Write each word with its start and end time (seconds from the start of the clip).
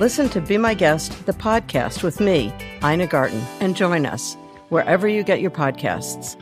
Listen 0.00 0.30
to 0.30 0.40
Be 0.40 0.56
My 0.56 0.72
Guest, 0.72 1.26
the 1.26 1.34
podcast 1.34 2.02
with 2.02 2.20
me, 2.20 2.50
Ina 2.82 3.06
Garten, 3.06 3.42
and 3.60 3.76
join 3.76 4.06
us 4.06 4.34
wherever 4.70 5.06
you 5.06 5.22
get 5.22 5.42
your 5.42 5.50
podcasts. 5.50 6.40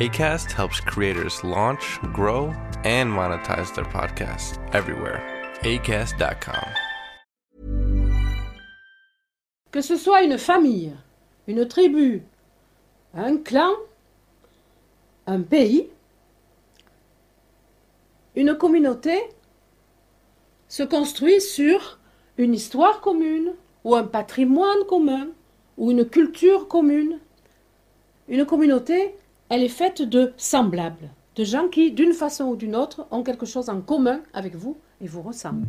ACAST 0.00 0.50
helps 0.50 0.80
creators 0.80 1.44
launch, 1.44 2.00
grow, 2.12 2.52
and 2.82 3.08
monetize 3.08 3.72
their 3.76 3.84
podcasts 3.84 4.58
everywhere. 4.74 5.22
ACAST.com. 5.60 6.66
Que 9.70 9.80
ce 9.80 9.96
soit 9.96 10.22
une 10.24 10.38
famille, 10.38 10.92
une 11.46 11.68
tribu, 11.68 12.24
un 13.14 13.44
clan, 13.44 13.76
un 15.28 15.44
pays, 15.44 15.86
une 18.36 18.54
communauté 18.54 19.18
se 20.68 20.82
construit 20.82 21.40
sur 21.40 21.98
une 22.36 22.52
histoire 22.52 23.00
commune 23.00 23.54
ou 23.82 23.94
un 23.94 24.04
patrimoine 24.04 24.84
commun 24.86 25.28
ou 25.78 25.90
une 25.90 26.04
culture 26.04 26.68
commune. 26.68 27.18
Une 28.28 28.44
communauté, 28.44 29.14
elle 29.48 29.62
est 29.62 29.68
faite 29.68 30.02
de 30.02 30.34
semblables, 30.36 31.08
de 31.36 31.44
gens 31.44 31.68
qui, 31.68 31.92
d'une 31.92 32.12
façon 32.12 32.44
ou 32.44 32.56
d'une 32.56 32.76
autre, 32.76 33.06
ont 33.10 33.22
quelque 33.22 33.46
chose 33.46 33.70
en 33.70 33.80
commun 33.80 34.20
avec 34.34 34.54
vous 34.54 34.76
et 35.00 35.06
vous 35.06 35.22
ressemblent. 35.22 35.68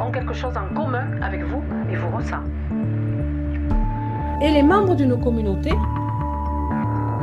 Ont 0.00 0.12
quelque 0.12 0.34
chose 0.34 0.54
en 0.56 0.74
commun 0.74 1.20
avec 1.20 1.42
vous 1.42 1.62
et 1.90 1.96
vous 1.96 2.16
ressemblent. 2.16 2.52
Et 4.40 4.50
les 4.50 4.62
membres 4.62 4.94
d'une 4.94 5.20
communauté 5.20 5.72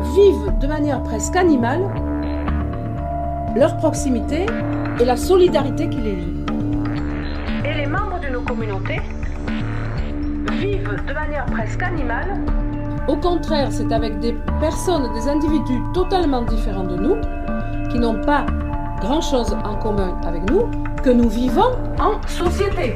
vivent 0.04 0.54
de 0.60 0.68
manière 0.68 1.02
presque 1.04 1.36
animale 1.36 1.82
leur 3.56 3.78
proximité 3.78 4.46
et 5.00 5.06
la 5.06 5.16
solidarité 5.16 5.90
qui 5.90 5.98
les 5.98 6.16
lie. 6.16 6.46
Et 7.66 7.74
les 7.74 7.86
membres 7.86 8.20
d'une 8.20 8.44
communauté 8.44 9.00
vivent 10.54 11.04
de 11.08 11.14
manière 11.14 11.46
presque 11.46 11.84
animale. 11.84 12.40
Au 13.08 13.16
contraire, 13.16 13.68
c'est 13.72 13.92
avec 13.92 14.20
des 14.20 14.34
personnes, 14.60 15.14
des 15.14 15.28
individus 15.28 15.80
totalement 15.94 16.42
différents 16.44 16.86
de 16.86 16.96
nous, 16.96 17.16
qui 17.92 18.00
n'ont 18.00 18.22
pas 18.22 18.46
grand-chose 19.02 19.56
en 19.64 19.76
commun 19.76 20.18
avec 20.26 20.50
nous, 20.50 20.64
que 21.04 21.10
nous 21.10 21.30
vivons 21.30 21.72
en 22.00 22.26
société. 22.28 22.96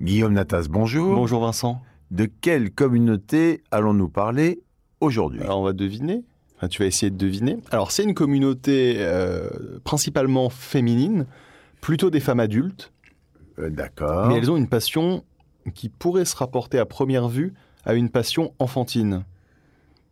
Guillaume 0.00 0.32
Natas, 0.32 0.66
bonjour. 0.70 1.14
Bonjour 1.14 1.42
Vincent. 1.42 1.82
De 2.10 2.24
quelle 2.26 2.70
communauté 2.72 3.62
allons-nous 3.70 4.08
parler 4.08 4.62
aujourd'hui? 5.00 5.40
Alors 5.42 5.60
on 5.60 5.64
va 5.64 5.72
deviner. 5.72 6.24
Enfin, 6.56 6.68
tu 6.68 6.82
vas 6.82 6.86
essayer 6.86 7.10
de 7.10 7.16
deviner. 7.16 7.58
Alors 7.70 7.90
c'est 7.90 8.02
une 8.04 8.14
communauté 8.14 8.96
euh, 8.98 9.48
principalement 9.84 10.48
féminine, 10.50 11.26
plutôt 11.80 12.10
des 12.10 12.20
femmes 12.20 12.40
adultes, 12.40 12.92
Euh, 13.58 13.68
D'accord. 13.70 14.28
mais 14.28 14.36
elles 14.36 14.50
ont 14.50 14.56
une 14.56 14.68
passion 14.68 15.22
qui 15.74 15.88
pourrait 15.90 16.24
se 16.24 16.36
rapporter 16.36 16.78
à 16.78 16.86
première 16.86 17.28
vue 17.28 17.52
à 17.84 17.94
une 17.94 18.08
passion 18.10 18.54
enfantine. 18.58 19.24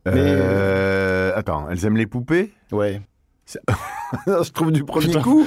Euh, 0.06 1.32
Attends, 1.34 1.68
elles 1.70 1.84
aiment 1.84 1.96
les 1.96 2.06
poupées? 2.06 2.52
Ouais. 2.72 3.00
Je 4.26 4.50
trouve 4.52 4.70
du 4.72 4.84
premier 4.84 5.06
Putain. 5.08 5.22
coup. 5.22 5.46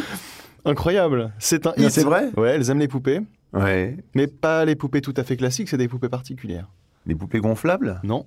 Incroyable. 0.65 1.31
C'est 1.39 1.65
un 1.65 1.73
c'est 1.89 2.03
vrai? 2.03 2.29
Ouais, 2.37 2.49
elles 2.49 2.69
aiment 2.69 2.79
les 2.79 2.87
poupées, 2.87 3.21
Ouais. 3.53 3.97
mais 4.15 4.27
pas 4.27 4.63
les 4.65 4.75
poupées 4.75 5.01
tout 5.01 5.13
à 5.17 5.23
fait 5.23 5.35
classiques, 5.37 5.67
c'est 5.69 5.77
des 5.77 5.87
poupées 5.87 6.09
particulières. 6.09 6.69
Les 7.05 7.15
poupées 7.15 7.39
gonflables? 7.39 7.99
Non. 8.03 8.25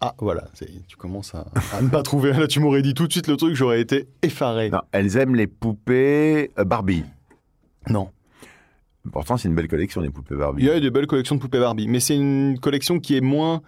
Ah 0.00 0.14
voilà, 0.18 0.44
tu 0.88 0.96
commences 0.96 1.34
à, 1.34 1.46
à 1.72 1.80
ne 1.80 1.88
pas 1.88 2.02
trouver. 2.02 2.32
Là, 2.32 2.46
tu 2.46 2.60
m'aurais 2.60 2.82
dit 2.82 2.92
tout 2.94 3.06
de 3.06 3.12
suite 3.12 3.28
le 3.28 3.36
truc, 3.36 3.54
j'aurais 3.54 3.80
été 3.80 4.08
effaré. 4.22 4.68
Non, 4.70 4.80
elles 4.92 5.16
aiment 5.16 5.34
les 5.36 5.46
poupées 5.46 6.50
euh, 6.58 6.64
Barbie. 6.64 7.04
non. 7.88 8.10
Pourtant, 9.12 9.36
c'est 9.36 9.46
une 9.48 9.54
belle 9.54 9.68
collection, 9.68 10.00
les 10.00 10.10
poupées 10.10 10.34
Barbie. 10.34 10.62
Il 10.62 10.66
y 10.66 10.70
a 10.70 10.80
des 10.80 10.90
belles 10.90 11.06
collections 11.06 11.36
de 11.36 11.40
poupées 11.40 11.60
Barbie, 11.60 11.86
mais 11.86 12.00
c'est 12.00 12.16
une 12.16 12.58
collection 12.58 12.98
qui 12.98 13.16
est 13.16 13.20
moins 13.20 13.62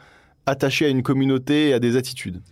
attachée 0.47 0.85
à 0.87 0.89
une 0.89 1.05
communauté 1.05 1.69
et 1.69 1.75
à 1.75 1.79
des 1.79 1.97
attitudes. 1.97 2.43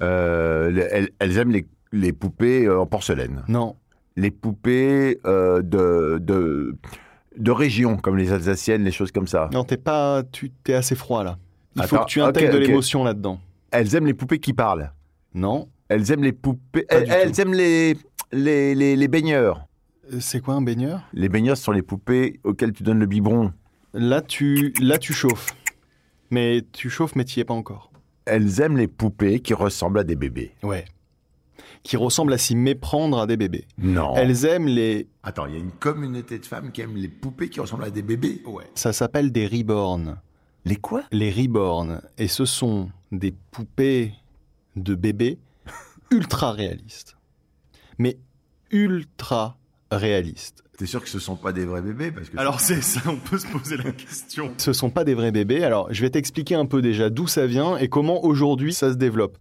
Euh, 0.00 0.70
les- 0.70 0.88
elles, 0.90 1.10
elles 1.18 1.36
aiment 1.36 1.50
les, 1.52 1.66
les 1.92 2.12
poupées 2.14 2.64
euh, 2.64 2.80
en 2.80 2.86
porcelaine. 2.86 3.44
Non, 3.48 3.76
Les 4.16 4.30
poupées 4.30 5.18
euh, 5.26 5.60
de, 5.60 6.18
de, 6.22 6.74
de 7.36 7.50
région, 7.50 7.96
comme 7.96 8.16
les 8.16 8.32
Alsaciennes, 8.32 8.84
les 8.84 8.92
choses 8.92 9.12
comme 9.12 9.26
ça. 9.26 9.48
non, 9.52 9.64
t'es 9.64 9.76
pas, 9.76 10.22
tu 10.30 10.50
t'es 10.50 10.74
assez 10.74 10.94
froid 10.94 11.24
là. 11.24 11.38
Il 11.76 11.82
faut 11.84 11.98
que 11.98 12.04
tu 12.06 12.20
intègres 12.20 12.52
de 12.52 12.58
l'émotion 12.58 13.04
là-dedans. 13.04 13.40
Elles 13.70 13.94
aiment 13.94 14.06
les 14.06 14.14
poupées 14.14 14.38
qui 14.38 14.52
parlent. 14.52 14.92
Non, 15.34 15.68
Elles 15.88 16.10
aiment 16.12 16.24
les 16.24 16.32
poupées. 16.32 16.84
Elles, 16.90 17.40
aiment 17.40 17.54
les, 17.54 17.96
les, 18.32 18.74
les, 18.74 18.96
les 18.96 19.08
baigneurs. 19.08 19.66
Euh, 20.12 20.20
c'est 20.20 20.40
quoi 20.40 20.54
un 20.54 20.60
baigneur? 20.62 21.02
Les 21.14 21.30
baigneurs 21.30 21.56
ce 21.56 21.64
sont 21.64 21.72
les 21.72 21.80
poupées 21.82 22.40
auxquelles 22.44 22.72
tu 22.72 22.82
donnes 22.82 22.98
le 22.98 23.06
biberon. 23.06 23.52
Là, 23.94 24.20
tu, 24.20 24.74
là, 24.80 24.98
tu 24.98 25.12
chauffes. 25.14 25.54
Mais 26.30 26.62
tu 26.72 26.90
chauffes, 26.90 27.14
mais 27.16 27.24
tu 27.24 27.38
y 27.38 27.42
es 27.42 27.44
pas 27.44 27.54
encore. 27.54 27.90
Elles 28.26 28.60
aiment 28.60 28.76
les 28.76 28.88
poupées 28.88 29.40
qui 29.40 29.54
ressemblent 29.54 29.98
à 29.98 30.04
des 30.04 30.16
bébés. 30.16 30.52
Ouais. 30.62 30.84
Qui 31.82 31.96
ressemble 31.96 32.32
à 32.32 32.38
s'y 32.38 32.54
méprendre 32.54 33.18
à 33.18 33.26
des 33.26 33.36
bébés. 33.36 33.66
Non. 33.78 34.14
Elles 34.16 34.44
aiment 34.44 34.68
les. 34.68 35.08
Attends, 35.22 35.46
il 35.46 35.54
y 35.54 35.56
a 35.56 35.60
une 35.60 35.72
communauté 35.72 36.38
de 36.38 36.46
femmes 36.46 36.72
qui 36.72 36.80
aiment 36.80 36.96
les 36.96 37.08
poupées 37.08 37.48
qui 37.48 37.60
ressemblent 37.60 37.84
à 37.84 37.90
des 37.90 38.02
bébés. 38.02 38.42
Ouais. 38.46 38.64
Ça 38.74 38.92
s'appelle 38.92 39.32
des 39.32 39.46
reborn. 39.46 40.18
Les 40.64 40.76
quoi? 40.76 41.02
Les 41.10 41.30
reborn. 41.30 42.00
Et 42.18 42.28
ce 42.28 42.44
sont 42.44 42.90
des 43.10 43.34
poupées 43.50 44.12
de 44.76 44.94
bébés 44.94 45.38
ultra 46.10 46.52
réalistes. 46.52 47.16
Mais 47.98 48.18
ultra 48.70 49.58
réalistes. 49.90 50.62
T'es 50.78 50.86
sûr 50.86 51.02
que 51.02 51.08
ce 51.08 51.18
sont 51.18 51.36
pas 51.36 51.52
des 51.52 51.64
vrais 51.64 51.82
bébés? 51.82 52.10
Parce 52.10 52.30
que 52.30 52.38
Alors 52.38 52.60
c'est 52.60 52.80
ça, 52.82 53.00
on 53.06 53.16
peut 53.16 53.38
se 53.38 53.46
poser 53.46 53.76
la 53.76 53.92
question. 53.92 54.52
Ce 54.56 54.72
sont 54.72 54.90
pas 54.90 55.04
des 55.04 55.14
vrais 55.14 55.32
bébés. 55.32 55.62
Alors 55.64 55.92
je 55.92 56.00
vais 56.00 56.10
t'expliquer 56.10 56.54
un 56.54 56.66
peu 56.66 56.80
déjà 56.82 57.10
d'où 57.10 57.26
ça 57.26 57.46
vient 57.46 57.76
et 57.76 57.88
comment 57.88 58.24
aujourd'hui 58.24 58.72
ça 58.72 58.90
se 58.90 58.96
développe. 58.96 59.36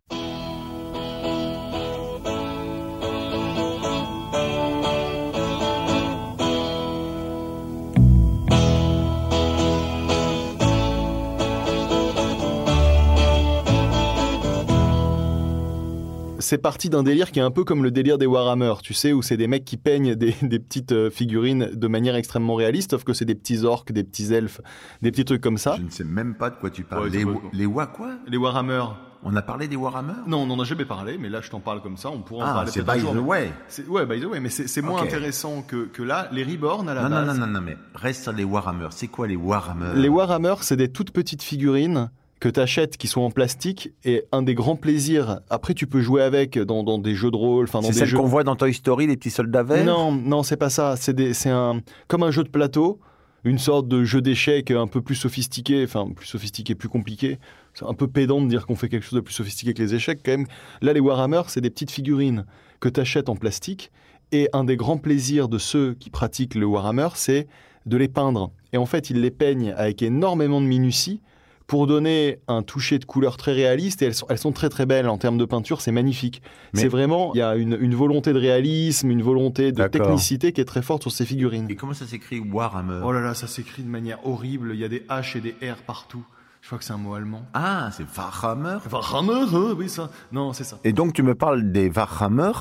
C'est 16.51 16.57
parti 16.57 16.89
d'un 16.89 17.01
délire 17.01 17.31
qui 17.31 17.39
est 17.39 17.41
un 17.41 17.49
peu 17.49 17.63
comme 17.63 17.81
le 17.81 17.91
délire 17.91 18.17
des 18.17 18.25
Warhammer, 18.25 18.73
tu 18.83 18.93
sais, 18.93 19.13
où 19.13 19.21
c'est 19.21 19.37
des 19.37 19.47
mecs 19.47 19.63
qui 19.63 19.77
peignent 19.77 20.15
des, 20.15 20.35
des 20.41 20.59
petites 20.59 20.91
euh, 20.91 21.09
figurines 21.09 21.69
de 21.71 21.87
manière 21.87 22.13
extrêmement 22.17 22.55
réaliste, 22.55 22.91
sauf 22.91 23.05
que 23.05 23.13
c'est 23.13 23.23
des 23.23 23.35
petits 23.35 23.63
orques, 23.63 23.93
des 23.93 24.03
petits 24.03 24.33
elfes, 24.33 24.59
des 25.01 25.11
petits 25.11 25.23
trucs 25.23 25.39
comme 25.39 25.57
ça. 25.57 25.77
je 25.77 25.83
ne 25.83 25.89
sais 25.89 26.03
même 26.03 26.35
pas 26.35 26.49
de 26.49 26.55
quoi 26.57 26.69
tu 26.69 26.83
parles. 26.83 27.03
Ouais, 27.03 27.09
les, 27.09 27.25
les 27.53 27.65
wa 27.65 27.87
quoi? 27.87 28.15
Les 28.27 28.35
Warhammer. 28.35 28.83
On 29.23 29.33
a 29.37 29.41
parlé 29.41 29.69
des 29.69 29.77
Warhammer? 29.77 30.11
Non, 30.27 30.39
on 30.39 30.45
n'en 30.47 30.59
a 30.59 30.65
jamais 30.65 30.83
parlé, 30.83 31.17
mais 31.17 31.29
là 31.29 31.39
je 31.39 31.49
t'en 31.49 31.61
parle 31.61 31.81
comme 31.81 31.95
ça, 31.95 32.09
on 32.09 32.19
pourra 32.19 32.43
en 32.43 32.49
Ah, 32.49 32.53
parler 32.55 32.71
c'est 32.71 32.85
by 32.85 32.99
jour. 32.99 33.13
the 33.13 33.19
way. 33.19 33.49
Ouais, 33.87 34.05
by 34.05 34.19
the 34.19 34.25
way, 34.25 34.41
mais 34.41 34.49
c'est 34.49 34.81
moins 34.81 35.03
intéressant 35.03 35.61
que, 35.61 35.85
que 35.85 36.03
là. 36.03 36.27
Les 36.33 36.43
Reborn 36.43 36.89
à 36.89 36.93
la 36.93 37.03
Non, 37.03 37.09
non, 37.11 37.25
base. 37.27 37.39
non, 37.39 37.47
non, 37.47 37.53
non, 37.53 37.61
mais 37.61 37.77
reste 37.95 38.23
sur 38.23 38.33
les 38.33 38.43
Warhammer. 38.43 38.87
C'est 38.89 39.07
quoi 39.07 39.25
les 39.25 39.37
Warhammer? 39.37 39.93
Les 39.95 40.09
Warhammer, 40.09 40.55
c'est 40.63 40.75
des 40.75 40.91
toutes 40.91 41.11
petites 41.11 41.43
figurines 41.43 42.11
que 42.41 42.49
tu 42.49 42.59
achètes 42.59 42.97
qui 42.97 43.07
sont 43.07 43.21
en 43.21 43.29
plastique 43.29 43.93
et 44.03 44.25
un 44.31 44.41
des 44.41 44.55
grands 44.55 44.75
plaisirs. 44.75 45.39
Après, 45.51 45.75
tu 45.75 45.85
peux 45.85 46.01
jouer 46.01 46.23
avec 46.23 46.57
dans, 46.57 46.83
dans 46.83 46.97
des 46.97 47.13
jeux 47.13 47.29
de 47.29 47.37
rôle, 47.37 47.69
C'est 47.69 47.79
des 47.81 47.93
celles 47.93 48.07
jeux. 48.07 48.17
qu'on 48.17 48.25
voit 48.25 48.43
dans 48.43 48.55
Toy 48.55 48.73
Story, 48.73 49.05
les 49.05 49.15
petits 49.15 49.29
soldats 49.29 49.61
verts? 49.61 49.85
Non, 49.85 50.11
non, 50.11 50.41
c'est 50.41 50.57
pas 50.57 50.71
ça. 50.71 50.95
C'est 50.97 51.49
un 51.49 51.81
comme 52.07 52.23
un 52.23 52.31
jeu 52.31 52.43
de 52.43 52.49
plateau, 52.49 52.99
une 53.43 53.59
sorte 53.59 53.87
de 53.87 54.03
jeu 54.03 54.21
d'échecs 54.21 54.71
un 54.71 54.87
peu 54.87 55.01
plus 55.01 55.13
sophistiqué, 55.15 55.83
enfin 55.83 56.09
plus 56.15 56.25
sophistiqué, 56.25 56.73
plus 56.73 56.89
compliqué. 56.89 57.37
C'est 57.75 57.85
un 57.85 57.93
peu 57.93 58.07
pédant 58.07 58.41
de 58.41 58.47
dire 58.47 58.65
qu'on 58.65 58.75
fait 58.75 58.89
quelque 58.89 59.03
chose 59.03 59.13
de 59.17 59.21
plus 59.21 59.35
sophistiqué 59.35 59.75
que 59.75 59.81
les 59.81 59.93
échecs 59.93 60.19
quand 60.25 60.31
même. 60.31 60.47
Là, 60.81 60.93
les 60.93 60.99
Warhammer, 60.99 61.43
c'est 61.47 61.61
des 61.61 61.69
petites 61.69 61.91
figurines 61.91 62.45
que 62.79 62.89
tu 62.89 62.99
achètes 62.99 63.29
en 63.29 63.35
plastique. 63.35 63.91
Et 64.31 64.49
un 64.53 64.63
des 64.63 64.77
grands 64.77 64.97
plaisirs 64.97 65.47
de 65.47 65.59
ceux 65.59 65.93
qui 65.93 66.09
pratiquent 66.09 66.55
le 66.55 66.65
Warhammer, 66.65 67.09
c'est 67.13 67.47
de 67.85 67.97
les 67.97 68.07
peindre. 68.07 68.51
Et 68.73 68.77
en 68.77 68.87
fait, 68.87 69.11
ils 69.11 69.21
les 69.21 69.31
peignent 69.31 69.73
avec 69.77 70.01
énormément 70.01 70.59
de 70.59 70.65
minutie 70.65 71.21
pour 71.67 71.87
donner 71.87 72.39
un 72.47 72.63
toucher 72.63 72.99
de 72.99 73.05
couleur 73.05 73.37
très 73.37 73.53
réaliste. 73.53 74.01
Et 74.01 74.05
elles 74.05 74.13
sont, 74.15 74.25
elles 74.29 74.37
sont 74.37 74.51
très 74.51 74.69
très 74.69 74.85
belles 74.85 75.07
en 75.07 75.17
termes 75.17 75.37
de 75.37 75.45
peinture, 75.45 75.81
c'est 75.81 75.91
magnifique. 75.91 76.41
Mais- 76.73 76.81
C'est 76.81 76.87
vraiment, 76.87 77.33
il 77.33 77.37
y 77.37 77.41
a 77.41 77.55
une, 77.55 77.77
une 77.79 77.95
volonté 77.95 78.33
de 78.33 78.39
réalisme, 78.39 79.09
une 79.09 79.21
volonté 79.21 79.71
de 79.71 79.87
technicité 79.87 80.51
qui 80.51 80.61
est 80.61 80.65
très 80.65 80.81
forte 80.81 81.01
sur 81.03 81.11
ces 81.11 81.25
figurines. 81.25 81.67
Et 81.69 81.75
comment 81.75 81.93
ça 81.93 82.05
s'écrit 82.07 82.39
Warhammer? 82.39 83.01
Oh 83.05 83.11
là 83.11 83.21
là, 83.21 83.33
ça 83.33 83.47
s'écrit 83.47 83.83
de 83.83 83.89
manière 83.89 84.19
horrible. 84.27 84.71
Il 84.73 84.79
y 84.79 84.83
a 84.83 84.89
des 84.89 85.01
H 85.09 85.37
et 85.37 85.41
des 85.41 85.51
R 85.69 85.77
partout. 85.85 86.25
Je 86.61 86.67
crois 86.67 86.77
que 86.77 86.83
c'est 86.85 86.93
un 86.93 86.97
mot 86.97 87.15
allemand. 87.15 87.43
Ah, 87.53 87.89
c'est 87.91 88.05
Warhammer. 88.17 88.77
Enfin, 88.85 89.17
Hammer, 89.17 89.45
hein, 89.53 89.73
oui, 89.77 89.89
ça. 89.89 90.09
Non, 90.31 90.53
c'est 90.53 90.63
ça. 90.63 90.79
Et 90.83 90.93
donc 90.93 91.13
tu 91.13 91.23
me 91.23 91.33
parles 91.35 91.71
des 91.71 91.89
Warhammer 91.89 92.51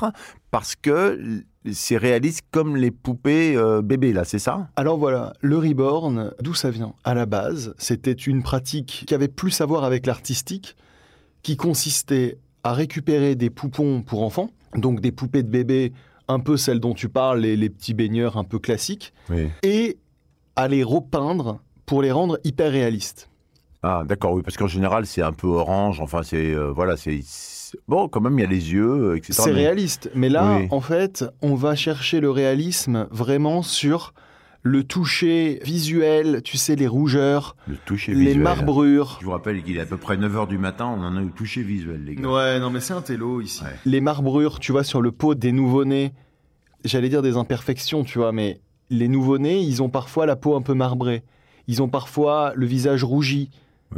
parce 0.49 0.75
que 0.75 1.43
c'est 1.71 1.97
réaliste 1.97 2.41
comme 2.51 2.75
les 2.75 2.89
poupées 2.89 3.55
euh, 3.55 3.83
bébés 3.83 4.11
là, 4.13 4.23
c'est 4.25 4.39
ça? 4.39 4.67
Alors 4.75 4.97
voilà, 4.97 5.33
le 5.41 5.57
reborn, 5.59 6.33
d'où 6.41 6.55
ça 6.55 6.71
vient? 6.71 6.93
À 7.03 7.13
la 7.13 7.27
base, 7.27 7.75
c'était 7.77 8.11
une 8.11 8.41
pratique 8.41 9.03
qui 9.05 9.13
avait 9.13 9.27
plus 9.27 9.61
à 9.61 9.65
voir 9.67 9.83
avec 9.83 10.07
l'artistique, 10.07 10.75
qui 11.43 11.55
consistait 11.55 12.39
à 12.63 12.73
récupérer 12.73 13.35
des 13.35 13.51
poupons 13.51 14.01
pour 14.01 14.23
enfants, 14.23 14.49
donc 14.75 14.99
des 15.01 15.11
poupées 15.11 15.43
de 15.43 15.49
bébés, 15.49 15.93
un 16.27 16.39
peu 16.39 16.57
celles 16.57 16.79
dont 16.79 16.93
tu 16.95 17.09
parles, 17.09 17.41
les, 17.41 17.55
les 17.55 17.69
petits 17.69 17.93
baigneurs 17.93 18.37
un 18.37 18.43
peu 18.43 18.57
classiques, 18.57 19.13
Oui. 19.29 19.47
et 19.61 19.97
à 20.55 20.67
les 20.67 20.83
repeindre 20.83 21.59
pour 21.85 22.01
les 22.01 22.11
rendre 22.11 22.39
hyper 22.43 22.71
réalistes. 22.71 23.29
Ah, 23.83 24.03
d'accord, 24.05 24.33
oui, 24.33 24.41
parce 24.43 24.57
qu'en 24.57 24.67
général 24.67 25.05
c'est 25.05 25.21
un 25.21 25.33
peu 25.33 25.47
orange. 25.47 25.99
Enfin, 26.01 26.21
c'est 26.23 26.53
euh, 26.53 26.71
voilà, 26.71 26.97
c'est 26.97 27.21
bon 27.87 28.07
quand 28.07 28.21
même 28.21 28.37
il 28.37 28.41
y 28.41 28.45
a 28.45 28.49
les 28.49 28.73
yeux, 28.73 29.11
euh, 29.11 29.15
etc. 29.17 29.33
C'est 29.33 29.45
mais- 29.53 29.59
réaliste, 29.61 30.11
mais 30.13 30.29
là, 30.29 30.57
Oui. 30.59 30.67
en 30.71 30.81
fait, 30.81 31.25
on 31.41 31.55
va 31.55 31.75
chercher 31.75 32.19
le 32.19 32.29
réalisme 32.29 33.07
vraiment 33.11 33.61
sur 33.63 34.13
le 34.63 34.83
toucher 34.83 35.59
visuel, 35.63 36.43
tu 36.43 36.55
sais, 36.57 36.75
les 36.75 36.85
rougeurs, 36.87 37.55
Le 37.67 37.75
toucher 37.77 38.13
les 38.13 38.25
visuel. 38.25 38.39
marbrures. 38.43 39.17
Je 39.19 39.25
vous 39.25 39.31
rappelle 39.31 39.63
qu'il 39.63 39.75
est 39.77 39.81
à 39.81 39.85
peu 39.87 39.97
près 39.97 40.17
9h 40.17 40.47
du 40.47 40.59
matin, 40.59 40.85
on 40.85 41.01
en 41.03 41.17
a 41.17 41.21
eu 41.21 41.25
le 41.25 41.31
toucher 41.31 41.63
visuel, 41.63 42.03
les 42.05 42.13
gars. 42.13 42.29
Ouais, 42.29 42.59
non, 42.59 42.69
mais 42.69 42.79
c'est 42.79 42.93
un 42.93 43.01
télo 43.01 43.41
ici. 43.41 43.63
Ouais. 43.63 43.71
Les 43.85 44.01
marbrures, 44.01 44.59
tu 44.59 44.71
vois, 44.71 44.83
sur 44.83 45.01
le 45.01 45.11
pot 45.11 45.33
des 45.33 45.51
nouveau-nés, 45.51 46.13
j'allais 46.85 47.09
dire 47.09 47.23
des 47.23 47.37
imperfections, 47.37 48.03
tu 48.03 48.19
vois, 48.19 48.31
mais 48.31 48.61
les 48.91 49.07
nouveau-nés, 49.07 49.59
ils 49.61 49.81
ont 49.81 49.89
parfois 49.89 50.27
la 50.27 50.35
peau 50.35 50.55
un 50.55 50.61
peu 50.61 50.75
marbrée. 50.75 51.23
Ils 51.67 51.81
ont 51.81 51.89
parfois 51.89 52.51
le 52.55 52.67
visage 52.67 53.03
rougi, 53.03 53.49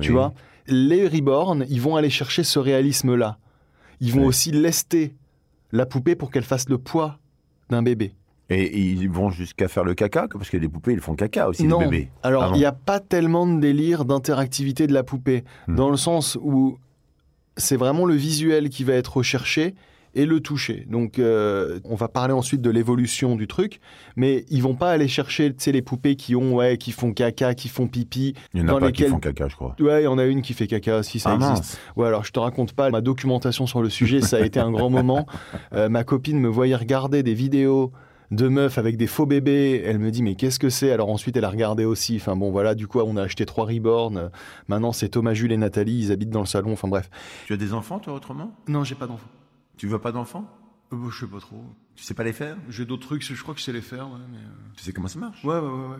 tu 0.01 0.11
vois. 0.11 0.33
Les 0.67 1.07
reborn, 1.07 1.65
ils 1.69 1.81
vont 1.81 1.95
aller 1.95 2.09
chercher 2.09 2.43
ce 2.43 2.57
réalisme-là. 2.59 3.37
Ils 3.99 4.11
vont 4.13 4.21
Oui. 4.21 4.27
aussi 4.27 4.51
lester 4.51 5.13
la 5.71 5.85
poupée 5.85 6.15
pour 6.15 6.31
qu'elle 6.31 6.43
fasse 6.43 6.69
le 6.69 6.77
poids 6.77 7.19
d'un 7.69 7.81
bébé. 7.83 8.13
Et 8.49 8.77
ils 8.77 9.09
vont 9.09 9.29
jusqu'à 9.29 9.67
faire 9.67 9.83
le 9.83 9.93
caca, 9.93 10.27
parce 10.31 10.49
que 10.49 10.57
les 10.57 10.67
poupées 10.69 10.93
ils 10.93 10.99
font 10.99 11.15
caca 11.15 11.47
aussi, 11.47 11.63
non. 11.65 11.79
les 11.79 11.85
bébés. 11.85 12.09
Alors, 12.21 12.43
Ah 12.43 12.51
il 12.53 12.57
n'y 12.59 12.65
a 12.65 12.71
pas 12.73 12.99
tellement 12.99 13.47
de 13.47 13.59
délire 13.59 14.05
d'interactivité 14.05 14.85
de 14.87 14.93
la 14.93 15.03
poupée, 15.03 15.43
Hmm. 15.67 15.75
dans 15.75 15.89
le 15.89 15.97
sens 15.97 16.37
où 16.41 16.77
c'est 17.57 17.77
vraiment 17.77 18.05
le 18.05 18.15
visuel 18.15 18.69
qui 18.69 18.83
va 18.83 18.93
être 18.93 19.17
recherché 19.17 19.75
et 20.15 20.25
le 20.25 20.39
toucher. 20.39 20.85
Donc, 20.89 21.19
euh, 21.19 21.79
on 21.85 21.95
va 21.95 22.07
parler 22.07 22.33
ensuite 22.33 22.61
de 22.61 22.69
l'évolution 22.69 23.35
du 23.35 23.47
truc, 23.47 23.79
mais 24.15 24.45
ils 24.49 24.61
vont 24.61 24.75
pas 24.75 24.91
aller 24.91 25.07
chercher, 25.07 25.49
tu 25.49 25.55
sais, 25.59 25.71
les 25.71 25.81
poupées 25.81 26.15
qui 26.15 26.35
ont, 26.35 26.55
ouais, 26.55 26.77
qui 26.77 26.91
font 26.91 27.13
caca, 27.13 27.53
qui 27.55 27.67
font 27.69 27.87
pipi. 27.87 28.33
Il 28.53 28.61
y 28.61 28.63
en 28.63 28.67
a 28.67 28.71
dans 28.73 28.79
pas 28.79 28.85
lesquelles- 28.87 29.05
qui 29.07 29.11
font 29.11 29.19
caca, 29.19 29.47
je 29.47 29.55
crois. 29.55 29.75
Ouais, 29.79 30.01
il 30.01 30.05
y 30.05 30.07
en 30.07 30.17
a 30.17 30.25
une 30.25 30.41
qui 30.41 30.53
fait 30.53 30.67
caca, 30.67 31.03
si 31.03 31.19
ça 31.19 31.31
ah 31.31 31.35
existe. 31.35 31.51
mince. 31.53 31.79
Ouais, 31.95 32.07
alors 32.07 32.23
je 32.23 32.31
te 32.31 32.39
raconte 32.39 32.73
pas 32.73 32.89
ma 32.89 33.01
documentation 33.01 33.65
sur 33.67 33.81
le 33.81 33.89
sujet, 33.89 34.21
ça 34.21 34.37
a 34.37 34.41
été 34.41 34.59
un 34.59 34.71
grand 34.71 34.89
moment. 34.89 35.25
Euh, 35.73 35.89
ma 35.89 36.03
copine 36.03 36.39
me 36.39 36.47
voyait 36.47 36.75
regarder 36.75 37.23
des 37.23 37.33
vidéos 37.33 37.91
de 38.31 38.47
meufs 38.47 38.77
avec 38.77 38.97
des 38.97 39.07
faux 39.07 39.25
bébés. 39.25 39.81
Elle 39.85 39.97
me 39.99 40.11
dit 40.11 40.21
mais 40.23 40.35
qu'est-ce 40.35 40.59
que 40.59 40.69
c'est? 40.69 40.91
Alors 40.91 41.09
ensuite 41.09 41.35
elle 41.37 41.45
a 41.45 41.49
regardé 41.49 41.85
aussi. 41.85 42.17
Enfin 42.17 42.35
bon 42.35 42.51
voilà, 42.51 42.75
du 42.75 42.87
coup 42.87 42.99
on 42.99 43.17
a 43.17 43.23
acheté 43.23 43.45
trois 43.45 43.65
reborn. 43.65 44.29
Maintenant 44.67 44.91
c'est 44.91 45.09
Thomas, 45.09 45.33
Jules 45.33 45.51
et 45.51 45.57
Nathalie, 45.57 45.97
ils 46.05 46.11
habitent 46.11 46.29
dans 46.29 46.39
le 46.41 46.45
salon. 46.45 46.73
Enfin 46.73 46.87
bref. 46.87 47.09
Tu 47.45 47.53
as 47.53 47.57
des 47.57 47.73
enfants, 47.73 47.99
toi, 47.99 48.13
autrement? 48.13 48.51
Non, 48.67 48.83
j'ai 48.83 48.95
pas 48.95 49.07
d'enfants. 49.07 49.27
Tu 49.83 49.89
veux 49.89 49.99
pas 49.99 50.13
d'enfants? 50.13 50.49
Euh, 50.93 50.95
bah, 50.95 51.09
je 51.11 51.19
sais 51.19 51.27
pas 51.29 51.41
trop. 51.41 51.61
Tu 51.97 52.05
sais 52.05 52.13
pas 52.13 52.23
les 52.23 52.31
faire? 52.31 52.55
J'ai 52.69 52.85
d'autres 52.85 53.05
trucs, 53.05 53.21
je 53.21 53.41
crois 53.43 53.53
que 53.53 53.59
je 53.59 53.65
sais 53.65 53.73
les 53.73 53.81
faire. 53.81 54.07
Ouais, 54.09 54.19
mais, 54.31 54.37
Tu 54.77 54.81
sais 54.85 54.93
comment 54.93 55.09
ça 55.09 55.19
marche? 55.19 55.43
Ouais, 55.43 55.55
ouais, 55.55 55.59
ouais, 55.59 55.67
ouais. 55.87 55.97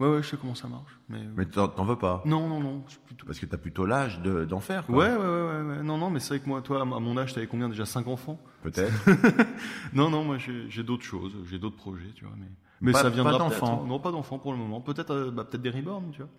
Ouais, 0.00 0.08
ouais, 0.16 0.22
je 0.24 0.28
sais 0.28 0.36
comment 0.36 0.56
ça 0.56 0.66
marche. 0.66 0.98
Mais, 1.08 1.20
Mais 1.36 1.46
t'en 1.46 1.68
t'en 1.68 1.84
veux 1.84 1.94
pas? 1.94 2.20
Non, 2.24 2.48
non, 2.48 2.58
non. 2.58 2.82
je 2.88 2.90
suis 2.94 3.00
plutôt- 3.06 3.26
Parce 3.26 3.38
que 3.38 3.46
t'as 3.46 3.58
plutôt 3.58 3.86
l'âge 3.86 4.20
de- 4.22 4.44
d'en 4.44 4.58
faire, 4.58 4.86
quoi. 4.86 4.96
Ouais, 4.96 5.08
ouais, 5.08 5.16
ouais, 5.16 5.24
ouais, 5.24 5.62
ouais. 5.76 5.82
Non, 5.84 5.98
non, 5.98 6.10
mais 6.10 6.18
c'est 6.18 6.30
vrai 6.30 6.40
que 6.40 6.48
moi, 6.48 6.62
toi, 6.62 6.80
à 6.82 6.84
mon 6.84 7.16
âge, 7.16 7.32
t'avais 7.32 7.46
combien 7.46 7.68
déjà 7.68 7.86
5 7.86 8.08
enfants? 8.08 8.40
Peut-être. 8.64 8.92
Non, 9.92 10.10
non, 10.10 10.24
moi 10.24 10.38
j'ai 10.38 10.68
j'ai 10.68 10.82
d'autres 10.82 11.04
choses, 11.04 11.36
j'ai 11.48 11.60
d'autres 11.60 11.76
projets, 11.76 12.10
tu 12.16 12.24
vois. 12.24 12.34
Mais, 12.40 12.46
mais 12.80 12.90
Pas- 12.90 13.02
ça 13.02 13.08
viendra 13.10 13.38
pas 13.38 13.44
peut-être, 13.48 13.60
d'enfants. 13.60 13.84
Non, 13.86 14.00
pas 14.00 14.10
d'enfants 14.10 14.40
pour 14.40 14.50
le 14.50 14.58
moment. 14.58 14.80
Peut-être 14.80 15.12
euh, 15.14 15.30
bah, 15.30 15.44
peut-être 15.44 15.62
des 15.62 15.70
reborn, 15.70 16.10
tu 16.10 16.22
vois. 16.22 16.30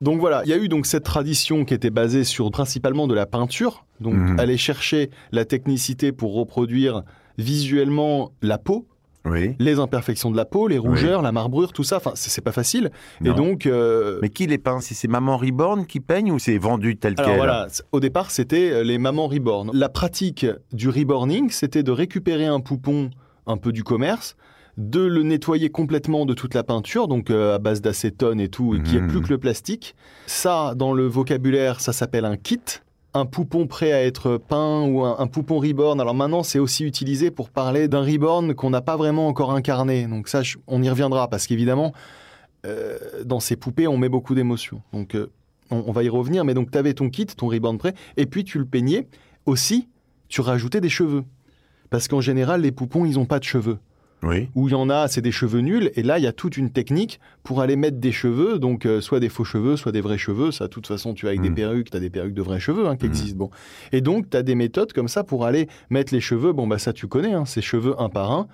Donc 0.00 0.20
voilà, 0.20 0.42
il 0.44 0.48
y 0.50 0.52
a 0.52 0.56
eu 0.56 0.68
donc 0.68 0.86
cette 0.86 1.02
tradition 1.02 1.64
qui 1.64 1.74
était 1.74 1.90
basée 1.90 2.22
sur 2.22 2.50
principalement 2.52 3.08
de 3.08 3.14
la 3.14 3.26
peinture, 3.26 3.84
donc 4.00 4.14
Mhm. 4.14 4.38
aller 4.38 4.56
chercher 4.56 5.10
la 5.32 5.44
technicité 5.44 6.12
pour 6.12 6.34
reproduire 6.34 7.02
visuellement 7.36 8.30
la 8.40 8.58
peau, 8.58 8.86
Oui. 9.24 9.56
les 9.58 9.80
imperfections 9.80 10.30
de 10.30 10.36
la 10.36 10.44
peau, 10.44 10.68
les 10.68 10.78
rougeurs, 10.78 11.20
la 11.20 11.32
marbrure, 11.32 11.72
tout 11.72 11.82
ça. 11.82 11.96
Enfin, 11.96 12.12
c'est 12.14 12.40
pas 12.44 12.52
facile. 12.52 12.90
Non. 13.20 13.32
Et 13.32 13.36
donc, 13.36 13.66
euh, 13.66 14.20
Mais 14.22 14.28
qui 14.28 14.46
les 14.46 14.58
peint? 14.58 14.80
Si 14.80 14.94
c'est 14.94 15.08
Maman 15.08 15.36
Reborn 15.36 15.84
qui 15.84 15.98
peigne 15.98 16.30
ou 16.30 16.38
c'est 16.38 16.58
vendu 16.58 16.96
tel 16.96 17.14
alors 17.18 17.30
quel? 17.32 17.36
voilà, 17.38 17.66
au 17.90 17.98
départ, 17.98 18.30
c'était 18.30 18.70
euh, 18.70 18.84
les 18.84 18.98
mamans 18.98 19.26
reborn. 19.26 19.72
La 19.74 19.88
pratique 19.88 20.46
du 20.72 20.88
reborning, 20.88 21.50
c'était 21.50 21.82
de 21.82 21.90
récupérer 21.90 22.46
un 22.46 22.60
poupon 22.60 23.10
un 23.48 23.56
peu 23.56 23.72
du 23.72 23.82
commerce, 23.82 24.36
de 24.78 25.00
le 25.00 25.22
nettoyer 25.24 25.68
complètement 25.68 26.24
de 26.24 26.32
toute 26.34 26.54
la 26.54 26.62
peinture, 26.62 27.08
donc 27.08 27.30
euh, 27.30 27.56
à 27.56 27.58
base 27.58 27.80
d'acétone 27.82 28.40
et 28.40 28.48
tout, 28.48 28.74
et 28.74 28.82
qu'il 28.82 28.92
n'y 29.00 29.04
ait 29.04 29.08
plus 29.08 29.20
que 29.20 29.28
le 29.28 29.36
plastique. 29.38 29.94
Ça, 30.26 30.74
dans 30.76 30.92
le 30.94 31.04
vocabulaire, 31.06 31.80
ça 31.80 31.92
s'appelle 31.92 32.24
un 32.24 32.36
kit. 32.36 32.60
Un 33.14 33.24
poupon 33.26 33.66
prêt 33.66 33.90
à 33.92 34.04
être 34.04 34.36
peint 34.36 34.82
ou 34.82 35.02
un, 35.04 35.16
un 35.18 35.26
poupon 35.26 35.58
reborn. 35.58 36.00
Alors 36.00 36.14
maintenant, 36.14 36.42
c'est 36.44 36.58
aussi 36.60 36.84
utilisé 36.84 37.30
pour 37.32 37.50
parler 37.50 37.88
d'un 37.88 38.02
reborn 38.02 38.54
qu'on 38.54 38.70
n'a 38.70 38.80
pas 38.80 38.96
vraiment 38.96 39.26
encore 39.26 39.50
incarné. 39.52 40.06
Donc 40.06 40.28
ça, 40.28 40.42
je- 40.42 40.58
on 40.66 40.82
y 40.82 40.88
reviendra 40.90 41.26
parce 41.28 41.46
qu'évidemment, 41.46 41.92
euh, 42.66 42.98
dans 43.24 43.40
ces 43.40 43.56
poupées, 43.56 43.88
on 43.88 43.96
met 43.96 44.08
beaucoup 44.10 44.34
d'émotions. 44.34 44.82
Donc 44.92 45.14
euh, 45.14 45.28
on, 45.70 45.84
on 45.86 45.92
va 45.92 46.02
y 46.04 46.08
revenir. 46.08 46.44
Mais 46.44 46.54
donc, 46.54 46.70
tu 46.70 46.78
avais 46.78 46.92
ton 46.94 47.08
kit, 47.08 47.26
ton 47.26 47.48
reborn 47.48 47.78
prêt, 47.78 47.94
et 48.16 48.26
puis 48.26 48.44
tu 48.44 48.58
le 48.58 48.66
peignais. 48.66 49.08
Aussi, 49.46 49.88
tu 50.28 50.40
rajoutais 50.42 50.80
des 50.80 50.90
cheveux. 50.90 51.24
Parce 51.90 52.06
qu'en 52.06 52.20
général, 52.20 52.60
les 52.60 52.70
poupons, 52.72 53.06
ils 53.06 53.14
n'ont 53.14 53.24
pas 53.26 53.38
de 53.38 53.44
cheveux. 53.44 53.78
Oui. 54.22 54.48
Où 54.54 54.68
il 54.68 54.72
y 54.72 54.74
en 54.74 54.90
a, 54.90 55.06
c'est 55.08 55.20
des 55.22 55.30
cheveux 55.32 55.60
nuls. 55.60 55.90
Et 55.94 56.02
là, 56.02 56.18
il 56.18 56.24
y 56.24 56.26
a 56.26 56.32
toute 56.32 56.56
une 56.56 56.70
technique 56.70 57.20
pour 57.44 57.60
aller 57.60 57.76
mettre 57.76 57.98
des 57.98 58.10
cheveux. 58.12 58.58
Donc, 58.58 58.84
euh, 58.84 59.00
soit 59.00 59.20
des 59.20 59.28
faux 59.28 59.44
cheveux, 59.44 59.76
soit 59.76 59.92
des 59.92 60.00
vrais 60.00 60.18
cheveux. 60.18 60.50
Ça, 60.50 60.64
de 60.64 60.70
toute 60.70 60.86
façon, 60.88 61.14
tu 61.14 61.26
as 61.26 61.30
avec 61.30 61.40
des 61.40 61.50
Mm. 61.50 61.54
perruques, 61.54 61.90
tu 61.90 61.96
as 61.96 62.00
des 62.00 62.10
perruques 62.10 62.34
de 62.34 62.42
vrais 62.42 62.58
cheveux 62.60 62.88
hein, 62.88 62.96
qui 62.96 63.04
Mm. 63.06 63.08
existent. 63.08 63.36
Bon. 63.38 63.50
Et 63.92 64.00
donc, 64.00 64.28
tu 64.30 64.36
as 64.36 64.42
des 64.42 64.54
méthodes 64.56 64.92
comme 64.92 65.08
ça 65.08 65.22
pour 65.24 65.46
aller 65.46 65.68
mettre 65.90 66.12
les 66.12 66.20
cheveux. 66.20 66.52
Bon, 66.52 66.66
bah 66.66 66.78
ça, 66.78 66.92
tu 66.92 67.06
connais, 67.06 67.32
hein, 67.32 67.44
ces 67.44 67.62
cheveux 67.62 67.94
un 68.00 68.08
par 68.08 68.32
un. 68.32 68.48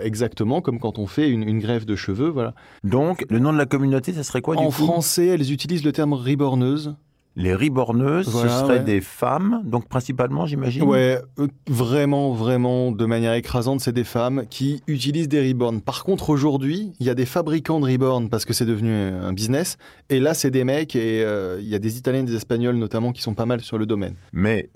Exactement 0.00 0.60
comme 0.60 0.78
quand 0.78 0.98
on 0.98 1.06
fait 1.06 1.28
une, 1.28 1.42
une 1.42 1.58
greffe 1.58 1.84
de 1.86 1.96
cheveux. 1.96 2.28
Voilà. 2.28 2.54
Donc, 2.84 3.24
le 3.30 3.38
nom 3.40 3.52
de 3.52 3.58
la 3.58 3.66
communauté, 3.66 4.12
ça 4.12 4.22
serait 4.22 4.42
quoi 4.42 4.54
du 4.56 4.62
en 4.62 4.66
coup? 4.66 4.72
français, 4.84 5.26
elles 5.26 5.50
utilisent 5.52 5.84
le 5.84 5.92
terme 5.92 6.12
reborneuse. 6.12 6.94
Les 7.38 7.54
reborneuses, 7.54 8.28
Voilà, 8.28 8.50
ce 8.50 8.58
seraient 8.58 8.78
ouais. 8.78 8.84
des 8.84 9.00
femmes, 9.00 9.62
donc 9.64 9.88
principalement, 9.88 10.44
j'imagine? 10.44 10.82
Ouais, 10.82 11.20
euh, 11.38 11.46
vraiment, 11.68 12.32
vraiment, 12.32 12.90
de 12.90 13.06
manière 13.06 13.32
écrasante, 13.34 13.80
c'est 13.80 13.92
des 13.92 14.02
femmes 14.02 14.44
qui 14.50 14.82
utilisent 14.88 15.28
des 15.28 15.46
reborns. 15.46 15.80
Par 15.80 16.02
contre, 16.02 16.30
aujourd'hui, 16.30 16.92
il 16.98 17.06
y 17.06 17.10
a 17.10 17.14
des 17.14 17.26
fabricants 17.26 17.78
de 17.78 17.86
reborn 17.86 18.28
parce 18.28 18.44
que 18.44 18.52
c'est 18.52 18.66
devenu 18.66 18.92
un 18.92 19.32
business. 19.32 19.78
Et 20.10 20.18
là, 20.18 20.34
c'est 20.34 20.50
des 20.50 20.64
mecs 20.64 20.96
et 20.96 21.22
euh, 21.22 21.60
il 21.60 21.68
y 21.68 21.76
a 21.76 21.78
des 21.78 21.96
Italiens 21.96 22.24
des 22.24 22.34
Espagnols 22.34 22.74
notamment 22.76 23.12
qui 23.12 23.22
sont 23.22 23.34
pas 23.34 23.46
mal 23.46 23.60
sur 23.60 23.78
le 23.78 23.86
domaine. 23.86 24.16
Mais 24.32 24.68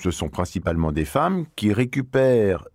ce 0.00 0.10
sont 0.10 0.28
principalement 0.28 0.90
des 0.90 1.04
femmes 1.04 1.46
qui 1.54 1.72
récupèrent, 1.72 2.66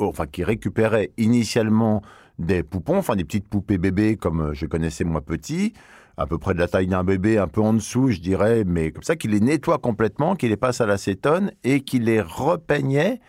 enfin 0.00 0.26
qui 0.26 0.42
récupéraient 0.42 1.12
initialement 1.18 2.02
des 2.38 2.62
poupons, 2.62 2.98
enfin 2.98 3.16
des 3.16 3.24
petites 3.24 3.48
poupées 3.48 3.78
bébés 3.78 4.16
comme 4.16 4.40
euh, 4.40 4.54
je 4.54 4.66
connaissais 4.66 5.04
moi 5.04 5.20
petit, 5.20 5.72
à 6.16 6.26
peu 6.26 6.38
près 6.38 6.54
de 6.54 6.58
la 6.58 6.68
taille 6.68 6.86
d'un 6.86 7.04
bébé, 7.04 7.38
un 7.38 7.48
peu 7.48 7.60
en 7.60 7.74
dessous, 7.74 8.10
je 8.10 8.20
dirais, 8.20 8.64
mais 8.64 8.90
comme 8.90 9.02
ça, 9.02 9.16
qui 9.16 9.28
les 9.28 9.40
nettoient 9.40 9.78
complètement, 9.78 10.34
qui 10.34 10.48
les 10.48 10.56
passent 10.56 10.80
à 10.80 10.86
l'acétone 10.86 11.52
et 11.64 11.80
qui 11.80 11.98
les 11.98 12.20
repeignaient 12.20 13.20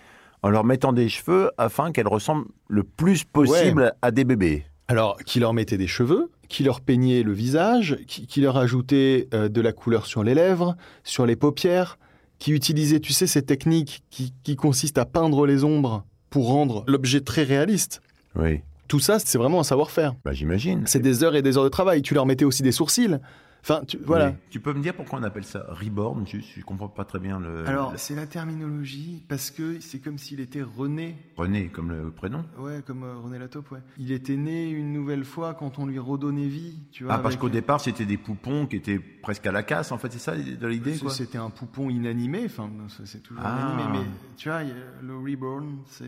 en 0.44 0.50
leur 0.50 0.64
mettant 0.64 0.94
des 0.94 1.10
cheveux 1.10 1.52
afin 1.58 1.92
qu'elles 1.92 2.08
ressemblent 2.08 2.48
le 2.70 2.84
plus 2.84 3.24
possible 3.24 3.94
à 4.02 4.12
des 4.12 4.24
bébés. 4.24 4.66
Alors, 4.88 5.18
qui 5.18 5.40
leur 5.40 5.54
mettait 5.54 5.78
des 5.78 5.88
cheveux, 5.88 6.32
qui 6.48 6.64
leur 6.64 6.80
peignait 6.80 7.24
le 7.24 7.34
visage, 7.34 7.98
qui, 8.08 8.26
qui 8.26 8.40
leur 8.40 8.56
ajoutait 8.56 9.28
euh, 9.34 9.50
de 9.50 9.60
la 9.60 9.74
couleur 9.74 10.06
sur 10.06 10.24
les 10.24 10.34
lèvres, 10.34 10.78
sur 11.04 11.26
les 11.26 11.36
paupières, 11.36 11.98
qui 12.40 12.52
utilisait, 12.52 13.00
tu 13.00 13.12
sais, 13.12 13.28
ces 13.28 13.42
techniques 13.42 14.04
qui, 14.10 14.34
qui 14.44 14.56
consistent 14.56 15.00
à 15.00 15.06
peindre 15.06 15.46
les 15.46 15.64
ombres 15.64 16.06
pour 16.30 16.48
rendre 16.48 16.86
l'objet 16.88 17.22
très 17.22 17.44
réaliste. 17.44 18.02
Oui. 18.36 18.62
Tout 18.88 19.00
ça, 19.00 19.20
c'est 19.20 19.38
vraiment 19.38 19.60
un 19.60 19.64
savoir-faire. 19.64 20.16
Bah, 20.24 20.34
j'imagine. 20.34 20.84
C'est 20.88 21.00
des 21.00 21.24
heures 21.24 21.36
et 21.36 21.42
des 21.42 21.58
heures 21.58 21.64
de 21.66 21.70
travail. 21.70 22.02
Tu 22.02 22.14
leur 22.14 22.26
mettais 22.26 22.46
aussi 22.46 22.64
des 22.64 22.72
sourcils. 22.72 23.18
Enfin, 23.64 23.82
tu- 23.86 23.98
voilà. 24.06 24.28
Mais 24.30 24.36
tu 24.50 24.62
peux 24.62 24.72
me 24.72 24.82
dire 24.82 24.94
pourquoi 24.96 25.20
on 25.20 25.24
appelle 25.24 25.44
ça 25.44 25.66
reborn 25.68 26.26
juste 26.26 26.48
Je 26.56 26.64
comprends 26.64 26.88
pas 26.88 27.04
très 27.04 27.20
bien 27.20 27.38
le. 27.40 27.68
Alors, 27.68 27.92
c'est 27.98 28.16
la 28.16 28.26
terminologie 28.26 29.26
parce 29.28 29.52
que 29.52 29.82
c'est 29.82 30.00
comme 30.00 30.18
s'il 30.18 30.40
était 30.40 30.62
rené. 30.62 31.18
René 31.36 31.68
comme 31.68 31.92
le 31.92 32.12
prénom. 32.12 32.46
Ouais, 32.60 32.82
comme 32.86 33.04
euh, 33.04 33.18
René 33.18 33.40
Lataupe, 33.40 33.70
ouais. 33.72 33.80
Il 33.98 34.14
était 34.14 34.38
né 34.38 34.70
une 34.70 34.94
nouvelle 34.94 35.26
fois 35.26 35.54
quand 35.54 35.80
on 35.80 35.86
lui 35.86 36.00
redonnait 36.00 36.48
vie, 36.48 36.78
tu 36.94 37.04
vois. 37.04 37.14
Ah, 37.14 37.18
parce 37.18 37.34
avec- 37.34 37.40
qu'au 37.42 37.50
départ, 37.50 37.82
c'était 37.82 38.06
des 38.06 38.18
poupons 38.18 38.68
qui 38.68 38.78
étaient 38.78 39.00
presque 39.00 39.46
à 39.48 39.52
la 39.52 39.64
casse, 39.64 39.92
en 39.92 39.98
fait, 39.98 40.14
c'est 40.14 40.20
ça 40.20 40.36
de 40.38 40.68
l'idée, 40.68 40.98
quoi 40.98 41.10
C'était 41.12 41.38
un 41.40 41.50
poupon 41.50 41.90
inanimé, 41.90 42.44
enfin, 42.46 42.70
c'est 43.04 43.22
toujours 43.22 43.44
Ah. 43.46 43.74
inanimé, 43.76 44.00
mais 44.00 44.06
tu 44.38 44.48
vois, 44.48 44.62
le 44.64 45.18
reborn, 45.18 45.80
c'est. 45.88 46.06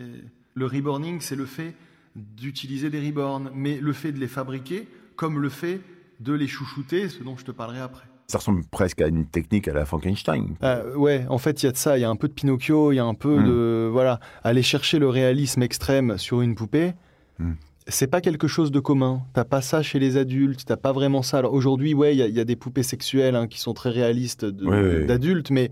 Le 0.55 0.65
reborning, 0.65 1.19
c'est 1.19 1.35
le 1.35 1.45
fait 1.45 1.73
d'utiliser 2.15 2.89
des 2.89 2.99
reborns, 3.05 3.51
mais 3.53 3.77
le 3.79 3.93
fait 3.93 4.11
de 4.11 4.19
les 4.19 4.27
fabriquer 4.27 4.87
comme 5.15 5.39
le 5.41 5.49
fait 5.49 5.81
de 6.19 6.33
les 6.33 6.47
chouchouter, 6.47 7.09
ce 7.09 7.23
dont 7.23 7.37
je 7.37 7.45
te 7.45 7.51
parlerai 7.51 7.79
après. 7.79 8.03
Ça 8.27 8.37
ressemble 8.37 8.63
presque 8.69 9.01
à 9.01 9.07
une 9.07 9.25
technique 9.25 9.67
à 9.67 9.73
la 9.73 9.85
Frankenstein. 9.85 10.55
Euh, 10.63 10.95
ouais, 10.95 11.25
en 11.29 11.37
fait, 11.39 11.63
il 11.63 11.65
y 11.65 11.69
a 11.69 11.71
de 11.71 11.77
ça. 11.77 11.97
Il 11.97 12.01
y 12.01 12.03
a 12.03 12.09
un 12.09 12.15
peu 12.15 12.27
de 12.27 12.33
Pinocchio, 12.33 12.91
il 12.91 12.95
y 12.97 12.99
a 12.99 13.05
un 13.05 13.15
peu 13.15 13.39
Mm. 13.39 13.45
de. 13.45 13.89
Voilà. 13.91 14.19
Aller 14.43 14.61
chercher 14.61 14.99
le 14.99 15.09
réalisme 15.09 15.63
extrême 15.63 16.17
sur 16.17 16.41
une 16.41 16.53
poupée, 16.55 16.93
Mm. 17.39 17.53
c'est 17.87 18.05
pas 18.07 18.21
quelque 18.21 18.47
chose 18.47 18.69
de 18.71 18.79
commun. 18.79 19.23
T'as 19.33 19.45
pas 19.45 19.61
ça 19.61 19.81
chez 19.81 19.97
les 19.97 20.15
adultes, 20.17 20.63
t'as 20.65 20.77
pas 20.77 20.91
vraiment 20.91 21.23
ça. 21.23 21.39
Alors 21.39 21.53
aujourd'hui, 21.53 21.93
ouais, 21.95 22.13
il 22.13 22.19
y, 22.19 22.21
a- 22.21 22.27
il 22.27 22.35
y 22.35 22.39
a 22.39 22.45
des 22.45 22.55
poupées 22.55 22.83
sexuelles 22.83 23.35
hein, 23.35 23.47
qui 23.47 23.59
sont 23.59 23.73
très 23.73 23.89
réalistes 23.89 24.45
de- 24.45 24.65
Ouais, 24.65 24.81
ouais. 24.99 25.05
d'adultes, 25.05 25.49
mais 25.49 25.71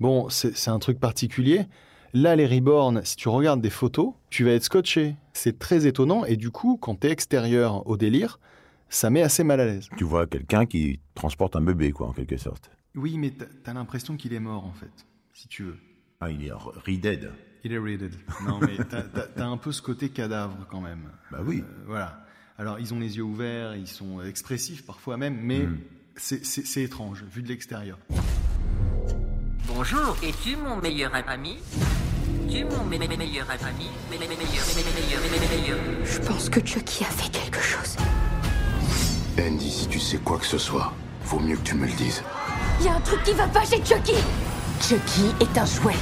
bon, 0.00 0.28
c'est 0.30 0.68
un 0.70 0.78
truc 0.78 0.98
particulier. 0.98 1.66
Là, 2.14 2.36
les 2.36 2.46
reborn, 2.46 3.02
si 3.04 3.16
tu 3.16 3.28
regardes 3.28 3.60
des 3.60 3.70
photos, 3.70 4.14
tu 4.30 4.44
vas 4.44 4.52
être 4.52 4.64
scotché. 4.64 5.14
C'est 5.34 5.58
très 5.58 5.86
étonnant 5.86 6.24
et 6.24 6.36
du 6.36 6.50
coup, 6.50 6.78
quand 6.80 6.94
t'es 6.94 7.10
extérieur 7.10 7.86
au 7.86 7.96
délire, 7.96 8.40
ça 8.88 9.10
met 9.10 9.22
assez 9.22 9.44
mal 9.44 9.60
à 9.60 9.66
l'aise. 9.66 9.88
Tu 9.96 10.04
vois 10.04 10.26
quelqu'un 10.26 10.64
qui 10.64 11.00
transporte 11.14 11.54
un 11.56 11.60
bébé, 11.60 11.92
quoi, 11.92 12.08
en 12.08 12.12
quelque 12.12 12.38
sorte. 12.38 12.70
Oui, 12.94 13.18
mais 13.18 13.32
t'as- 13.62 13.74
l'impression 13.74 14.16
qu'il 14.16 14.32
est 14.32 14.40
mort 14.40 14.64
en 14.64 14.72
fait, 14.72 14.90
si 15.34 15.46
tu 15.48 15.64
veux. 15.64 15.76
Ah, 16.20 16.30
il 16.30 16.44
est 16.46 16.50
re-dead. 16.52 17.30
Il 17.64 17.72
est 17.72 17.78
rated. 17.78 18.14
Non, 18.46 18.58
mais 18.60 18.76
t'as- 18.88 19.46
un 19.46 19.56
peu 19.58 19.72
ce 19.72 19.82
côté 19.82 20.08
cadavre 20.08 20.66
quand 20.70 20.80
même. 20.80 21.10
Bah 21.30 21.40
oui. 21.44 21.60
Euh, 21.62 21.84
voilà. 21.86 22.24
Alors, 22.56 22.78
ils 22.80 22.94
ont 22.94 22.98
les 22.98 23.16
yeux 23.18 23.22
ouverts, 23.22 23.76
ils 23.76 23.86
sont 23.86 24.22
expressifs 24.22 24.84
parfois 24.86 25.16
même, 25.16 25.38
mais 25.42 25.60
Mm. 25.66 25.78
c'est 26.16 26.44
c'est 26.44 26.82
étrange, 26.82 27.24
vu 27.30 27.42
de 27.42 27.48
l'extérieur. 27.48 27.98
Bonjour, 29.66 30.16
es-tu 30.24 30.56
mon 30.56 30.76
meilleur 30.76 31.14
ami? 31.28 31.58
Tu 32.50 32.64
mon 32.64 32.84
me- 32.84 32.98
me- 32.98 33.06
me- 33.08 33.16
meilleur 33.16 33.46
ami 33.50 33.86
Me- 34.10 34.16
me- 34.16 34.24
me- 34.24 34.28
meilleur, 34.28 34.66
me- 34.74 34.82
me- 34.82 34.94
meilleur, 34.94 35.20
me- 35.20 35.28
me- 35.28 35.62
meilleur. 35.62 35.78
Je 36.04 36.18
pense 36.20 36.48
que 36.48 36.60
Chucky 36.64 37.04
a 37.04 37.08
fait 37.08 37.30
quelque 37.30 37.60
chose. 37.60 37.96
Andy, 39.38 39.70
si 39.70 39.86
tu 39.86 40.00
sais 40.00 40.18
quoi 40.18 40.38
que 40.38 40.46
ce 40.46 40.58
soit, 40.58 40.92
vaut 41.24 41.40
mieux 41.40 41.56
que 41.56 41.62
tu 41.62 41.74
me 41.74 41.86
le 41.86 41.92
dises. 41.92 42.22
Il 42.80 42.86
y 42.86 42.88
a 42.88 42.94
un 42.94 43.00
truc 43.00 43.22
qui 43.22 43.32
va 43.32 43.46
pas 43.48 43.64
chez 43.64 43.76
Chucky 43.84 44.14
Chucky 44.80 45.26
est 45.40 45.58
un 45.58 45.66
jouet. 45.66 45.94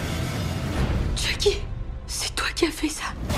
Chucky, 1.17 1.57
c'est 2.07 2.35
toi 2.35 2.47
qui 2.55 2.67
as 2.67 2.71
fait 2.71 2.89
ça. 2.89 3.05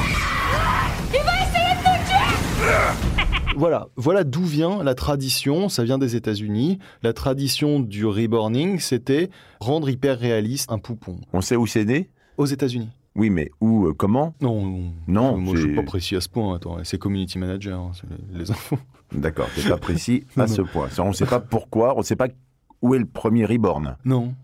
Voilà, 3.56 3.88
voilà 3.96 4.22
d'où 4.22 4.44
vient 4.44 4.84
la 4.84 4.94
tradition, 4.94 5.68
ça 5.68 5.82
vient 5.82 5.98
des 5.98 6.14
États-Unis. 6.14 6.78
La 7.02 7.12
tradition 7.12 7.80
du 7.80 8.06
reborning, 8.06 8.78
c'était 8.78 9.30
rendre 9.58 9.88
hyper 9.88 10.16
réaliste 10.18 10.70
un 10.70 10.78
poupon. 10.78 11.16
On 11.32 11.40
sait 11.40 11.56
où 11.56 11.66
c'est 11.66 11.84
né? 11.84 12.08
Aux 12.36 12.46
États-Unis. 12.46 12.90
Oui, 13.18 13.30
mais 13.30 13.50
où, 13.60 13.86
euh, 13.86 13.94
comment? 13.94 14.32
Non, 14.40 14.92
Non, 15.08 15.36
moi 15.36 15.56
je 15.56 15.62
suis 15.62 15.74
pas 15.74 15.82
précis 15.82 16.14
à 16.14 16.20
ce 16.20 16.28
point. 16.28 16.54
Attends, 16.54 16.78
c'est 16.84 16.98
community 16.98 17.38
manager, 17.38 17.80
hein, 17.80 17.90
les, 18.32 18.38
les 18.38 18.50
infos. 18.52 18.78
D'accord, 19.12 19.48
c'est 19.56 19.68
pas 19.68 19.76
précis 19.76 20.24
Non, 20.36 20.44
à 20.44 20.46
ce 20.46 20.62
point. 20.62 20.88
On 20.98 21.08
ne 21.08 21.12
sait 21.12 21.26
pas 21.26 21.40
pourquoi, 21.40 21.96
on 21.96 21.98
ne 21.98 22.04
sait 22.04 22.14
pas 22.14 22.28
où 22.80 22.94
est 22.94 22.98
le 22.98 23.06
premier 23.06 23.44
reborn. 23.44 23.96
Non. 24.04 24.34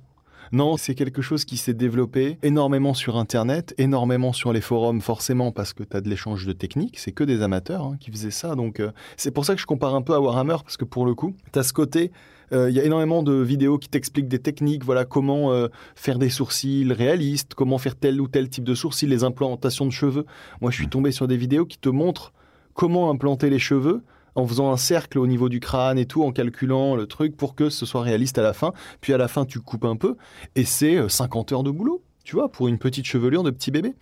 Non, 0.50 0.76
c'est 0.76 0.94
quelque 0.94 1.22
chose 1.22 1.44
qui 1.44 1.56
s'est 1.56 1.74
développé 1.74 2.38
énormément 2.42 2.94
sur 2.94 3.16
Internet, 3.16 3.74
énormément 3.78 4.32
sur 4.32 4.52
les 4.52 4.60
forums, 4.60 5.00
forcément, 5.00 5.52
parce 5.52 5.72
que 5.72 5.84
tu 5.84 5.96
as 5.96 6.00
de 6.00 6.08
l'échange 6.08 6.44
de 6.44 6.52
techniques. 6.52 6.98
C'est 6.98 7.12
que 7.12 7.24
des 7.24 7.42
amateurs 7.42 7.84
hein, 7.84 7.96
qui 7.98 8.10
faisaient 8.10 8.30
ça. 8.30 8.56
Donc, 8.56 8.80
euh, 8.80 8.90
c'est 9.16 9.30
pour 9.30 9.44
ça 9.44 9.54
que 9.54 9.60
je 9.60 9.66
compare 9.66 9.94
un 9.94 10.02
peu 10.02 10.14
à 10.14 10.20
Warhammer, 10.20 10.56
parce 10.62 10.76
que 10.76 10.84
pour 10.84 11.06
le 11.06 11.14
coup, 11.14 11.34
tu 11.52 11.58
as 11.58 11.62
ce 11.62 11.72
côté. 11.72 12.10
Euh, 12.52 12.70
Il 12.70 12.76
y 12.76 12.80
a 12.80 12.84
énormément 12.84 13.22
de 13.22 13.34
vidéos 13.34 13.78
qui 13.78 13.88
t'expliquent 13.88 14.28
des 14.28 14.38
techniques, 14.38 14.84
voilà 14.84 15.04
comment 15.04 15.52
euh, 15.52 15.68
faire 15.94 16.18
des 16.18 16.30
sourcils 16.30 16.92
réalistes, 16.92 17.54
comment 17.54 17.78
faire 17.78 17.96
tel 17.96 18.20
ou 18.20 18.28
tel 18.28 18.48
type 18.48 18.64
de 18.64 18.74
sourcils, 18.74 19.06
les 19.06 19.24
implantations 19.24 19.86
de 19.86 19.92
cheveux. 19.92 20.26
Moi, 20.60 20.70
je 20.70 20.76
suis 20.76 20.88
tombé 20.88 21.12
sur 21.12 21.26
des 21.26 21.36
vidéos 21.36 21.66
qui 21.66 21.78
te 21.78 21.88
montrent 21.88 22.32
comment 22.74 23.10
implanter 23.10 23.50
les 23.50 23.58
cheveux 23.58 24.02
en 24.34 24.46
faisant 24.46 24.72
un 24.72 24.76
cercle 24.76 25.18
au 25.18 25.26
niveau 25.26 25.48
du 25.48 25.60
crâne 25.60 25.98
et 25.98 26.06
tout, 26.06 26.22
en 26.24 26.32
calculant 26.32 26.96
le 26.96 27.06
truc 27.06 27.36
pour 27.36 27.54
que 27.54 27.70
ce 27.70 27.86
soit 27.86 28.02
réaliste 28.02 28.38
à 28.38 28.42
la 28.42 28.52
fin. 28.52 28.72
Puis 29.00 29.12
à 29.12 29.18
la 29.18 29.28
fin, 29.28 29.44
tu 29.44 29.60
coupes 29.60 29.84
un 29.84 29.96
peu 29.96 30.16
et 30.56 30.64
c'est 30.64 30.96
euh, 30.96 31.08
50 31.08 31.52
heures 31.52 31.62
de 31.62 31.70
boulot, 31.70 32.02
tu 32.24 32.36
vois, 32.36 32.50
pour 32.50 32.68
une 32.68 32.78
petite 32.78 33.06
chevelure 33.06 33.42
de 33.42 33.50
petit 33.50 33.70
bébé. 33.70 33.94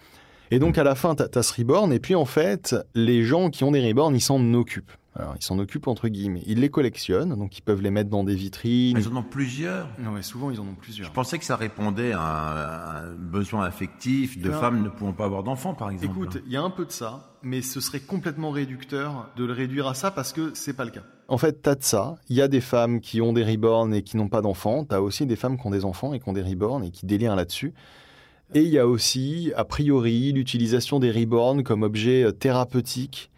Et 0.51 0.59
donc 0.59 0.77
à 0.77 0.85
la 0.85 0.95
fin, 0.95 1.15
tu 1.15 1.23
as, 1.23 1.43
ce 1.43 1.55
reborn, 1.55 1.93
et 1.93 1.99
puis 1.99 2.15
en 2.15 2.27
fait, 2.27 2.77
les 2.95 3.23
gens 3.23 3.49
qui 3.49 3.65
ont 3.65 3.71
des 3.71 3.87
reborn, 3.87 4.15
ils 4.15 4.21
s'en 4.21 4.53
occupent. 4.53 4.93
Alors 5.15 5.35
ils 5.39 5.45
s'en 5.45 5.59
occupent 5.59 5.89
entre 5.89 6.09
guillemets. 6.09 6.43
Ils 6.47 6.61
les 6.61 6.71
collectionnent, 6.71 7.37
donc 7.37 7.59
ils 7.59 7.63
peuvent 7.63 7.83
les 7.83 7.91
mettre 7.91 8.09
dans 8.09 8.25
des 8.25 8.35
vitrines. 8.35 8.97
Ils 8.97 9.09
en 9.09 9.17
ont 9.17 9.23
plusieurs. 9.23 9.89
Non, 9.99 10.13
mais 10.13 10.23
souvent 10.23 10.51
ils 10.51 10.59
en 10.59 10.65
ont 10.65 10.75
plusieurs. 10.75 11.07
Je 11.07 11.13
pensais 11.13 11.39
que 11.39 11.45
ça 11.45 11.57
répondait 11.57 12.13
à 12.13 13.03
un, 13.03 13.13
besoin 13.13 13.65
affectif 13.65 14.39
de 14.39 14.51
Non. 14.51 14.59
femmes 14.59 14.83
ne 14.83 14.89
pouvant 14.89 15.13
pas 15.13 15.27
avoir 15.27 15.43
d'enfants, 15.43 15.75
par 15.75 15.91
exemple. 15.91 16.13
Écoute, 16.13 16.43
il 16.47 16.53
y 16.53 16.57
a 16.57 16.63
un 16.63 16.71
peu 16.71 16.87
de 16.87 16.93
ça, 16.93 17.37
mais 17.43 17.61
ce 17.61 17.81
serait 17.81 18.01
complètement 18.01 18.51
réducteur 18.51 19.31
de 19.37 19.45
le 19.45 19.53
réduire 19.53 19.87
à 19.87 19.95
ça 19.95 20.11
parce 20.11 20.33
que 20.33 20.53
c'est 20.55 20.73
pas 20.75 20.87
le 20.87 20.91
cas. 20.91 21.03
En 21.29 21.37
fait, 21.39 21.61
t'as 21.63 21.75
de 21.75 21.83
ça. 21.83 22.17
Il 22.29 22.37
y 22.37 22.43
a 22.43 22.49
des 22.49 22.61
femmes 22.61 23.01
qui 23.01 23.21
ont 23.21 23.35
des 23.35 23.45
reborn 23.45 23.93
et 23.95 24.03
qui 24.03 24.17
n'ont 24.17 24.29
pas 24.29 24.41
d'enfants. 24.41 24.85
T'as 24.85 25.01
aussi 25.01 25.27
des 25.27 25.37
femmes 25.37 25.59
qui 25.59 25.67
ont 25.67 25.71
des 25.71 25.85
enfants 25.85 26.15
et 26.15 26.21
qui 26.21 26.29
ont 26.29 26.33
des 26.33 26.43
reborn 26.43 26.85
et 26.85 26.91
qui 26.91 27.05
délirent 27.05 27.37
là-dessus. 27.37 27.75
Et 28.55 28.63
il 28.63 28.69
y 28.69 28.79
a 28.79 28.87
aussi, 28.87 29.51
a 29.57 29.65
priori, 29.65 30.33
l'utilisation 30.33 31.01
des 31.01 31.11
reborn 31.11 31.63
comme 31.63 31.83
objet 31.83 32.31
thérapeutique 32.35 33.31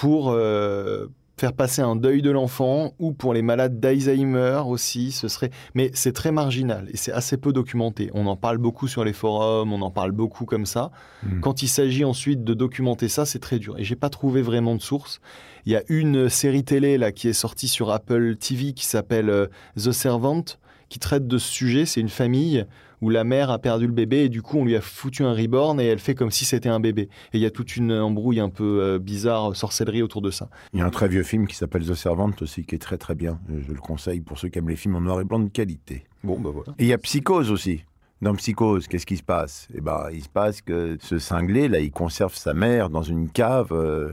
pour 0.00 0.30
euh, 0.30 1.08
faire 1.36 1.52
passer 1.52 1.82
un 1.82 1.96
deuil 1.96 2.22
de 2.22 2.30
l'enfant 2.30 2.94
ou 3.00 3.12
pour 3.12 3.34
les 3.34 3.42
malades 3.42 3.80
d'Alzheimer 3.80 4.62
aussi. 4.64 5.10
Ce 5.10 5.26
serait, 5.26 5.50
mais 5.74 5.90
c'est 5.92 6.12
très 6.12 6.30
marginal 6.30 6.88
et 6.92 6.96
c'est 6.96 7.10
assez 7.10 7.36
peu 7.36 7.52
documenté. 7.52 8.08
On 8.14 8.26
en 8.28 8.36
parle 8.36 8.58
beaucoup 8.58 8.86
sur 8.86 9.04
les 9.04 9.12
forums, 9.12 9.72
on 9.72 9.82
en 9.82 9.90
parle 9.90 10.12
beaucoup 10.12 10.44
comme 10.44 10.66
ça. 10.66 10.92
Hmm. 11.24 11.40
Quand 11.40 11.62
il 11.62 11.68
s'agit 11.68 12.04
ensuite 12.04 12.44
de 12.44 12.54
documenter 12.54 13.08
ça, 13.08 13.26
c'est 13.26 13.40
très 13.40 13.58
dur. 13.58 13.76
Et 13.76 13.82
j'ai 13.82 13.96
pas 13.96 14.08
trouvé 14.08 14.40
vraiment 14.40 14.76
de 14.76 14.82
source. 14.82 15.20
Il 15.66 15.72
y 15.72 15.76
a 15.76 15.82
une 15.88 16.28
série 16.28 16.62
télé 16.62 16.96
là 16.96 17.10
qui 17.10 17.26
est 17.26 17.32
sortie 17.32 17.68
sur 17.68 17.90
Apple 17.90 18.36
TV 18.36 18.74
qui 18.74 18.86
s'appelle 18.86 19.30
euh, 19.30 19.48
The 19.76 19.90
Servant, 19.90 20.44
qui 20.88 21.00
traite 21.00 21.26
de 21.26 21.38
ce 21.38 21.48
sujet. 21.48 21.86
C'est 21.86 22.00
une 22.00 22.08
famille 22.08 22.64
où 23.00 23.10
la 23.10 23.24
mère 23.24 23.50
a 23.50 23.58
perdu 23.58 23.86
le 23.86 23.92
bébé 23.92 24.24
et 24.24 24.28
du 24.28 24.42
coup 24.42 24.58
on 24.58 24.64
lui 24.64 24.74
a 24.76 24.80
foutu 24.80 25.22
un 25.24 25.32
reborn 25.32 25.80
et 25.80 25.84
elle 25.84 25.98
fait 25.98 26.14
comme 26.14 26.30
si 26.30 26.44
c'était 26.44 26.68
un 26.68 26.80
bébé. 26.80 27.02
Et 27.32 27.38
il 27.38 27.40
y 27.40 27.46
a 27.46 27.50
toute 27.50 27.76
une 27.76 27.92
embrouille 27.92 28.40
un 28.40 28.50
peu 28.50 28.80
euh, 28.82 28.98
bizarre, 28.98 29.54
sorcellerie 29.54 30.02
autour 30.02 30.22
de 30.22 30.30
ça. 30.30 30.48
Il 30.72 30.80
y 30.80 30.82
a 30.82 30.86
un 30.86 30.90
très 30.90 31.08
vieux 31.08 31.22
film 31.22 31.46
qui 31.46 31.54
s'appelle 31.56 31.86
The 31.86 31.94
Servant 31.94 32.30
aussi, 32.40 32.64
qui 32.64 32.74
est 32.74 32.78
très 32.78 32.98
très 32.98 33.14
bien. 33.14 33.38
Je 33.48 33.72
le 33.72 33.80
conseille 33.80 34.20
pour 34.20 34.38
ceux 34.38 34.48
qui 34.48 34.58
aiment 34.58 34.68
les 34.68 34.76
films 34.76 34.96
en 34.96 35.00
noir 35.00 35.20
et 35.20 35.24
blanc 35.24 35.38
de 35.40 35.48
qualité. 35.48 36.04
Bon, 36.24 36.38
bah 36.38 36.50
voilà. 36.52 36.72
Et 36.78 36.84
il 36.84 36.88
y 36.88 36.92
a 36.92 36.98
Psychose 36.98 37.50
aussi. 37.50 37.84
Dans 38.20 38.34
Psychose, 38.34 38.88
qu'est-ce 38.88 39.06
qui 39.06 39.16
se 39.16 39.22
passe? 39.22 39.68
Eh 39.72 39.80
ben, 39.80 40.08
il 40.12 40.24
se 40.24 40.28
passe 40.28 40.60
que 40.60 40.98
ce 41.00 41.20
cinglé, 41.20 41.68
là, 41.68 41.78
il 41.78 41.92
conserve 41.92 42.34
sa 42.34 42.52
mère 42.52 42.90
dans 42.90 43.02
une 43.04 43.30
cave 43.30 43.68
euh, 43.70 44.10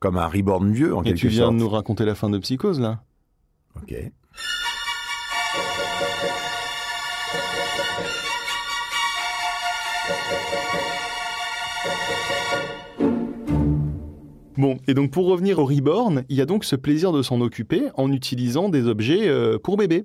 comme 0.00 0.18
un 0.18 0.26
reborn 0.26 0.70
vieux, 0.70 0.94
en 0.94 1.00
Et 1.02 1.06
quelque 1.06 1.18
tu 1.20 1.28
viens 1.28 1.44
sorte. 1.44 1.54
de 1.54 1.58
nous 1.60 1.68
raconter 1.70 2.04
la 2.04 2.14
fin 2.14 2.28
de 2.28 2.36
Psychose 2.38 2.78
là? 2.78 3.00
Ok. 3.76 3.94
Bon, 14.56 14.78
et 14.88 14.94
donc 14.94 15.12
pour 15.12 15.26
revenir 15.26 15.60
au 15.60 15.64
reborn, 15.66 16.24
il 16.28 16.36
y 16.36 16.40
a 16.40 16.44
donc 16.46 16.64
ce 16.64 16.74
plaisir 16.74 17.12
de 17.12 17.22
s'en 17.22 17.40
occuper 17.40 17.82
en 17.94 18.10
utilisant 18.10 18.68
des 18.68 18.86
objets 18.88 19.28
euh, 19.28 19.56
pour 19.58 19.76
bébé. 19.76 20.04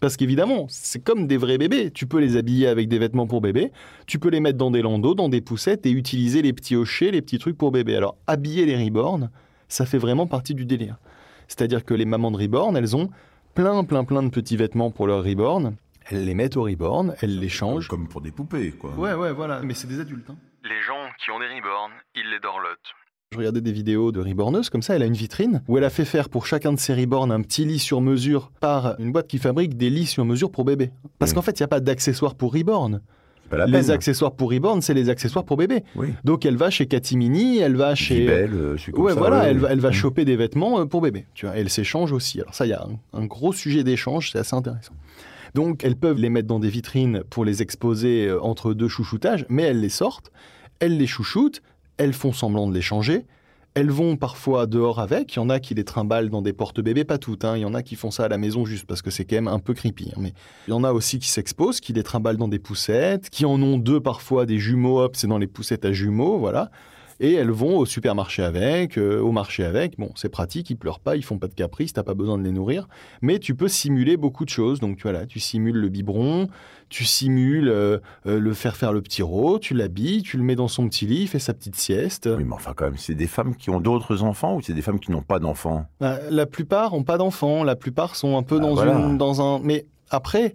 Parce 0.00 0.16
qu'évidemment, 0.16 0.66
c'est 0.68 1.02
comme 1.02 1.26
des 1.26 1.36
vrais 1.36 1.58
bébés. 1.58 1.90
Tu 1.90 2.06
peux 2.06 2.20
les 2.20 2.36
habiller 2.36 2.68
avec 2.68 2.86
des 2.88 3.00
vêtements 3.00 3.26
pour 3.26 3.40
bébé, 3.40 3.72
tu 4.06 4.20
peux 4.20 4.28
les 4.28 4.38
mettre 4.38 4.56
dans 4.56 4.70
des 4.70 4.82
landaux, 4.82 5.16
dans 5.16 5.28
des 5.28 5.40
poussettes 5.40 5.84
et 5.86 5.90
utiliser 5.90 6.40
les 6.42 6.52
petits 6.52 6.76
hochets, 6.76 7.10
les 7.10 7.20
petits 7.22 7.40
trucs 7.40 7.58
pour 7.58 7.72
bébé. 7.72 7.96
Alors, 7.96 8.16
habiller 8.28 8.64
les 8.64 8.76
reborn, 8.84 9.30
ça 9.66 9.84
fait 9.86 9.98
vraiment 9.98 10.28
partie 10.28 10.54
du 10.54 10.64
délire. 10.64 10.98
C'est-à-dire 11.48 11.84
que 11.84 11.94
les 11.94 12.04
mamans 12.04 12.30
de 12.30 12.36
reborn, 12.36 12.76
elles 12.76 12.94
ont 12.94 13.10
plein, 13.54 13.82
plein, 13.82 14.04
plein 14.04 14.22
de 14.22 14.28
petits 14.28 14.56
vêtements 14.56 14.92
pour 14.92 15.08
leur 15.08 15.24
reborn. 15.24 15.74
Elles 16.08 16.24
les 16.24 16.34
mettent 16.34 16.56
au 16.56 16.62
reborn, 16.62 17.16
elles 17.20 17.40
les 17.40 17.48
changent. 17.48 17.88
Comme 17.88 18.06
pour 18.06 18.20
des 18.20 18.30
poupées, 18.30 18.70
quoi. 18.70 18.94
Ouais, 18.96 19.14
ouais, 19.14 19.32
voilà. 19.32 19.60
Mais 19.64 19.74
c'est 19.74 19.88
des 19.88 19.98
adultes. 19.98 20.30
hein. 20.30 20.36
Les 20.64 20.82
gens 20.86 21.08
qui 21.22 21.30
ont 21.30 21.38
des 21.38 21.46
reborn, 21.46 21.92
ils 22.16 22.28
les 22.30 22.40
dorlotent. 22.40 22.94
Je 23.32 23.38
regardais 23.38 23.60
des 23.60 23.72
vidéos 23.72 24.10
de 24.10 24.20
reborneuses 24.20 24.70
comme 24.70 24.80
ça, 24.82 24.96
elle 24.96 25.02
a 25.02 25.06
une 25.06 25.12
vitrine 25.12 25.62
où 25.68 25.76
elle 25.76 25.84
a 25.84 25.90
fait 25.90 26.06
faire 26.06 26.28
pour 26.30 26.46
chacun 26.46 26.72
de 26.72 26.78
ses 26.78 26.94
reborn 26.94 27.30
un 27.30 27.42
petit 27.42 27.64
lit 27.66 27.78
sur 27.78 28.00
mesure 28.00 28.50
par 28.60 28.98
une 28.98 29.12
boîte 29.12 29.28
qui 29.28 29.36
fabrique 29.38 29.76
des 29.76 29.90
lits 29.90 30.06
sur 30.06 30.24
mesure 30.24 30.50
pour 30.50 30.64
bébé. 30.64 30.90
Parce 31.18 31.32
Mm. 31.32 31.34
qu'en 31.34 31.42
fait, 31.42 31.60
il 31.60 31.62
n'y 31.62 31.64
a 31.64 31.68
pas 31.68 31.80
d'accessoires 31.80 32.34
pour 32.34 32.54
reborn. 32.54 33.02
Pas 33.50 33.56
la 33.58 33.66
les 33.66 33.72
peine. 33.80 33.90
accessoires 33.92 34.32
pour 34.32 34.50
Reborn, 34.50 34.82
c'est 34.82 34.92
les 34.92 35.08
accessoires 35.08 35.42
pour 35.46 35.56
bébé. 35.56 35.82
Oui. 35.96 36.08
Donc 36.22 36.44
elle 36.44 36.56
va 36.58 36.68
chez 36.68 36.86
Katimini, 36.86 37.56
elle 37.58 37.76
va 37.76 37.94
chez. 37.94 38.26
Belle, 38.26 38.52
euh, 38.52 38.76
je 38.76 38.82
suis 38.82 38.92
comme 38.92 39.04
Ouais, 39.06 39.14
ça, 39.14 39.18
voilà, 39.18 39.38
ouais, 39.40 39.48
elle, 39.48 39.58
va, 39.58 39.68
elle 39.70 39.80
va 39.80 39.88
Mm. 39.88 39.92
choper 39.94 40.24
des 40.26 40.36
vêtements 40.36 40.80
euh, 40.80 40.84
pour 40.84 41.00
bébé. 41.00 41.24
Tu 41.32 41.46
vois, 41.46 41.56
et 41.56 41.60
elle 41.60 41.70
s'échange 41.70 42.12
aussi. 42.12 42.40
Alors 42.42 42.54
ça, 42.54 42.66
il 42.66 42.70
y 42.70 42.72
a 42.74 42.82
un, 42.82 43.18
un 43.18 43.24
gros 43.24 43.54
sujet 43.54 43.84
d'échange, 43.84 44.32
c'est 44.32 44.38
assez 44.38 44.54
intéressant. 44.54 44.92
Donc 45.54 45.84
elles 45.84 45.96
peuvent 45.96 46.18
les 46.18 46.30
mettre 46.30 46.48
dans 46.48 46.60
des 46.60 46.68
vitrines 46.70 47.22
pour 47.30 47.44
les 47.44 47.62
exposer 47.62 48.26
euh, 48.26 48.40
entre 48.42 48.74
deux 48.74 48.88
chouchoutages, 48.88 49.46
mais 49.48 49.62
elles 49.64 49.80
les 49.80 49.88
sortent, 49.88 50.30
elles 50.80 50.96
les 50.96 51.06
chouchoutent, 51.06 51.62
elles 51.96 52.12
font 52.12 52.32
semblant 52.32 52.66
de 52.68 52.74
les 52.74 52.82
changer. 52.82 53.26
Elles 53.74 53.90
vont 53.90 54.16
parfois 54.16 54.66
dehors 54.66 54.98
avec. 54.98 55.34
Il 55.34 55.36
y 55.36 55.38
en 55.40 55.50
a 55.50 55.60
qui 55.60 55.72
les 55.74 55.84
trimballent 55.84 56.30
dans 56.30 56.42
des 56.42 56.52
porte-bébés, 56.52 57.04
pas 57.04 57.18
toutes. 57.18 57.44
hein. 57.44 57.56
Il 57.56 57.60
y 57.60 57.64
en 57.64 57.74
a 57.74 57.82
qui 57.82 57.94
font 57.94 58.10
ça 58.10 58.24
à 58.24 58.28
la 58.28 58.38
maison 58.38 58.64
juste 58.64 58.86
parce 58.86 59.02
que 59.02 59.10
c'est 59.10 59.24
quand 59.24 59.36
même 59.36 59.46
un 59.46 59.60
peu 59.60 59.72
creepy. 59.72 60.10
hein. 60.10 60.18
Mais 60.20 60.32
il 60.66 60.70
y 60.70 60.72
en 60.72 60.82
a 60.82 60.92
aussi 60.92 61.20
qui 61.20 61.28
s'exposent, 61.28 61.78
qui 61.80 61.92
les 61.92 62.02
trimballent 62.02 62.38
dans 62.38 62.48
des 62.48 62.58
poussettes, 62.58 63.30
qui 63.30 63.44
en 63.44 63.62
ont 63.62 63.78
deux 63.78 64.00
parfois, 64.00 64.46
des 64.46 64.58
jumeaux. 64.58 65.00
Hop, 65.00 65.14
c'est 65.14 65.28
dans 65.28 65.38
les 65.38 65.46
poussettes 65.46 65.84
à 65.84 65.92
jumeaux, 65.92 66.38
voilà. 66.38 66.70
Et 67.20 67.32
elles 67.34 67.50
vont 67.50 67.78
au 67.78 67.84
supermarché 67.86 68.42
avec, 68.44 68.96
euh, 68.96 69.20
au 69.20 69.32
marché 69.32 69.64
avec. 69.64 69.98
Bon, 69.98 70.10
c'est 70.14 70.28
pratique, 70.28 70.70
ils 70.70 70.76
pleurent 70.76 71.00
pas, 71.00 71.16
ils 71.16 71.24
font 71.24 71.38
pas 71.38 71.48
de 71.48 71.54
caprice, 71.54 71.92
t'as 71.92 72.04
pas 72.04 72.14
besoin 72.14 72.38
de 72.38 72.44
les 72.44 72.52
nourrir. 72.52 72.86
Mais 73.22 73.38
tu 73.40 73.54
peux 73.56 73.66
simuler 73.66 74.16
beaucoup 74.16 74.44
de 74.44 74.50
choses. 74.50 74.78
Donc 74.78 75.00
voilà, 75.02 75.26
tu 75.26 75.40
simules 75.40 75.76
le 75.76 75.88
biberon, 75.88 76.46
tu 76.88 77.04
simules 77.04 77.68
euh, 77.68 77.98
euh, 78.26 78.38
le 78.38 78.52
faire 78.54 78.76
faire 78.76 78.92
le 78.92 79.02
petit 79.02 79.22
rot, 79.22 79.58
tu 79.58 79.74
l'habilles, 79.74 80.22
tu 80.22 80.36
le 80.36 80.44
mets 80.44 80.54
dans 80.54 80.68
son 80.68 80.88
petit 80.88 81.06
lit, 81.06 81.22
il 81.22 81.28
fait 81.28 81.40
sa 81.40 81.54
petite 81.54 81.74
sieste. 81.76 82.28
Oui, 82.36 82.44
mais 82.44 82.54
enfin, 82.54 82.72
quand 82.76 82.84
même, 82.84 82.96
c'est 82.96 83.14
des 83.16 83.26
femmes 83.26 83.56
qui 83.56 83.70
ont 83.70 83.80
d'autres 83.80 84.22
enfants 84.22 84.54
ou 84.56 84.62
c'est 84.62 84.72
des 84.74 84.82
femmes 84.82 85.00
qui 85.00 85.10
n'ont 85.10 85.22
pas 85.22 85.40
d'enfants? 85.40 85.86
Bah, 86.00 86.18
la 86.30 86.46
plupart 86.46 86.94
ont 86.94 87.02
pas 87.02 87.18
d'enfants, 87.18 87.64
la 87.64 87.74
plupart 87.74 88.14
sont 88.14 88.36
un 88.36 88.42
peu 88.44 88.56
Ah, 88.58 88.62
dans, 88.62 88.74
voilà. 88.74 88.92
une, 88.94 89.18
dans 89.18 89.42
un. 89.42 89.58
Mais 89.64 89.86
après, 90.10 90.54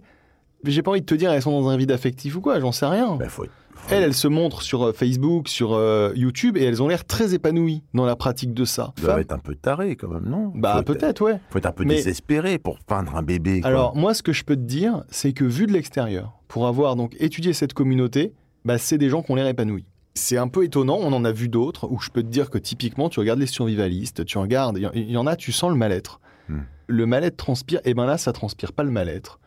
j'ai 0.64 0.80
pas 0.80 0.92
envie 0.92 1.00
de 1.02 1.06
te 1.06 1.14
dire 1.14 1.30
elles 1.30 1.42
sont 1.42 1.60
dans 1.60 1.68
un 1.68 1.76
vide 1.76 1.90
affectif 1.92 2.36
ou 2.36 2.40
quoi, 2.40 2.58
j'en 2.58 2.72
sais 2.72 2.86
rien. 2.86 3.16
Ben, 3.16 3.28
faut- 3.28 3.44
faut- 3.44 3.50
Elles, 3.90 4.02
elles 4.02 4.14
se 4.14 4.28
montrent 4.28 4.62
sur 4.62 4.82
euh, 4.82 4.92
Facebook, 4.92 5.48
sur 5.48 5.74
euh, 5.74 6.12
YouTube 6.16 6.56
et 6.56 6.64
elles 6.64 6.82
ont 6.82 6.88
l'air 6.88 7.04
très 7.04 7.34
épanouies 7.34 7.82
dans 7.92 8.06
la 8.06 8.16
pratique 8.16 8.54
de 8.54 8.64
ça. 8.64 8.92
Elles 8.96 9.04
doivent 9.04 9.18
être 9.20 9.32
un 9.32 9.38
peu 9.38 9.54
tarées 9.54 9.94
quand 9.96 10.08
même, 10.08 10.24
non? 10.26 10.52
Bah 10.54 10.82
peut-être, 10.84 11.20
ouais. 11.22 11.38
faut 11.50 11.58
être 11.58 11.66
un 11.66 11.72
peu 11.72 11.84
Mais- 11.84 11.96
désespéré 11.96 12.58
pour 12.58 12.78
peindre 12.80 13.14
un 13.16 13.22
bébé. 13.22 13.60
quoi. 13.60 13.68
Alors 13.68 13.94
moi, 13.96 14.14
ce 14.14 14.22
que 14.22 14.32
je 14.32 14.42
peux 14.44 14.56
te 14.56 14.62
dire, 14.62 15.04
c'est 15.10 15.32
que 15.32 15.44
vu 15.44 15.66
de 15.66 15.72
l'extérieur, 15.72 16.32
pour 16.48 16.66
avoir 16.66 16.96
donc 16.96 17.14
étudié 17.20 17.52
cette 17.52 17.74
communauté, 17.74 18.32
bah, 18.64 18.78
c'est 18.78 18.98
des 18.98 19.10
gens 19.10 19.22
qui 19.22 19.30
ont 19.32 19.34
l'air 19.34 19.46
épanouis. 19.46 19.84
C'est 20.14 20.38
un 20.38 20.48
peu 20.48 20.64
étonnant, 20.64 20.96
on 21.00 21.12
en 21.12 21.24
a 21.24 21.32
vu 21.32 21.48
d'autres, 21.48 21.88
où 21.90 22.00
je 22.00 22.08
peux 22.10 22.22
te 22.22 22.28
dire 22.28 22.48
que 22.48 22.58
typiquement, 22.58 23.08
tu 23.08 23.20
regardes 23.20 23.40
les 23.40 23.46
survivalistes, 23.46 24.24
tu 24.24 24.38
regardes, 24.38 24.78
il 24.78 24.82
y 24.82 24.86
en- 24.86 24.92
il 24.94 25.10
y, 25.10 25.16
en 25.16 25.26
a, 25.26 25.36
tu 25.36 25.52
sens 25.52 25.70
le 25.70 25.76
mal-être. 25.76 26.20
Hmm. 26.48 26.60
Le 26.86 27.06
mal-être 27.06 27.36
transpire, 27.36 27.80
et 27.84 27.94
ben 27.94 28.06
là, 28.06 28.16
ça 28.16 28.32
transpire 28.32 28.72
pas 28.72 28.82
le 28.84 28.90
mal-être. 28.90 29.40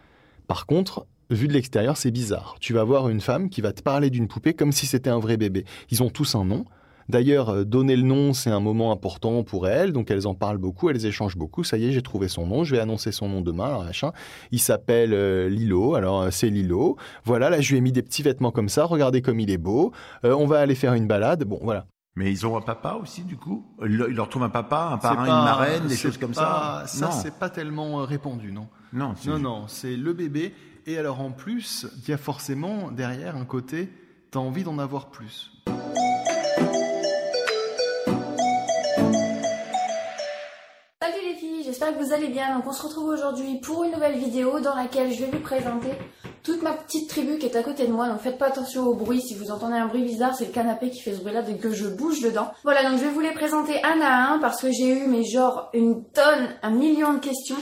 Par 0.48 0.65
contre, 0.65 1.06
vu 1.30 1.48
de 1.48 1.54
l'extérieur, 1.54 1.98
c'est 1.98 2.12
bizarre. 2.12 2.56
Tu 2.60 2.74
vas 2.74 2.84
voir 2.84 3.10
une 3.10 3.22
femme 3.22 3.50
qui 3.50 3.62
va 3.62 3.74
te 3.74 3.82
parler 3.82 4.10
d'une 4.10 4.28
poupée 4.28 4.54
comme 4.54 4.72
si 4.72 4.86
c'était 4.86 5.10
un 5.10 5.20
vrai 5.20 5.38
bébé. 5.38 5.66
Ils 5.92 6.04
ont 6.04 6.10
tous 6.10 6.36
un 6.36 6.46
nom. 6.46 6.66
D'ailleurs, 7.10 7.50
euh, 7.50 7.64
donner 7.64 7.96
le 7.96 8.02
nom, 8.04 8.34
c'est 8.34 8.50
un 8.50 8.60
moment 8.60 8.92
important 8.92 9.42
pour 9.44 9.70
elles, 9.70 9.94
donc 9.94 10.12
elles 10.12 10.28
en 10.28 10.36
parlent 10.36 10.58
beaucoup, 10.58 10.90
elles 10.90 11.06
échangent 11.06 11.38
beaucoup. 11.38 11.64
Ça 11.64 11.78
y 11.78 11.86
est, 11.86 11.92
j'ai 11.94 12.02
trouvé 12.02 12.28
son 12.28 12.46
nom, 12.46 12.66
je 12.66 12.76
vais 12.76 12.82
annoncer 12.82 13.14
son 13.14 13.30
nom 13.30 13.40
demain, 13.40 13.64
alors 13.68 13.86
machin. 13.86 14.12
Il 14.52 14.60
s'appelle 14.60 15.14
euh, 15.14 15.48
Lilo, 15.48 15.96
alors 15.96 16.24
euh, 16.24 16.32
c'est 16.32 16.50
Lilo. 16.50 16.98
Voilà, 17.24 17.50
là 17.50 17.62
je 17.62 17.72
lui 17.72 17.78
ai 17.78 17.82
mis 17.82 17.94
des 17.94 18.04
petits 18.04 18.24
vêtements 18.24 18.52
comme 18.52 18.68
ça, 18.68 18.84
regardez 18.84 19.22
comme 19.22 19.40
il 19.40 19.50
est 19.50 19.58
beau. 19.58 19.94
Euh, 20.26 20.34
on 20.34 20.48
va 20.48 20.60
aller 20.60 20.76
faire 20.76 20.96
une 20.96 21.08
balade, 21.08 21.46
bon 21.46 21.60
voilà. 21.62 21.86
Mais 22.18 22.30
ils 22.30 22.46
ont 22.46 22.58
un 22.58 22.62
papa 22.62 22.98
aussi, 23.02 23.22
du 23.22 23.38
coup? 23.38 23.64
Ils 23.86 23.96
leur 23.96 24.28
trouvent 24.28 24.44
un 24.44 24.50
papa, 24.50 24.90
un 24.92 24.98
parrain, 24.98 25.16
pas- 25.16 25.22
une 25.22 25.28
marraine, 25.46 25.88
des 25.88 25.96
choses 25.96 26.18
comme 26.18 26.34
pas- 26.34 26.84
ça? 26.88 27.08
Ça, 27.08 27.12
c'est 27.12 27.36
pas 27.36 27.50
tellement 27.50 27.98
répandu, 28.04 28.52
non? 28.52 28.68
Non, 28.92 29.14
Non, 29.28 29.40
non, 29.40 29.64
c'est 29.68 29.96
le 29.96 30.12
bébé. 30.12 30.54
Et 30.89 30.98
alors 30.98 31.20
en 31.20 31.32
plus, 31.32 31.86
il 31.98 32.10
y 32.10 32.13
a 32.13 32.17
forcément 32.17 32.91
derrière 32.91 33.36
un 33.36 33.44
côté, 33.44 33.89
t'as 34.32 34.39
envie 34.39 34.63
d'en 34.63 34.79
avoir 34.79 35.10
plus. 35.10 35.51
Salut 41.01 41.25
les 41.25 41.36
filles, 41.36 41.63
j'espère 41.65 41.89
que 41.94 42.01
vous 42.01 42.13
allez 42.13 42.29
bien. 42.29 42.56
Donc 42.56 42.67
on 42.67 42.72
se 42.72 42.84
retrouve 42.84 43.10
aujourd'hui 43.10 43.60
pour 43.60 43.84
une 43.84 43.91
nouvelle 43.91 44.17
vidéo 44.17 44.62
dans 44.62 44.76
laquelle 44.76 45.12
je 45.12 45.26
vais 45.26 45.30
vous 45.30 45.41
présenter 45.41 45.89
toute 46.41 46.63
ma 46.63 46.71
petite 46.71 47.10
tribu 47.10 47.38
qui 47.38 47.47
est 47.47 47.58
à 47.58 47.63
côté 47.63 47.86
de 47.86 47.91
moi. 47.91 48.08
Donc 48.08 48.21
faites 48.21 48.38
pas 48.38 48.47
attention 48.47 48.88
au 48.88 48.93
bruit, 48.93 49.19
si 49.19 49.36
vous 49.36 49.52
entendez 49.52 49.76
un 49.76 49.88
bruit 49.88 50.04
bizarre, 50.04 50.36
c'est 50.36 50.45
le 50.45 50.54
canapé 50.54 50.89
qui 50.89 51.02
fait 51.02 51.13
ce 51.13 51.19
bruit 51.19 51.34
là 51.34 51.41
dès 51.41 51.58
que 51.58 51.73
je 51.73 51.88
bouge 51.88 52.21
dedans. 52.21 52.54
Voilà, 52.63 52.89
donc 52.89 52.97
je 52.97 53.04
vais 53.04 53.12
vous 53.12 53.19
les 53.19 53.34
présenter 53.34 53.84
un 53.84 54.00
à 54.00 54.32
un 54.32 54.39
parce 54.39 54.62
que 54.62 54.71
j'ai 54.71 54.88
eu 54.88 55.08
mais 55.08 55.26
genre 55.26 55.69
une 55.73 56.06
tonne, 56.06 56.47
un 56.63 56.71
million 56.71 57.13
de 57.13 57.19
questions. 57.19 57.58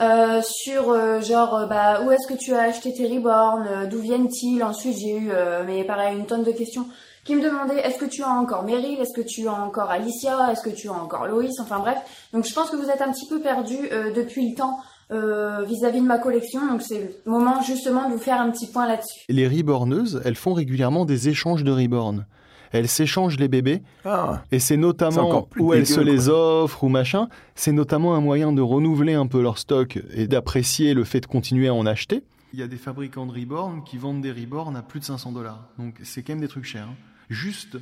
Euh, 0.00 0.40
sur 0.42 0.90
euh, 0.90 1.20
genre 1.20 1.54
euh, 1.56 1.66
bah 1.66 2.02
où 2.02 2.10
est-ce 2.10 2.26
que 2.26 2.38
tu 2.38 2.54
as 2.54 2.62
acheté 2.62 2.92
tes 2.92 3.06
reborn, 3.06 3.66
euh, 3.66 3.86
d'où 3.86 3.98
viennent-ils? 3.98 4.62
Ensuite 4.62 4.96
j'ai 4.98 5.16
eu 5.16 5.30
euh, 5.30 5.62
mais 5.66 5.84
pareil 5.84 6.16
une 6.18 6.26
tonne 6.26 6.44
de 6.44 6.52
questions 6.52 6.86
qui 7.24 7.36
me 7.36 7.42
demandaient 7.42 7.80
est-ce 7.80 7.98
que 7.98 8.06
tu 8.06 8.22
as 8.22 8.30
encore 8.30 8.64
Meryl, 8.64 8.98
est-ce 8.98 9.14
que 9.14 9.26
tu 9.26 9.46
as 9.46 9.52
encore 9.52 9.90
Alicia, 9.90 10.50
est-ce 10.50 10.62
que 10.62 10.74
tu 10.74 10.88
as 10.88 10.92
encore 10.92 11.26
Loïs, 11.26 11.60
enfin 11.60 11.78
bref. 11.78 11.98
Donc 12.32 12.46
je 12.46 12.54
pense 12.54 12.70
que 12.70 12.76
vous 12.76 12.88
êtes 12.88 13.02
un 13.02 13.12
petit 13.12 13.28
peu 13.28 13.40
perdu 13.40 13.76
depuis 14.14 14.48
le 14.48 14.56
temps 14.56 14.78
euh, 15.12 15.64
vis-à-vis 15.64 16.00
de 16.00 16.06
ma 16.06 16.18
collection, 16.18 16.64
donc 16.68 16.82
c'est 16.82 17.20
le 17.24 17.30
moment 17.32 17.60
justement 17.62 18.08
de 18.08 18.12
vous 18.14 18.20
faire 18.20 18.40
un 18.40 18.48
petit 18.50 18.68
point 18.68 18.86
là-dessus. 18.86 19.24
Les 19.28 19.48
reborneuses, 19.48 20.22
elles 20.24 20.36
font 20.36 20.54
régulièrement 20.54 21.04
des 21.04 21.28
échanges 21.28 21.64
de 21.64 21.72
reborn. 21.72 22.26
Elles 22.72 22.88
s'échangent 22.88 23.38
les 23.38 23.48
bébés 23.48 23.82
Ah, 24.04 24.42
et 24.52 24.58
c'est 24.60 24.76
notamment 24.76 25.48
où 25.58 25.74
elles 25.74 25.86
se 25.86 26.00
les 26.00 26.26
quoi. 26.26 26.62
offrent 26.64 26.84
ou 26.84 26.88
machin. 26.88 27.28
C'est 27.54 27.72
notamment 27.72 28.14
un 28.14 28.20
moyen 28.20 28.52
de 28.52 28.62
renouveler 28.62 29.14
un 29.14 29.26
peu 29.26 29.42
leur 29.42 29.58
stock 29.58 29.98
et 30.14 30.26
d'apprécier 30.28 30.94
le 30.94 31.04
fait 31.04 31.20
de 31.20 31.26
continuer 31.26 31.68
à 31.68 31.74
en 31.74 31.84
acheter. 31.86 32.22
Il 32.52 32.58
y 32.58 32.62
a 32.62 32.66
des 32.68 32.76
fabricants 32.76 33.26
de 33.26 33.32
reborn 33.32 33.82
qui 33.84 33.96
vendent 33.96 34.20
des 34.22 34.32
reborn 34.32 34.74
à 34.76 34.82
plus 34.82 35.00
de 35.00 35.04
500 35.04 35.32
dollars. 35.32 35.68
Donc 35.78 35.94
c'est 36.02 36.22
quand 36.22 36.32
même 36.32 36.40
des 36.40 36.48
trucs 36.48 36.64
chers. 36.64 36.84
hein. 36.84 36.94
Juste 37.30 37.78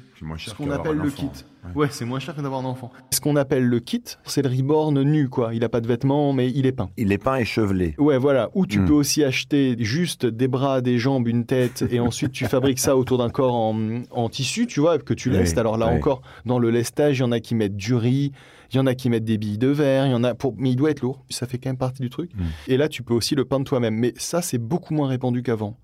ce 0.46 0.52
qu'on 0.54 0.70
appelle 0.70 0.96
le 0.96 1.08
enfant. 1.08 1.28
kit. 1.34 1.44
Ouais. 1.64 1.70
Ouais, 1.74 1.88
c'est 1.90 2.04
moins 2.04 2.18
cher 2.20 2.36
que 2.36 2.42
d'avoir 2.42 2.60
un 2.60 2.64
enfant. 2.66 2.92
Ce 3.12 3.18
qu'on 3.20 3.34
appelle 3.34 3.64
le 3.64 3.80
kit, 3.80 4.02
c'est 4.26 4.42
le 4.42 4.48
reborn 4.50 5.02
nu, 5.02 5.30
quoi. 5.30 5.54
Il 5.54 5.64
a 5.64 5.70
pas 5.70 5.80
de 5.80 5.86
vêtements, 5.88 6.34
mais 6.34 6.50
il 6.50 6.66
est 6.66 6.72
peint. 6.72 6.90
Il 6.98 7.12
est 7.12 7.18
peint 7.18 7.36
et 7.36 7.46
chevelé. 7.46 7.94
Ouais, 7.98 8.18
voilà. 8.18 8.50
Ou 8.54 8.66
tu 8.66 8.78
Hmm. 8.80 8.84
peux 8.84 8.92
aussi 8.92 9.24
acheter 9.24 9.74
juste 9.78 10.26
des 10.26 10.48
bras, 10.48 10.82
des 10.82 10.98
jambes, 10.98 11.26
une 11.28 11.46
tête, 11.46 11.82
et 11.90 11.98
ensuite 11.98 12.32
tu 12.32 12.44
fabriques 12.44 12.78
ça 12.78 12.94
autour 12.96 13.16
d'un 13.18 13.30
corps 13.30 13.54
en, 13.54 14.02
en 14.10 14.28
tissu, 14.28 14.66
tu 14.66 14.80
vois, 14.80 14.98
que 14.98 15.14
tu 15.14 15.30
Oui, 15.30 15.36
lestes. 15.38 15.56
Alors 15.56 15.78
là 15.78 15.88
oui. 15.90 15.96
encore, 15.96 16.20
dans 16.44 16.58
le 16.58 16.68
lestage, 16.70 17.16
il 17.18 17.20
y 17.20 17.24
en 17.24 17.32
a 17.32 17.40
qui 17.40 17.54
mettent 17.54 17.76
du 17.76 17.94
riz, 17.94 18.32
il 18.70 18.76
y 18.76 18.80
en 18.80 18.86
a 18.86 18.94
qui 18.94 19.08
mettent 19.08 19.24
des 19.24 19.38
billes 19.38 19.56
de 19.58 19.68
verre, 19.68 20.04
il 20.06 20.10
y 20.12 20.14
en 20.14 20.24
a 20.24 20.34
pour... 20.34 20.54
mais 20.58 20.70
il 20.70 20.76
doit 20.76 20.90
être 20.90 21.00
lourd. 21.00 21.24
Ça 21.30 21.46
fait 21.46 21.56
quand 21.56 21.70
même 21.70 21.78
partie 21.78 22.02
du 22.02 22.10
truc. 22.10 22.30
Hmm. 22.34 22.42
Et 22.66 22.76
là, 22.76 22.88
tu 22.90 23.02
peux 23.02 23.14
aussi 23.14 23.34
le 23.34 23.46
peindre 23.46 23.64
toi-même. 23.64 23.94
Mais 23.94 24.12
ça, 24.18 24.42
c'est 24.42 24.58
beaucoup 24.58 24.92
moins 24.92 25.08
répandu 25.08 25.42
qu'avant. 25.42 25.78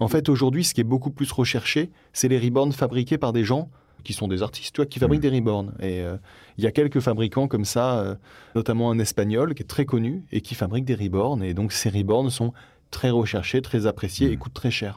En 0.00 0.08
fait, 0.08 0.28
aujourd'hui, 0.28 0.64
ce 0.64 0.74
qui 0.74 0.80
est 0.80 0.84
beaucoup 0.84 1.10
plus 1.10 1.30
recherché, 1.32 1.90
c'est 2.12 2.28
les 2.28 2.38
reborns 2.38 2.72
fabriqués 2.72 3.18
par 3.18 3.32
des 3.32 3.44
gens 3.44 3.70
qui 4.04 4.12
sont 4.12 4.26
des 4.26 4.42
artistes, 4.42 4.74
tu 4.74 4.80
vois, 4.80 4.86
qui 4.86 4.98
fabriquent 4.98 5.20
Hmm. 5.20 5.30
des 5.30 5.36
reborns. 5.38 5.72
Et 5.80 6.00
euh, 6.00 6.16
il 6.58 6.64
y 6.64 6.66
a 6.66 6.72
quelques 6.72 7.00
fabricants 7.00 7.46
comme 7.46 7.64
ça, 7.64 8.00
euh, 8.00 8.14
notamment 8.54 8.90
un 8.90 8.98
espagnol 8.98 9.54
qui 9.54 9.62
est 9.62 9.66
très 9.66 9.84
connu 9.84 10.24
et 10.32 10.40
qui 10.40 10.54
fabrique 10.54 10.84
des 10.84 10.96
reborns. 10.96 11.42
Et 11.44 11.54
donc, 11.54 11.72
ces 11.72 11.88
reborns 11.88 12.30
sont 12.30 12.52
très 12.90 13.10
recherchés, 13.10 13.62
très 13.62 13.86
appréciés 13.86 14.30
et 14.30 14.36
coûtent 14.36 14.54
très 14.54 14.70
cher. 14.72 14.96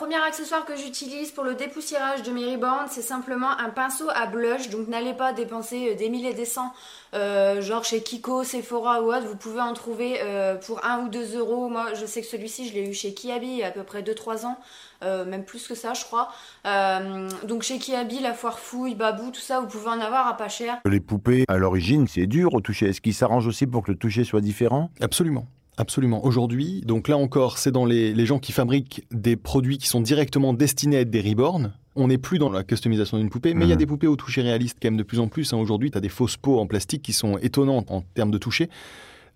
Alors, 0.00 0.08
premier 0.08 0.26
accessoire 0.26 0.64
que 0.64 0.76
j'utilise 0.76 1.30
pour 1.30 1.44
le 1.44 1.54
dépoussiérage 1.54 2.22
de 2.22 2.30
mes 2.30 2.50
reborns, 2.50 2.86
c'est 2.88 3.02
simplement 3.02 3.50
un 3.58 3.68
pinceau 3.68 4.08
à 4.08 4.26
blush. 4.26 4.70
Donc 4.70 4.88
n'allez 4.88 5.12
pas 5.12 5.34
dépenser 5.34 5.90
euh, 5.90 5.94
des 5.94 6.08
mille 6.08 6.24
et 6.24 6.32
des 6.32 6.46
cents, 6.46 6.72
euh, 7.12 7.60
genre 7.60 7.84
chez 7.84 8.02
Kiko, 8.02 8.42
Sephora 8.42 9.02
ou 9.02 9.12
autre. 9.12 9.26
Vous 9.26 9.36
pouvez 9.36 9.60
en 9.60 9.74
trouver 9.74 10.20
euh, 10.22 10.54
pour 10.54 10.82
1 10.86 11.04
ou 11.04 11.08
2 11.10 11.36
euros. 11.36 11.68
Moi, 11.68 11.92
je 11.94 12.06
sais 12.06 12.22
que 12.22 12.26
celui-ci, 12.26 12.68
je 12.68 12.74
l'ai 12.74 12.88
eu 12.88 12.94
chez 12.94 13.12
Kiabi 13.12 13.46
il 13.46 13.56
y 13.58 13.62
a 13.62 13.66
à 13.66 13.70
peu 13.72 13.82
près 13.82 14.02
2-3 14.02 14.46
ans. 14.46 14.58
Euh, 15.02 15.26
même 15.26 15.44
plus 15.44 15.66
que 15.68 15.74
ça, 15.74 15.92
je 15.92 16.04
crois. 16.04 16.30
Euh, 16.66 17.28
donc 17.46 17.62
chez 17.62 17.78
Kiabi, 17.78 18.20
la 18.20 18.32
foire 18.32 18.58
fouille, 18.58 18.94
Babou, 18.94 19.30
tout 19.30 19.40
ça, 19.40 19.60
vous 19.60 19.66
pouvez 19.66 19.88
en 19.88 20.00
avoir 20.00 20.26
à 20.26 20.36
pas 20.36 20.48
cher. 20.48 20.78
Les 20.86 21.00
poupées, 21.00 21.44
à 21.48 21.58
l'origine, 21.58 22.06
c'est 22.08 22.26
dur 22.26 22.54
au 22.54 22.60
toucher. 22.62 22.88
Est-ce 22.88 23.02
qu'ils 23.02 23.14
s'arrangent 23.14 23.46
aussi 23.46 23.66
pour 23.66 23.82
que 23.82 23.90
le 23.90 23.98
toucher 23.98 24.24
soit 24.24 24.40
différent? 24.40 24.90
Absolument. 25.00 25.46
Absolument. 25.80 26.22
Aujourd'hui, 26.26 26.82
donc 26.84 27.08
là 27.08 27.16
encore, 27.16 27.56
c'est 27.56 27.72
dans 27.72 27.86
les, 27.86 28.12
les 28.12 28.26
gens 28.26 28.38
qui 28.38 28.52
fabriquent 28.52 29.06
des 29.10 29.34
produits 29.34 29.78
qui 29.78 29.86
sont 29.88 30.02
directement 30.02 30.52
destinés 30.52 30.98
à 30.98 31.00
être 31.00 31.10
des 31.10 31.22
reborns. 31.22 31.72
On 31.96 32.08
n'est 32.08 32.18
plus 32.18 32.38
dans 32.38 32.50
la 32.50 32.64
customisation 32.64 33.16
d'une 33.16 33.30
poupée, 33.30 33.54
mais 33.54 33.64
il 33.64 33.68
y 33.68 33.72
a 33.72 33.76
Mhm. 33.76 33.78
des 33.78 33.86
poupées 33.86 34.06
au 34.06 34.14
toucher 34.16 34.42
réaliste 34.42 34.76
quand 34.80 34.88
même 34.88 34.98
de 34.98 35.02
plus 35.02 35.20
en 35.20 35.28
plus. 35.28 35.54
hein. 35.54 35.56
Aujourd'hui, 35.56 35.90
tu 35.90 35.96
as 35.96 36.02
des 36.02 36.10
fausses 36.10 36.36
peaux 36.36 36.58
en 36.60 36.66
plastique 36.66 37.00
qui 37.00 37.14
sont 37.14 37.38
étonnantes 37.38 37.90
en 37.90 38.02
termes 38.14 38.30
de 38.30 38.36
toucher. 38.36 38.68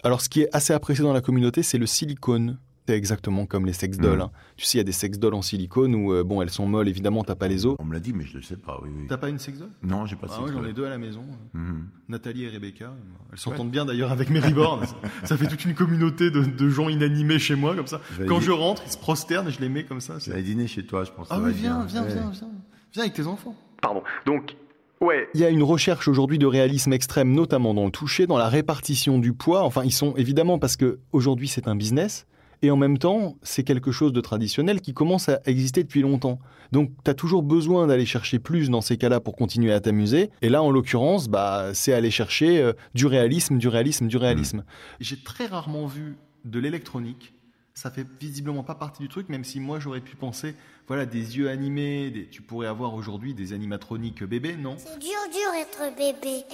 Alors, 0.02 0.20
ce 0.20 0.28
qui 0.28 0.42
est 0.42 0.48
assez 0.52 0.74
apprécié 0.74 1.02
dans 1.02 1.14
la 1.14 1.22
communauté, 1.22 1.62
c'est 1.62 1.78
le 1.78 1.86
silicone. 1.86 2.58
C'est 2.86 2.94
exactement 2.96 3.46
comme 3.46 3.64
les 3.64 3.72
sex 3.72 3.96
dolls. 3.96 4.16
Mhm. 4.18 4.20
hein. 4.24 4.30
Tu 4.56 4.66
sais, 4.66 4.76
il 4.76 4.80
y 4.80 4.82
a 4.82 4.84
des 4.84 4.92
sex 4.92 5.18
dolls 5.18 5.32
en 5.34 5.40
silicone 5.42 5.94
où, 5.94 6.12
euh, 6.12 6.22
bon, 6.22 6.42
elles 6.42 6.50
sont 6.50 6.66
molles, 6.66 6.88
évidemment, 6.88 7.24
t'as 7.24 7.34
pas 7.34 7.48
les 7.48 7.64
os. 7.64 7.76
On 7.78 7.84
me 7.84 7.94
l'a 7.94 8.00
dit, 8.00 8.12
mais 8.12 8.24
je 8.24 8.32
ne 8.34 8.36
le 8.38 8.42
sais 8.42 8.56
pas. 8.56 8.78
Oui, 8.82 8.90
oui. 8.94 9.06
T'as 9.08 9.16
pas 9.16 9.30
une 9.30 9.38
sex 9.38 9.58
doll 9.58 9.70
Non, 9.82 10.04
j'ai 10.04 10.16
pas 10.16 10.26
de 10.26 10.32
Ah 10.34 10.40
ouais, 10.42 10.48
sexe 10.48 10.58
j'en 10.60 10.68
ai 10.68 10.72
deux 10.74 10.84
à 10.84 10.90
la 10.90 10.98
maison. 10.98 11.24
Mhm. 11.54 11.86
Nathalie 12.08 12.44
et 12.44 12.48
Rebecca. 12.48 12.92
Elles 13.32 13.38
s'entendent 13.38 13.70
bien 13.70 13.86
d'ailleurs 13.86 14.12
avec 14.12 14.28
mes 14.28 14.38
reborns. 14.40 14.84
ça, 15.24 15.36
fait 15.38 15.46
toute 15.46 15.64
une 15.64 15.74
communauté 15.74 16.30
de, 16.30 16.42
de 16.44 16.68
gens 16.68 16.88
inanimés 16.90 17.38
chez 17.38 17.54
moi, 17.54 17.74
comme 17.74 17.86
ça. 17.86 18.00
Quand 18.28 18.40
je 18.40 18.50
rentre, 18.50 18.82
ils 18.86 18.92
se 18.92 18.98
prosternent 18.98 19.48
et 19.48 19.52
je 19.52 19.60
les 19.60 19.68
mets 19.70 19.84
comme 19.84 20.00
ça. 20.00 20.20
c'est- 20.20 20.30
J'allais 20.30 20.42
dîner 20.42 20.66
chez 20.66 20.84
toi, 20.84 21.04
je 21.04 21.10
pense. 21.10 21.28
Ah 21.30 21.40
oui, 21.42 21.52
viens, 21.54 21.84
viens, 21.86 22.02
Ouais. 22.02 22.08
viens, 22.12 22.30
viens. 22.30 22.50
Viens 22.92 23.02
avec 23.02 23.14
tes 23.14 23.26
enfants. 23.26 23.56
Pardon. 23.80 24.02
Donc, 24.26 24.56
ouais. 25.00 25.26
Il 25.34 25.40
y 25.40 25.44
a 25.44 25.48
une 25.48 25.62
recherche 25.62 26.06
aujourd'hui 26.06 26.38
de 26.38 26.46
réalisme 26.46 26.92
extrême, 26.92 27.32
notamment 27.32 27.72
dans 27.72 27.86
le 27.86 27.90
toucher, 27.90 28.26
dans 28.26 28.36
la 28.38 28.48
répartition 28.50 29.18
du 29.18 29.32
poids. 29.32 29.62
Enfin, 29.62 29.84
ils 29.84 29.90
sont 29.92 30.14
évidemment 30.16 30.58
parce 30.58 30.76
que 30.76 30.98
aujourd'hui 31.12 31.48
c'est 31.48 31.66
un 31.66 31.76
business. 31.76 32.26
Et 32.64 32.70
en 32.70 32.76
même 32.78 32.96
temps, 32.96 33.36
c'est 33.42 33.62
quelque 33.62 33.92
chose 33.92 34.14
de 34.14 34.22
traditionnel 34.22 34.80
qui 34.80 34.94
commence 34.94 35.28
à 35.28 35.38
exister 35.44 35.82
depuis 35.82 36.00
longtemps. 36.00 36.38
Donc, 36.72 36.92
tu 37.04 37.10
as 37.10 37.14
toujours 37.14 37.42
besoin 37.42 37.86
d'aller 37.86 38.06
chercher 38.06 38.38
plus 38.38 38.70
dans 38.70 38.80
ces 38.80 38.96
cas-là 38.96 39.20
pour 39.20 39.36
continuer 39.36 39.70
à 39.70 39.80
t'amuser. 39.80 40.30
Et 40.40 40.48
là, 40.48 40.62
en 40.62 40.70
l'occurrence, 40.70 41.28
bah, 41.28 41.72
c'est 41.74 41.92
aller 41.92 42.10
chercher 42.10 42.62
euh, 42.62 42.72
du 42.94 43.04
réalisme, 43.04 43.58
du 43.58 43.68
réalisme, 43.68 44.06
du 44.08 44.16
réalisme. 44.16 44.64
J'ai 44.98 45.18
très 45.22 45.44
rarement 45.44 45.84
vu 45.86 46.16
de 46.46 46.58
l'électronique. 46.58 47.34
Ça 47.74 47.90
fait 47.90 48.06
visiblement 48.18 48.62
pas 48.62 48.74
partie 48.76 49.02
du 49.02 49.08
truc, 49.10 49.28
même 49.28 49.44
si 49.44 49.60
moi 49.60 49.78
j'aurais 49.78 50.00
pu 50.00 50.16
penser, 50.16 50.54
voilà, 50.88 51.04
des 51.04 51.36
yeux 51.36 51.50
animés, 51.50 52.10
des- 52.10 52.28
tu 52.28 52.40
pourrais 52.40 52.68
avoir 52.68 52.94
aujourd'hui 52.94 53.34
des 53.34 53.52
animatroniques 53.52 54.24
bébés, 54.24 54.56
non? 54.56 54.76
C'est 54.78 54.98
dur, 54.98 55.10
dur 55.30 55.52
être 55.60 55.94
bébé. 55.94 56.44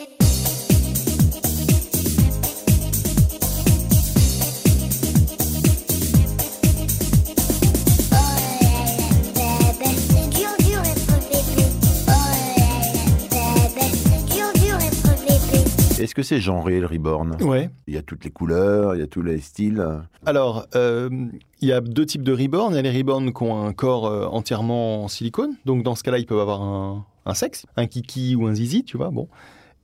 Est-ce 16.01 16.15
que 16.15 16.23
c'est 16.23 16.41
genré 16.41 16.81
le 16.81 16.87
reborn? 16.87 17.37
Ouais. 17.43 17.71
Il 17.87 17.95
y 17.95 17.99
a 17.99 18.03
toutes 18.03 18.25
les 18.25 18.31
couleurs, 18.31 18.95
il 18.95 19.01
y 19.01 19.03
a 19.03 19.07
tous 19.07 19.23
les 19.23 19.41
styles. 19.41 19.85
Alors, 20.27 20.67
euh, 20.75 21.09
il 21.61 21.69
y 21.69 21.73
a 21.73 21.81
deux 21.81 22.07
types 22.07 22.23
de 22.23 22.33
reborn. 22.33 22.73
Il 22.73 22.77
y 22.77 22.79
a 22.79 22.83
les 22.83 22.97
reborn 22.97 23.33
qui 23.33 23.43
ont 23.43 23.65
un 23.65 23.73
corps 23.73 24.07
euh, 24.07 24.27
entièrement 24.27 25.05
en 25.05 25.09
silicone. 25.09 25.57
Donc, 25.65 25.83
dans 25.83 25.95
ce 25.95 26.03
cas-là, 26.03 26.19
ils 26.19 26.27
peuvent 26.27 26.41
avoir 26.41 26.63
un, 26.63 27.05
un 27.27 27.35
sexe, 27.35 27.67
un 27.77 27.87
kiki 27.87 28.35
ou 28.35 28.47
un 28.47 28.55
zizi, 28.55 28.85
tu 28.85 28.97
vois. 28.97 29.11
Bon. 29.11 29.29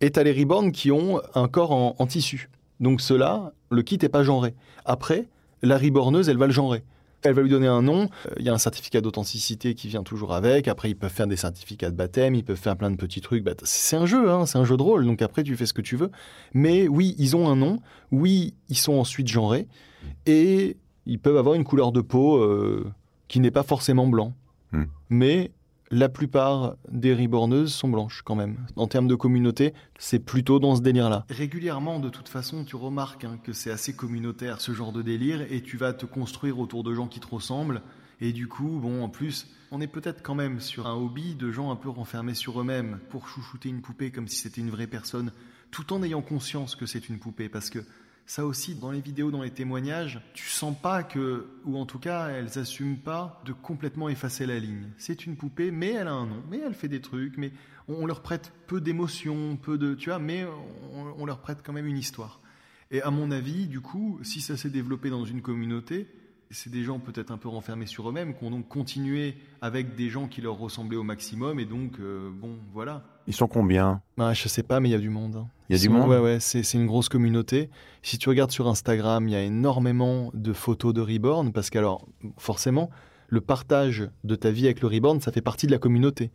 Et 0.00 0.10
tu 0.10 0.18
as 0.18 0.22
les 0.22 0.32
reborn 0.32 0.72
qui 0.72 0.90
ont 0.90 1.20
un 1.34 1.48
corps 1.48 1.72
en, 1.72 1.96
en 1.98 2.06
tissu. 2.06 2.50
Donc, 2.80 3.00
ceux-là, 3.00 3.52
le 3.70 3.82
kit 3.82 3.98
n'est 4.00 4.08
pas 4.08 4.22
genré. 4.22 4.54
Après, 4.84 5.26
la 5.62 5.78
reborneuse, 5.78 6.28
elle 6.28 6.38
va 6.38 6.46
le 6.46 6.52
genrer. 6.52 6.82
Elle 7.26 7.34
va 7.34 7.42
lui 7.42 7.50
donner 7.50 7.66
un 7.66 7.82
nom. 7.82 8.08
Euh, 8.26 8.34
Il 8.38 8.44
y 8.44 8.48
a 8.48 8.54
un 8.54 8.58
certificat 8.58 9.00
d'authenticité 9.00 9.74
qui 9.74 9.88
vient 9.88 10.02
toujours 10.02 10.34
avec. 10.34 10.68
Après, 10.68 10.90
ils 10.90 10.94
peuvent 10.94 11.12
faire 11.12 11.26
des 11.26 11.36
certificats 11.36 11.90
de 11.90 11.96
baptême. 11.96 12.34
Ils 12.34 12.44
peuvent 12.44 12.56
faire 12.56 12.76
plein 12.76 12.90
de 12.90 12.96
petits 12.96 13.20
trucs. 13.20 13.44
Bah, 13.44 13.52
c'est 13.62 13.96
un 13.96 14.06
jeu, 14.06 14.30
hein, 14.30 14.46
c'est 14.46 14.58
un 14.58 14.64
jeu 14.64 14.76
de 14.76 14.82
rôle. 14.82 15.04
Donc 15.04 15.22
après, 15.22 15.42
tu 15.42 15.56
fais 15.56 15.66
ce 15.66 15.74
que 15.74 15.82
tu 15.82 15.96
veux. 15.96 16.10
Mais 16.54 16.88
oui, 16.88 17.14
ils 17.18 17.36
ont 17.36 17.48
un 17.48 17.56
nom. 17.56 17.78
Oui, 18.12 18.54
ils 18.68 18.76
sont 18.76 18.94
ensuite 18.94 19.28
genrés. 19.28 19.66
Et 20.26 20.76
ils 21.06 21.18
peuvent 21.18 21.36
avoir 21.36 21.54
une 21.54 21.64
couleur 21.64 21.92
de 21.92 22.00
peau 22.00 22.38
euh, 22.38 22.86
qui 23.28 23.40
n'est 23.40 23.50
pas 23.50 23.62
forcément 23.62 24.06
blanc. 24.06 24.34
Hmm. 24.72 24.84
Mais 25.10 25.50
la 25.90 26.08
plupart 26.08 26.76
des 26.90 27.14
reborneuses 27.14 27.72
sont 27.72 27.88
blanches 27.88 28.22
quand 28.24 28.34
même. 28.34 28.66
En 28.76 28.86
termes 28.86 29.06
de 29.06 29.14
communauté, 29.14 29.72
c'est 29.98 30.18
plutôt 30.18 30.58
dans 30.58 30.76
ce 30.76 30.82
délire-là. 30.82 31.24
Régulièrement, 31.28 32.00
de 32.00 32.08
toute 32.08 32.28
façon, 32.28 32.64
tu 32.64 32.76
remarques 32.76 33.24
hein, 33.24 33.38
que 33.42 33.52
c'est 33.52 33.70
assez 33.70 33.94
communautaire 33.94 34.60
ce 34.60 34.72
genre 34.72 34.92
de 34.92 35.02
délire 35.02 35.40
et 35.50 35.62
tu 35.62 35.76
vas 35.76 35.92
te 35.92 36.06
construire 36.06 36.58
autour 36.58 36.82
de 36.82 36.94
gens 36.94 37.06
qui 37.06 37.20
te 37.20 37.28
ressemblent. 37.28 37.82
Et 38.20 38.32
du 38.32 38.48
coup, 38.48 38.80
bon, 38.80 39.02
en 39.04 39.08
plus, 39.08 39.48
on 39.70 39.80
est 39.80 39.86
peut-être 39.86 40.22
quand 40.22 40.34
même 40.34 40.60
sur 40.60 40.86
un 40.86 40.94
hobby 40.94 41.34
de 41.34 41.50
gens 41.50 41.70
un 41.70 41.76
peu 41.76 41.88
renfermés 41.88 42.34
sur 42.34 42.60
eux-mêmes 42.60 42.98
pour 43.10 43.28
chouchouter 43.28 43.68
une 43.68 43.82
poupée 43.82 44.10
comme 44.10 44.28
si 44.28 44.36
c'était 44.36 44.60
une 44.60 44.70
vraie 44.70 44.86
personne, 44.86 45.32
tout 45.70 45.92
en 45.92 46.02
ayant 46.02 46.22
conscience 46.22 46.76
que 46.76 46.86
c'est 46.86 47.08
une 47.08 47.18
poupée. 47.18 47.48
Parce 47.48 47.70
que 47.70 47.80
ça 48.26 48.44
aussi, 48.44 48.74
dans 48.74 48.90
les 48.90 49.00
vidéos, 49.00 49.30
dans 49.30 49.42
les 49.42 49.50
témoignages, 49.50 50.20
tu 50.34 50.48
sens 50.48 50.76
pas 50.76 51.04
que, 51.04 51.46
ou 51.64 51.78
en 51.78 51.86
tout 51.86 52.00
cas, 52.00 52.28
elles 52.28 52.58
assument 52.58 52.96
pas 52.96 53.40
de 53.44 53.52
complètement 53.52 54.08
effacer 54.08 54.46
la 54.46 54.58
ligne. 54.58 54.88
C'est 54.98 55.26
une 55.26 55.36
poupée, 55.36 55.70
mais 55.70 55.92
elle 55.92 56.08
a 56.08 56.12
un 56.12 56.26
nom, 56.26 56.42
mais 56.50 56.58
elle 56.58 56.74
fait 56.74 56.88
des 56.88 57.00
trucs, 57.00 57.38
mais 57.38 57.52
on, 57.86 58.04
leur 58.04 58.22
prête 58.22 58.52
peu 58.66 58.80
d'émotions, 58.80 59.56
peu 59.56 59.78
de, 59.78 59.94
tu 59.94 60.10
vois, 60.10 60.18
mais 60.18 60.44
on 61.16 61.24
leur 61.24 61.40
prête 61.40 61.58
quand 61.64 61.72
même 61.72 61.86
une 61.86 61.98
histoire. 61.98 62.40
Et 62.90 63.02
à 63.02 63.10
mon 63.10 63.30
avis, 63.30 63.66
du 63.66 63.80
coup, 63.80 64.18
si 64.22 64.40
ça 64.40 64.56
s'est 64.56 64.70
développé 64.70 65.10
dans 65.10 65.24
une 65.24 65.42
communauté, 65.42 66.08
c'est 66.50 66.70
des 66.70 66.82
gens 66.82 66.98
peut-être 66.98 67.30
un 67.30 67.38
peu 67.38 67.48
renfermés 67.48 67.86
sur 67.86 68.08
eux-mêmes 68.08 68.34
qui 68.34 68.44
ont 68.44 68.50
donc 68.50 68.68
continué 68.68 69.34
avec 69.60 69.96
des 69.96 70.08
gens 70.08 70.28
qui 70.28 70.40
leur 70.40 70.56
ressemblaient 70.56 70.96
au 70.96 71.02
maximum, 71.02 71.58
et 71.58 71.64
donc, 71.64 71.98
euh, 72.00 72.30
bon, 72.32 72.56
voilà. 72.72 73.04
Ils 73.26 73.34
sont 73.34 73.48
combien? 73.48 74.00
Ah, 74.18 74.32
je 74.34 74.46
sais 74.48 74.62
pas, 74.62 74.78
mais 74.80 74.88
il 74.88 74.92
y 74.92 74.94
a 74.96 74.98
du 74.98 75.10
monde. 75.10 75.36
hein. 75.36 75.48
Il 75.68 75.76
y 75.76 75.78
a 75.78 75.82
du 75.82 75.88
monde? 75.88 76.08
Ouais, 76.08 76.18
ouais, 76.20 76.38
c'est 76.38 76.62
c'est 76.62 76.78
une 76.78 76.86
grosse 76.86 77.08
communauté. 77.08 77.70
Si 78.02 78.18
tu 78.18 78.28
regardes 78.28 78.52
sur 78.52 78.68
Instagram, 78.68 79.26
il 79.26 79.32
y 79.32 79.36
a 79.36 79.42
énormément 79.42 80.30
de 80.34 80.52
photos 80.52 80.94
de 80.94 81.00
Reborn, 81.00 81.52
parce 81.52 81.70
qu'alors, 81.70 82.06
forcément, 82.38 82.90
le 83.28 83.40
partage 83.40 84.08
de 84.22 84.36
ta 84.36 84.52
vie 84.52 84.66
avec 84.66 84.80
le 84.80 84.86
Reborn, 84.86 85.20
ça 85.20 85.32
fait 85.32 85.40
partie 85.40 85.66
de 85.66 85.72
la 85.72 85.78
communauté. 85.78 86.30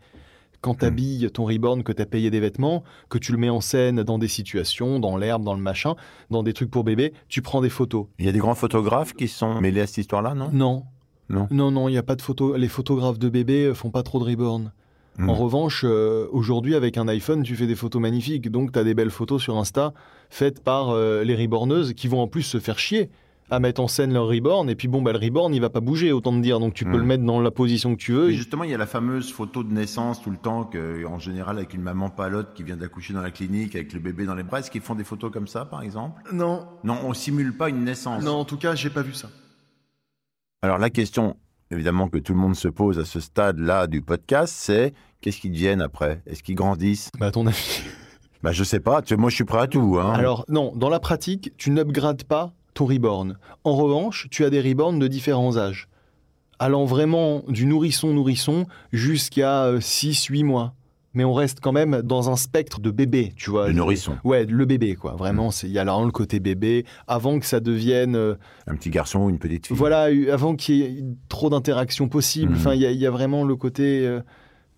Quand 0.62 0.76
tu 0.76 0.84
habilles 0.84 1.28
ton 1.32 1.44
Reborn, 1.44 1.82
que 1.82 1.92
tu 1.92 2.00
as 2.00 2.06
payé 2.06 2.30
des 2.30 2.40
vêtements, 2.40 2.84
que 3.10 3.18
tu 3.18 3.32
le 3.32 3.38
mets 3.38 3.50
en 3.50 3.60
scène 3.60 4.04
dans 4.04 4.18
des 4.18 4.28
situations, 4.28 5.00
dans 5.00 5.16
l'herbe, 5.16 5.42
dans 5.42 5.54
le 5.54 5.60
machin, 5.60 5.96
dans 6.30 6.42
des 6.42 6.52
trucs 6.52 6.70
pour 6.70 6.84
bébé, 6.84 7.12
tu 7.28 7.42
prends 7.42 7.60
des 7.60 7.68
photos. 7.68 8.06
Il 8.20 8.26
y 8.26 8.28
a 8.28 8.32
des 8.32 8.38
grands 8.38 8.54
photographes 8.54 9.12
qui 9.12 9.26
sont 9.26 9.60
mêlés 9.60 9.80
à 9.80 9.86
cette 9.86 9.98
histoire-là, 9.98 10.34
non? 10.34 10.50
Non. 10.52 10.84
Non. 11.28 11.48
Non, 11.50 11.70
non, 11.70 11.88
il 11.88 11.92
n'y 11.92 11.98
a 11.98 12.02
pas 12.02 12.14
de 12.14 12.22
photos. 12.22 12.56
Les 12.56 12.68
photographes 12.68 13.18
de 13.18 13.28
bébés 13.28 13.64
euh, 13.64 13.74
font 13.74 13.90
pas 13.90 14.02
trop 14.02 14.20
de 14.20 14.24
Reborn. 14.24 14.72
Hmm. 15.18 15.28
En 15.28 15.34
revanche, 15.34 15.82
euh, 15.84 16.28
aujourd'hui, 16.30 16.74
avec 16.74 16.96
un 16.96 17.08
iPhone, 17.08 17.42
tu 17.42 17.56
fais 17.56 17.66
des 17.66 17.74
photos 17.74 18.00
magnifiques. 18.00 18.50
Donc, 18.50 18.72
tu 18.72 18.78
as 18.78 18.84
des 18.84 18.94
belles 18.94 19.10
photos 19.10 19.42
sur 19.42 19.56
Insta 19.58 19.92
faites 20.30 20.62
par 20.62 20.90
euh, 20.90 21.24
les 21.24 21.34
reborneuses 21.34 21.92
qui 21.94 22.06
vont 22.06 22.20
en 22.20 22.28
plus 22.28 22.42
se 22.42 22.60
faire 22.60 22.78
chier 22.78 23.10
à 23.50 23.60
mettre 23.60 23.80
en 23.82 23.88
scène 23.88 24.12
leur 24.14 24.26
reborn. 24.28 24.70
Et 24.70 24.74
puis, 24.74 24.88
bon, 24.88 25.02
bah, 25.02 25.12
le 25.12 25.18
reborn, 25.18 25.54
il 25.54 25.60
va 25.60 25.68
pas 25.70 25.80
bouger, 25.80 26.10
autant 26.12 26.32
te 26.32 26.40
dire. 26.40 26.58
Donc, 26.58 26.72
tu 26.74 26.84
peux 26.84 26.92
Hmm. 26.92 26.96
le 26.96 27.02
mettre 27.04 27.24
dans 27.24 27.40
la 27.40 27.50
position 27.50 27.94
que 27.94 28.00
tu 28.00 28.12
veux. 28.12 28.28
Mais 28.28 28.32
justement, 28.34 28.64
il 28.64 28.70
y 28.70 28.74
a 28.74 28.78
la 28.78 28.86
fameuse 28.86 29.30
photo 29.32 29.62
de 29.62 29.72
naissance 29.72 30.22
tout 30.22 30.30
le 30.30 30.38
temps, 30.38 30.64
que, 30.64 31.04
en 31.06 31.18
général 31.18 31.56
avec 31.58 31.74
une 31.74 31.82
maman 31.82 32.08
palote 32.08 32.54
qui 32.54 32.62
vient 32.62 32.76
d'accoucher 32.76 33.12
dans 33.12 33.20
la 33.22 33.30
clinique 33.30 33.74
avec 33.74 33.92
le 33.92 34.00
bébé 34.00 34.24
dans 34.24 34.34
les 34.34 34.42
bras. 34.42 34.60
Est-ce 34.60 34.70
qu'ils 34.70 34.80
font 34.80 34.94
des 34.94 35.04
photos 35.04 35.30
comme 35.30 35.46
ça, 35.46 35.64
par 35.66 35.82
exemple? 35.82 36.22
Non. 36.32 36.66
Non, 36.84 36.98
on 37.04 37.12
simule 37.14 37.56
pas 37.56 37.68
une 37.68 37.84
naissance. 37.84 38.22
Non, 38.24 38.32
en 38.36 38.44
tout 38.44 38.56
cas, 38.56 38.74
j'ai 38.74 38.90
pas 38.90 39.02
vu 39.02 39.12
ça. 39.12 39.28
Alors 40.62 40.78
la 40.78 40.90
question, 40.90 41.36
évidemment, 41.70 42.08
que 42.08 42.18
tout 42.18 42.32
le 42.32 42.38
monde 42.38 42.54
se 42.56 42.68
pose 42.68 42.98
à 42.98 43.04
ce 43.04 43.20
stade-là 43.20 43.86
du 43.88 44.00
podcast, 44.00 44.54
c'est 44.56 44.94
qu'est-ce 45.20 45.38
qu'ils 45.40 45.52
deviennent 45.52 45.80
après? 45.82 46.22
Est-ce 46.26 46.42
qu'ils 46.42 46.54
grandissent? 46.54 47.10
Bah, 47.18 47.26
à 47.26 47.30
ton 47.32 47.46
avis? 47.46 47.82
Bah 48.42 48.52
je 48.52 48.64
sais 48.64 48.80
pas. 48.80 49.02
Tu 49.02 49.16
moi, 49.16 49.28
je 49.30 49.34
suis 49.36 49.44
prêt 49.44 49.60
à 49.60 49.66
tout. 49.66 49.98
Hein. 50.00 50.12
Alors, 50.14 50.44
non, 50.48 50.72
dans 50.76 50.88
la 50.88 51.00
pratique, 51.00 51.52
tu 51.56 51.70
n'upgrades 51.70 52.24
pas 52.24 52.52
ton 52.74 52.86
reborn. 52.86 53.36
En 53.64 53.74
revanche, 53.76 54.28
tu 54.30 54.44
as 54.44 54.50
des 54.50 54.60
reborns 54.60 54.98
de 54.98 55.06
différents 55.08 55.56
âges. 55.56 55.88
Allant 56.58 56.84
vraiment 56.84 57.42
du 57.48 57.66
nourrisson-nourrisson 57.66 58.66
jusqu'à 58.92 59.72
6-8 59.78 60.44
mois. 60.44 60.74
Mais 61.14 61.24
on 61.24 61.34
reste 61.34 61.58
quand 61.60 61.72
même 61.72 62.00
dans 62.02 62.30
un 62.30 62.36
spectre 62.36 62.80
de 62.80 62.90
bébé, 62.90 63.34
tu 63.36 63.50
vois. 63.50 63.66
Le 63.66 63.74
nourrisson. 63.74 64.16
Ouais, 64.24 64.46
le 64.46 64.64
bébé, 64.64 64.94
quoi. 64.94 65.12
Vraiment, 65.14 65.50
il 65.62 65.68
y 65.68 65.78
a 65.78 65.84
là 65.84 66.00
le 66.02 66.10
côté 66.10 66.40
bébé, 66.40 66.86
avant 67.06 67.38
que 67.38 67.44
ça 67.44 67.60
devienne... 67.60 68.16
euh, 68.16 68.34
Un 68.66 68.76
petit 68.76 68.88
garçon 68.88 69.18
ou 69.24 69.28
une 69.28 69.38
petite 69.38 69.66
fille. 69.66 69.76
voilà, 69.76 70.10
eu- 70.10 70.30
avant 70.30 70.56
qu'il 70.56 70.76
y 70.76 70.82
ait 70.84 71.04
trop 71.28 71.50
d'interactions 71.50 72.08
possibles. 72.08 72.52
Mhm. 72.52 72.58
Enfin, 72.58 72.74
il 72.74 72.80
y, 72.80 72.86
a- 72.86 72.90
il 72.92 72.96
y 72.98 73.06
a 73.06 73.10
vraiment 73.10 73.44
le 73.44 73.56
côté. 73.56 74.06
euh, 74.06 74.20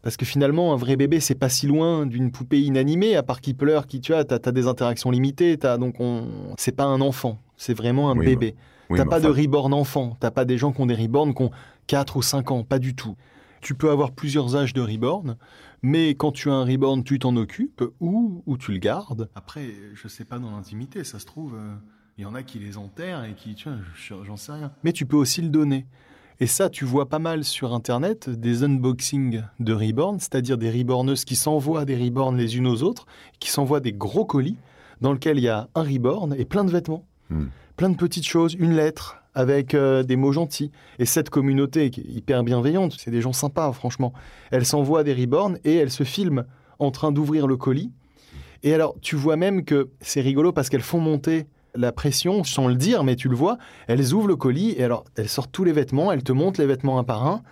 parce 0.05 0.17
que 0.17 0.25
finalement, 0.25 0.73
un 0.73 0.77
vrai 0.77 0.95
bébé, 0.97 1.19
c'est 1.19 1.35
pas 1.35 1.49
si 1.49 1.67
loin 1.67 2.07
d'une 2.07 2.31
poupée 2.31 2.61
inanimée, 2.63 3.17
à 3.17 3.23
part 3.23 3.41
qu'il 3.41 3.57
pleure, 3.57 3.87
qui 3.89 4.01
tu 4.01 4.15
as, 4.15 4.25
t'as 4.25 4.39
as 4.49 4.53
des 4.53 4.67
interactions 4.69 5.11
limitées. 5.11 5.59
As, 5.65 5.79
donc, 5.79 5.97
on, 5.99 6.29
c'est 6.59 6.77
pas 6.77 6.85
un 6.85 7.01
enfant, 7.01 7.41
c'est 7.57 7.75
vraiment 7.75 8.11
un 8.11 8.17
Oui, 8.17 8.27
bébé. 8.27 8.55
Oui, 8.91 8.99
t'as 8.99 9.07
pas 9.07 9.19
de 9.19 9.29
reborn 9.29 9.73
enfant. 9.73 10.17
T'as 10.21 10.31
pas 10.31 10.45
des 10.45 10.59
gens 10.59 10.73
qui 10.73 10.81
ont 10.83 10.87
des 10.87 10.95
reborn 10.95 11.35
qui 11.35 11.43
ont 11.43 11.51
4 11.87 12.17
ou 12.19 12.23
5 12.23 12.51
ans, 12.51 12.63
pas 12.65 12.79
du 12.79 12.95
tout. 12.95 13.17
Tu 13.63 13.75
peux 13.75 13.91
avoir 13.91 14.13
plusieurs 14.13 14.57
âges 14.57 14.75
de 14.75 14.83
reborn, 14.83 15.37
mais 15.81 16.11
quand 16.15 16.33
tu 16.33 16.51
as 16.51 16.53
un 16.55 16.65
reborn, 16.67 17.03
tu 17.03 17.19
t'en 17.19 17.35
occupes 17.37 17.83
ou, 17.99 18.43
ou 18.45 18.59
tu 18.59 18.73
le 18.73 18.79
gardes. 18.79 19.31
Après, 19.35 19.71
je 19.95 20.07
sais 20.07 20.27
pas 20.27 20.39
dans 20.39 20.51
l'intimité, 20.51 21.03
ça 21.03 21.19
se 21.19 21.25
trouve, 21.25 21.55
euh, 21.55 21.75
il 22.19 22.25
y 22.25 22.27
en 22.27 22.35
a 22.35 22.43
qui 22.43 22.59
les 22.59 22.77
enterrent 22.77 23.25
et 23.25 23.33
qui, 23.35 23.55
tu 23.55 23.71
vois, 23.71 23.79
je- 23.95 24.23
j'en 24.23 24.37
sais 24.37 24.53
rien. 24.53 24.71
Mais 24.85 24.93
tu 24.93 25.07
peux 25.07 25.17
aussi 25.17 25.41
le 25.41 25.49
donner. 25.49 25.87
Et 26.41 26.47
ça, 26.47 26.69
tu 26.69 26.85
vois 26.85 27.09
pas 27.09 27.19
mal 27.19 27.45
sur 27.45 27.73
Internet 27.73 28.29
des 28.29 28.65
unboxings 28.65 29.43
de 29.61 29.73
reborn, 29.73 30.19
c'est-à-dire 30.19 30.59
des 30.59 30.71
reborneuses 30.71 31.25
qui 31.25 31.37
s'envoient 31.37 31.85
des 31.85 31.97
reborns 31.97 32.37
les 32.37 32.57
unes 32.57 32.67
aux 32.67 32.83
autres, 32.83 33.07
qui 33.39 33.51
s'envoient 33.51 33.81
des 33.81 33.93
gros 33.93 34.25
colis 34.25 34.57
dans 35.01 35.13
lesquels 35.13 35.39
il 35.39 35.45
y 35.45 35.49
a 35.49 35.69
un 35.75 35.83
reborn 35.83 36.35
et 36.37 36.45
plein 36.45 36.65
de 36.65 36.71
vêtements, 36.71 37.07
Hmm. 37.31 37.47
plein 37.77 37.89
de 37.89 37.97
petites 37.97 38.27
choses, 38.27 38.55
une 38.55 38.75
lettre 38.75 39.17
avec 39.35 39.75
euh, 39.75 40.03
des 40.03 40.17
mots 40.17 40.33
gentils. 40.33 40.71
Et 40.99 41.07
cette 41.07 41.31
communauté 41.31 41.91
qui 41.91 42.01
est 42.01 42.11
hyper 42.11 42.45
bienveillante, 42.45 42.97
c'est 42.99 43.11
des 43.11 43.21
gens 43.21 43.33
sympas, 43.33 43.73
franchement. 43.73 44.13
Elle 44.51 44.67
s'envoie 44.67 45.05
des 45.05 45.15
reborns 45.15 45.59
et 45.65 45.75
elle 45.75 45.91
se 45.91 46.05
filme 46.05 46.45
en 46.79 46.91
train 46.91 47.13
d'ouvrir 47.13 47.47
le 47.47 47.57
colis. 47.57 47.91
Et 48.63 48.75
alors, 48.75 48.95
tu 49.01 49.17
vois 49.17 49.37
même 49.37 49.65
que 49.65 49.91
c'est 50.01 50.21
rigolo 50.21 50.53
parce 50.53 50.69
qu'elles 50.69 50.83
font 50.83 51.01
monter 51.01 51.47
la 51.75 51.93
pression 51.93 52.45
sans 52.45 52.69
le 52.69 52.75
dire, 52.75 53.05
mais 53.05 53.17
tu 53.17 53.29
le 53.29 53.37
vois. 53.37 53.59
Elles 53.89 54.13
ouvrent 54.13 54.29
le 54.29 54.37
colis 54.37 54.75
et 54.77 54.85
alors 54.85 55.05
elles 55.17 55.29
sortent 55.29 55.53
tous 55.53 55.65
les 55.65 55.73
vêtements, 55.73 56.13
elles 56.13 56.23
te 56.23 56.33
montrent 56.33 56.61
les 56.61 56.67
vêtements 56.67 56.99
un 56.99 57.05
par 57.05 57.27
un. 57.27 57.43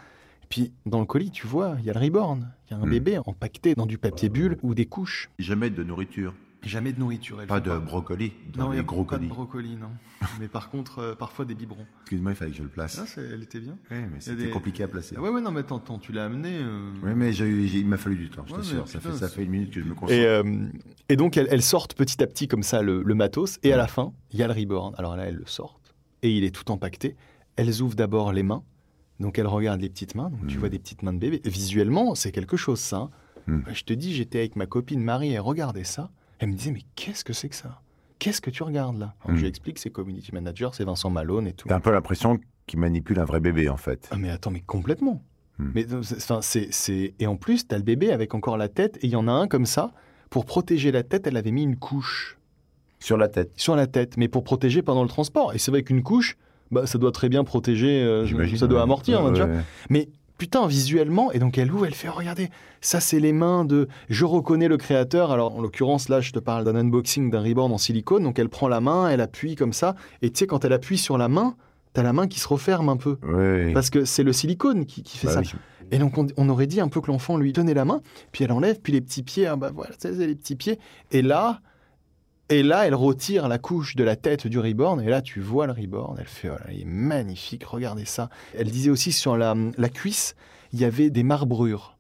Et 0.45 0.47
puis 0.49 0.73
dans 0.87 1.01
le 1.01 1.07
colis, 1.07 1.31
tu 1.31 1.47
vois, 1.47 1.77
il 1.81 1.85
y 1.85 1.91
a 1.91 1.93
le 1.93 2.01
reborn. 2.01 2.53
Il 2.71 2.75
y 2.75 2.77
a 2.77 2.83
un 2.83 2.87
Mm. 2.87 2.91
bébé 2.91 3.19
empaqueté 3.27 3.75
dans 3.75 3.87
du 3.87 3.99
papier 3.99 4.29
bulle 4.29 4.59
ou 4.63 4.75
des 4.75 4.87
couches. 4.87 5.31
Jamais 5.39 5.71
de 5.71 5.83
nourriture. 5.83 6.35
Jamais 6.65 6.93
de 6.93 7.01
nourriture. 7.01 7.41
elles 7.41 7.49
Pas 7.49 7.61
de 7.61 7.77
brocoli. 7.77 8.33
Dans 8.53 8.67
Non, 8.67 8.73
il 8.73 8.75
y 8.75 8.77
les 8.77 8.81
a 8.81 8.85
gros 8.85 9.05
pas 9.05 9.19
de 9.19 9.27
brocoli, 9.27 9.77
non. 9.77 9.91
mais 10.41 10.47
par 10.49 10.71
contre, 10.71 11.01
euh, 11.01 11.15
parfois 11.15 11.45
des 11.45 11.55
biberons. 11.55 11.87
Excuse-moi, 12.03 12.33
il 12.33 12.35
fallait 12.37 12.51
que 12.53 12.57
je 12.57 12.63
le 12.63 12.69
place. 12.69 13.01
Ah, 13.03 13.21
elle 13.33 13.43
était 13.43 13.59
bien. 13.61 13.77
Oui, 13.91 13.97
mais 13.99 14.15
y 14.15 14.17
a 14.17 14.21
c'était 14.21 14.45
des- 14.45 14.51
compliqué 14.51 14.83
à 14.85 14.89
placer. 14.89 15.17
Ah 15.19 15.23
ouais, 15.23 15.29
ouais, 15.31 15.41
non, 15.41 15.51
mais 15.51 15.61
attends, 15.61 15.79
attends, 15.79 15.99
tu 15.99 16.13
l'as 16.13 16.25
amené. 16.27 16.51
euh, 16.61 16.93
Oui, 17.03 17.13
mais 17.17 17.35
il 17.35 17.87
m'a 17.87 17.97
fallu 17.97 18.17
du 18.17 18.31
temps, 18.31 18.45
je 18.47 18.53
Ouais, 18.53 18.59
mais 18.59 18.65
t'assure. 18.65 18.89
Ça 18.89 19.01
fait, 19.01 19.13
ça 19.13 19.29
fait 19.29 19.43
une 19.45 19.51
minute 19.51 19.73
que 19.73 19.81
je 19.81 19.85
me 19.87 19.95
concentre. 19.95 20.13
Et, 20.13 20.25
euh, 20.27 20.43
et 21.09 21.17
donc, 21.17 21.37
elles, 21.37 21.49
elles 21.51 21.63
sortent 21.63 21.95
petit 21.95 22.23
à 22.23 22.27
petit 22.27 22.47
comme 22.49 22.63
ça 22.63 22.81
le, 22.83 23.03
le 23.03 23.15
matos. 23.15 23.59
Et 23.65 23.73
à 23.73 23.77
la 23.77 23.89
fin, 23.89 24.13
il 24.31 24.39
y 24.39 24.43
a 24.43 24.47
le 24.47 24.53
reborn. 24.55 24.95
Alors 24.99 25.17
là, 25.17 25.25
elles 25.27 25.37
le 25.37 25.47
sortent. 25.47 25.95
Et 26.23 26.31
il 26.37 26.45
est 26.45 26.55
tout 26.55 26.71
empaqueté. 26.71 27.17
elles 27.57 27.83
ouvrent 27.83 27.97
d'abord 27.97 28.33
les 28.33 28.43
mains. 28.45 28.63
Donc 29.21 29.39
elles 29.39 29.47
regardent 29.47 29.81
les 29.83 29.91
petites 29.91 30.15
mains. 30.15 30.31
Donc 30.31 30.47
tu 30.47 30.55
Mhm. 30.55 30.61
vois 30.61 30.69
des 30.69 30.79
petites 30.79 31.03
mains 31.03 31.13
de 31.13 31.19
bébé. 31.19 31.41
Visuellement, 31.45 32.15
c'est 32.15 32.33
quelque 32.33 32.57
chose 32.57 32.79
ça. 32.81 32.97
hein. 32.99 33.11
Mhm. 33.49 33.65
Je 33.75 33.83
te 33.83 33.93
dis, 33.93 34.15
j'étais 34.15 34.39
avec 34.39 34.55
ma 34.57 34.67
copine 34.67 35.03
Marie, 35.03 35.33
elle 35.33 35.41
regardait 35.41 35.83
ça. 35.85 36.11
Elle 36.43 36.49
me 36.49 36.55
disait, 36.55 36.73
mais 36.73 36.83
qu'est-ce 36.97 37.23
que 37.25 37.33
c'est 37.33 37.49
que 37.49 37.55
ça? 37.55 37.81
Qu'est-ce 38.19 38.41
que 38.41 38.51
tu 38.51 38.65
regardes 38.65 38.99
là? 38.99 39.15
Alors. 39.25 39.37
Je 39.37 39.43
lui 39.43 39.49
explique, 39.49 39.79
c'est 39.79 39.91
community 39.91 40.33
manager, 40.33 40.75
c'est 40.75 40.83
Vincent 40.85 41.09
Malone 41.09 41.47
et 41.47 41.53
tout. 41.53 41.69
T'as 41.69 41.77
un 41.77 41.81
peu 41.81 41.93
l'impression 41.93 42.41
qu'il 42.67 42.81
manipule 42.81 43.21
un 43.21 43.25
vrai 43.25 43.39
bébé, 43.39 43.69
en 43.69 43.77
fait. 43.77 44.09
Ah 44.11 44.17
mais 44.17 44.29
attends, 44.29 44.51
mais 44.51 44.61
complètement. 44.61 45.23
Hmm. 45.59 45.71
Mais 45.73 45.87
euh, 45.93 46.03
c'est-. 46.03 47.15
Et 47.21 47.27
en 47.29 47.37
plus, 47.37 47.69
t'as 47.69 47.77
le 47.77 47.85
bébé 47.85 48.11
avec 48.11 48.35
encore 48.35 48.57
la 48.57 48.69
tête, 48.69 48.97
et 49.03 49.07
il 49.07 49.11
y 49.11 49.17
en 49.17 49.29
a 49.29 49.33
un 49.33 49.47
comme 49.47 49.67
ça. 49.67 49.93
Pour 50.31 50.45
protéger 50.45 50.91
la 50.91 51.05
tête, 51.05 51.29
elle 51.29 51.37
avait 51.37 51.53
mis 51.53 51.63
une 51.63 51.77
couche 51.77 52.39
Sur 52.99 53.17
la 53.19 53.29
tête. 53.29 53.53
sur 53.55 53.77
la 53.77 53.87
tête, 53.87 54.17
mais 54.17 54.27
pour 54.27 54.43
protéger 54.43 54.83
pendant 54.83 55.03
le 55.05 55.09
transport. 55.09 55.55
Et 55.55 55.59
c'est 55.59 55.71
vrai 55.71 55.85
qu'une 55.85 56.03
couche, 56.03 56.37
bah, 56.73 56.87
ça 56.87 56.99
doit 56.99 57.13
très 57.13 57.29
bien 57.29 57.45
protéger, 57.45 58.03
euh, 58.03 58.27
ça 58.57 58.67
doit 58.67 58.79
ouais. 58.79 58.83
amortir. 58.83 59.21
hein, 59.21 59.27
Ouais, 59.29 59.33
tu 59.35 59.43
vois. 59.43 59.51
ouais. 59.55 59.63
Mais 59.91 60.09
putain, 60.43 60.67
visuellement, 60.67 61.31
et 61.31 61.39
donc 61.39 61.57
elle 61.57 61.71
ouvre, 61.71 61.87
elle 61.87 61.95
fait, 61.95 62.09
oh, 62.09 62.15
regardez, 62.17 62.51
ça 62.81 62.99
c'est 62.99 63.21
les 63.21 63.33
mains 63.33 63.65
de... 63.65 63.87
Je 64.09 64.25
reconnais 64.25 64.67
le 64.67 64.77
créateur, 64.77 65.31
alors 65.31 65.55
en 65.55 65.61
l'occurrence, 65.61 66.09
là, 66.09 66.21
je 66.21 66.33
te 66.33 66.41
parle 66.41 66.65
d'un 66.65 66.75
unboxing 66.75 67.31
d'un 67.31 67.41
reborn 67.41 67.71
en 67.71 67.79
silicone, 67.79 68.25
donc 68.25 68.41
elle 68.41 68.49
prend 68.49 68.67
la 68.67 68.81
main, 68.81 69.09
elle 69.09 69.21
appuie 69.21 69.55
comme 69.55 69.73
ça, 69.73 69.95
et 70.21 70.31
tu 70.33 70.41
sais, 70.41 70.47
quand 70.49 70.65
elle 70.65 70.73
appuie 70.73 70.99
sur 70.99 71.17
la 71.17 71.29
main, 71.29 71.55
t'as 71.93 72.03
la 72.03 72.13
main 72.13 72.27
qui 72.27 72.41
se 72.41 72.49
referme 72.49 72.89
un 72.89 72.97
peu. 72.97 73.19
Ouais. 73.23 73.71
Parce 73.73 73.89
que 73.89 74.05
c'est 74.05 74.25
le 74.25 74.33
silicone 74.33 74.85
qui, 74.85 75.05
qui 75.05 75.17
fait 75.17 75.29
Bah 75.29 75.33
ça. 75.35 75.41
oui. 75.43 75.53
Et 75.93 75.99
donc, 76.01 76.19
on, 76.19 76.27
on 76.37 76.49
aurait 76.49 76.67
dit 76.67 76.81
un 76.81 76.89
peu 76.89 77.01
que 77.01 77.07
l'enfant 77.07 77.37
lui 77.37 77.53
tenait 77.53 77.73
la 77.75 77.85
main, 77.85 78.01
puis 78.33 78.43
elle 78.43 78.51
enlève, 78.51 78.81
puis 78.83 78.93
les 78.93 79.01
petits 79.01 79.23
pieds, 79.23 79.47
ah 79.47 79.55
bah 79.55 79.71
voilà, 79.73 79.93
c'est 79.97 80.11
les 80.27 80.35
petits 80.35 80.57
pieds. 80.57 80.81
Et 81.13 81.23
là, 81.23 81.61
et 82.49 82.63
là, 82.63 82.87
elle 82.87 82.95
retire 82.95 83.49
la 83.49 83.59
couche 83.59 83.97
de 83.97 84.05
la 84.05 84.17
tête 84.17 84.47
du 84.47 84.59
reborn, 84.59 85.01
et 85.01 85.09
là, 85.09 85.23
tu 85.23 85.41
vois 85.41 85.67
le 85.67 85.73
reborn. 85.73 86.17
Elle 86.19 86.27
fait, 86.27 86.51
oh 86.51 86.55
là, 86.55 86.73
il 86.73 86.83
est 86.83 86.85
magnifique, 86.87 87.65
regardez 87.65 88.05
ça. 88.05 88.29
Elle 88.57 88.71
disait 88.71 88.91
aussi 88.91 89.13
sur 89.13 89.37
la, 89.37 89.55
la 89.79 89.89
cuisse, 89.89 90.35
il 90.73 90.81
y 90.81 90.85
avait 90.85 91.11
des 91.11 91.23
marbrures. 91.23 91.97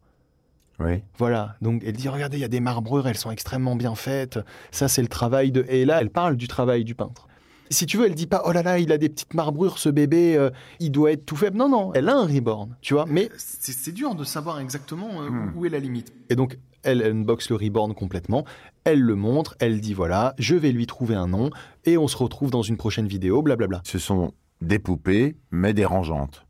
Ouais. 0.78 1.05
Voilà, 1.16 1.55
donc 1.62 1.83
elle 1.87 1.92
dit, 1.92 2.09
regardez, 2.09 2.38
il 2.38 2.40
y 2.40 2.44
a 2.44 2.48
des 2.48 2.61
marbrures, 2.61 3.07
elles 3.07 3.16
sont 3.16 3.31
extrêmement 3.31 3.76
bien 3.76 3.94
faites. 3.94 4.40
Ça, 4.72 4.88
c'est 4.88 5.02
le 5.02 5.09
travail 5.09 5.52
de... 5.52 5.64
Et 5.68 5.85
là, 5.85 6.00
elle 6.00 6.11
parle 6.11 6.37
du 6.37 6.48
travail 6.48 6.85
du 6.85 6.94
peintre. 6.94 7.28
Si 7.70 7.87
tu 7.87 7.96
veux, 7.96 8.07
elle 8.07 8.14
dit 8.14 8.26
pas, 8.26 8.42
oh 8.44 8.52
là 8.52 8.62
là, 8.62 8.78
il 8.78 8.92
a 8.92 8.98
des 8.98 9.09
petites 9.09 9.33
marbrures, 9.33 9.78
ce 9.78 9.88
bébé, 9.88 10.37
euh, 10.37 10.50
il 10.81 10.90
doit 10.90 11.12
être 11.12 11.24
tout 11.24 11.37
faible. 11.37 11.57
Non, 11.57 11.68
non, 11.70 11.92
elle 11.94 12.09
a 12.09 12.16
un 12.16 12.26
reborn, 12.26 12.76
tu 12.83 12.92
vois. 12.92 13.07
Mais 13.09 13.31
c'est 13.38 13.72
c'est 13.72 13.92
dur 13.92 14.14
de 14.14 14.24
savoir 14.24 14.61
exactement 14.61 15.22
euh, 15.22 15.31
Hmm. 15.31 15.52
où 15.57 15.64
est 15.64 15.70
la 15.70 15.78
limite. 15.78 16.12
Et 16.28 16.37
donc, 16.37 16.59
elle 16.83 17.03
unbox 17.03 17.51
le 17.51 17.57
reborn 17.57 17.95
complètement, 17.95 18.45
elle 18.85 19.01
le 19.01 19.14
montre, 19.14 19.57
elle 19.61 19.81
dit, 19.81 19.95
voilà, 19.95 20.35
je 20.38 20.55
vais 20.57 20.73
lui 20.73 20.87
trouver 20.87 21.14
un 21.14 21.29
nom, 21.29 21.51
et 21.85 21.97
on 21.99 22.09
se 22.09 22.16
retrouve 22.16 22.51
dans 22.51 22.62
une 22.62 22.77
prochaine 22.77 23.07
vidéo, 23.07 23.42
blablabla. 23.42 23.83
Ce 23.85 23.99
sont 23.99 24.33
des 24.61 24.79
poupées, 24.79 25.37
mais 25.51 25.75
dérangeantes. 25.75 26.47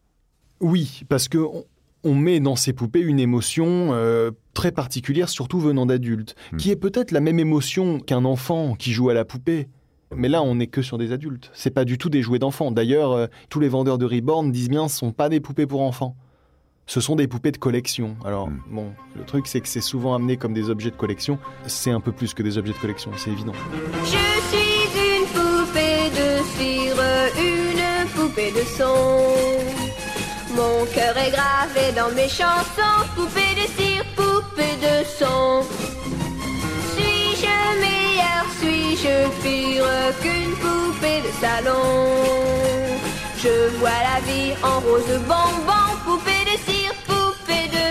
Oui, 0.60 1.02
parce 1.08 1.28
que 1.28 1.38
on, 1.38 1.64
on 2.04 2.14
met 2.14 2.40
dans 2.40 2.56
ces 2.56 2.72
poupées 2.72 3.00
une 3.00 3.20
émotion 3.20 3.90
euh, 3.92 4.30
très 4.54 4.72
particulière, 4.72 5.28
surtout 5.28 5.60
venant 5.60 5.86
d'adultes, 5.86 6.34
Hmm. 6.52 6.56
qui 6.56 6.70
est 6.70 6.76
peut-être 6.76 7.10
la 7.10 7.20
même 7.20 7.38
émotion 7.38 8.00
qu'un 8.00 8.24
enfant 8.24 8.74
qui 8.74 8.92
joue 8.92 9.08
à 9.08 9.14
la 9.14 9.24
poupée. 9.24 9.68
Mais 10.14 10.28
là, 10.28 10.42
on 10.42 10.56
n'est 10.56 10.66
que 10.66 10.82
sur 10.82 10.98
des 10.98 11.10
adultes. 11.12 11.50
C'est 11.54 11.70
pas 11.70 11.86
du 11.86 11.96
tout 11.96 12.10
des 12.10 12.20
jouets 12.20 12.38
d'enfants. 12.38 12.70
D'ailleurs, 12.70 13.12
euh, 13.12 13.26
tous 13.48 13.60
les 13.60 13.68
vendeurs 13.68 13.96
de 13.96 14.04
Reborn 14.04 14.52
disent 14.52 14.68
bien, 14.68 14.86
ce 14.88 14.98
sont 14.98 15.12
pas 15.12 15.30
des 15.30 15.40
poupées 15.40 15.66
pour 15.66 15.80
enfants. 15.80 16.16
Ce 16.86 17.00
sont 17.00 17.16
des 17.16 17.26
poupées 17.28 17.52
de 17.52 17.58
collection. 17.58 18.16
Alors, 18.24 18.48
Hmm. 18.48 18.58
bon, 18.70 18.92
le 19.16 19.24
truc, 19.24 19.46
c'est 19.46 19.60
que 19.60 19.68
c'est 19.68 19.80
souvent 19.80 20.14
amené 20.14 20.36
comme 20.36 20.52
des 20.52 20.68
objets 20.68 20.90
de 20.90 20.96
collection. 20.96 21.38
C'est 21.66 21.90
un 21.90 22.00
peu 22.00 22.12
plus 22.12 22.34
que 22.34 22.42
des 22.42 22.58
objets 22.58 22.72
de 22.72 22.78
collection, 22.78 23.10
c'est 23.16 23.30
évident. 23.30 23.52
Je 24.04 24.08
suis 24.08 25.18
une 25.18 25.26
poupée 25.26 26.10
de 26.10 26.42
cire, 26.58 27.02
une 27.38 28.08
poupée 28.08 28.50
de 28.50 28.64
son. 28.76 28.94
Mon 30.54 30.84
cœur 30.94 31.16
est 31.16 31.30
gravé 31.30 31.92
dans 31.96 32.10
mes 32.14 32.28
chansons, 32.28 33.06
poupée 33.16 33.54
de 33.54 33.66
cire, 33.80 34.04
poupée 34.16 34.76
de 34.82 35.04
son. 35.18 35.62
Suis-je 36.94 37.80
meilleure, 37.80 38.46
suis-je 38.60 39.28
pire 39.42 39.86
qu'une 40.20 40.54
poupée 40.56 41.22
de 41.22 41.32
salon? 41.40 41.80
Je 43.38 43.70
vois 43.78 43.88
la 43.88 44.20
vie 44.26 44.52
en 44.62 44.78
rose 44.80 45.18
bonbon, 45.26 45.91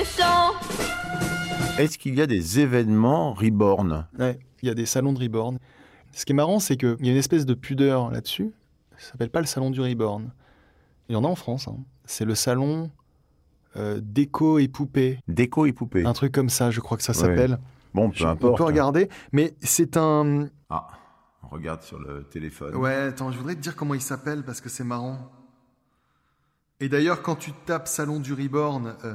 poupée. 0.06 1.80
Est-ce 1.80 1.98
qu'il 1.98 2.16
y 2.16 2.22
a 2.22 2.28
des 2.28 2.60
événements 2.60 3.34
reborn? 3.34 4.08
Ouais, 4.18 4.40
il 4.62 4.68
y 4.68 4.72
a 4.72 4.74
des 4.74 4.86
salons 4.86 5.14
de 5.14 5.20
Reborn. 5.20 5.58
Ce 6.14 6.26
qui 6.26 6.34
est 6.34 6.36
marrant, 6.36 6.60
c'est 6.60 6.76
qu'il 6.78 6.98
y 7.02 7.10
a 7.10 7.12
une 7.12 7.18
espèce 7.18 7.46
de 7.46 7.54
pudeur 7.54 8.12
là-dessus. 8.12 8.52
Ça 8.98 9.12
s'appelle 9.12 9.30
pas 9.30 9.40
le 9.40 9.46
salon 9.48 9.70
du 9.72 9.80
Reborn. 9.82 10.32
Il 11.10 11.14
y 11.14 11.16
en 11.16 11.24
a 11.24 11.28
en 11.28 11.36
France. 11.36 11.68
hein. 11.68 11.78
C'est 12.06 12.26
le 12.26 12.36
salon 12.36 12.92
euh, 13.78 14.00
déco 14.04 14.60
et 14.60 14.68
poupée. 14.68 15.20
Déco 15.28 15.66
et 15.66 15.72
poupées. 15.74 16.06
Un 16.06 16.14
truc 16.14 16.34
comme 16.34 16.50
ça, 16.50 16.72
je 16.72 16.82
crois 16.82 16.98
que 16.98 17.04
ça 17.04 17.14
Ouais. 17.14 17.20
s'appelle. 17.20 17.58
Bon, 17.94 18.10
peu 18.10 18.18
Je- 18.18 18.26
importe. 18.28 18.54
On 18.54 18.58
peut 18.58 18.64
regarder, 18.64 19.10
mais 19.32 19.54
c'est 19.62 19.98
un. 19.98 20.48
Ah, 20.70 20.88
on 21.44 21.48
regarde 21.48 21.82
sur 21.84 22.00
le 22.00 22.24
téléphone. 22.24 22.76
Ouais, 22.76 22.94
attends, 22.96 23.32
je 23.32 23.38
voudrais 23.38 23.56
te 23.56 23.62
dire 23.62 23.76
comment 23.76 23.94
il 23.94 24.02
s'appelle 24.02 24.44
parce 24.44 24.62
que 24.62 24.70
c'est 24.70 24.84
marrant. 24.84 25.32
Et 26.80 26.90
d'ailleurs, 26.90 27.22
quand 27.22 27.36
tu 27.36 27.52
tapes 27.66 27.88
Salon 27.88 28.20
du 28.20 28.34
Reborn, 28.34 28.96
euh, 29.06 29.14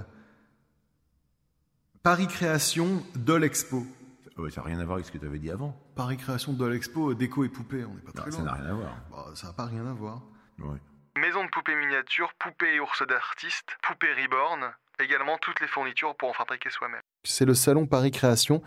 Paris 2.06 2.28
Création, 2.28 3.02
Doll 3.16 3.42
Expo. 3.42 3.84
Ouais, 4.38 4.48
ça 4.52 4.60
n'a 4.60 4.68
rien 4.68 4.78
à 4.78 4.84
voir 4.84 4.94
avec 4.94 5.06
ce 5.06 5.10
que 5.10 5.18
tu 5.18 5.26
avais 5.26 5.40
dit 5.40 5.50
avant. 5.50 5.76
Paris 5.96 6.16
Création, 6.16 6.52
Doll 6.52 6.72
Expo, 6.76 7.14
déco 7.14 7.42
et 7.42 7.48
poupée, 7.48 7.84
on 7.84 7.94
n'est 7.94 8.00
pas 8.00 8.12
Non, 8.14 8.22
très 8.22 8.30
ça 8.30 8.36
loin. 8.38 8.46
n'a 8.46 8.52
rien 8.52 8.66
à 8.66 8.74
voir. 8.74 8.96
Bah, 9.10 9.24
ça 9.34 9.48
n'a 9.48 9.52
pas 9.54 9.64
rien 9.64 9.84
à 9.88 9.92
voir. 9.92 10.22
Ouais. 10.60 10.78
Maison 11.16 11.44
de 11.44 11.50
poupées 11.50 11.74
miniatures, 11.74 12.32
poupées 12.38 12.76
et 12.76 12.78
ours 12.78 13.04
d'artistes, 13.08 13.76
poupées 13.82 14.14
Reborn, 14.22 14.70
également 15.00 15.36
toutes 15.38 15.58
les 15.60 15.66
fournitures 15.66 16.14
pour 16.14 16.28
en 16.28 16.32
fabriquer 16.32 16.70
soi-même. 16.70 17.00
C'est 17.24 17.44
le 17.44 17.54
salon 17.54 17.86
Paris 17.88 18.12
Création. 18.12 18.62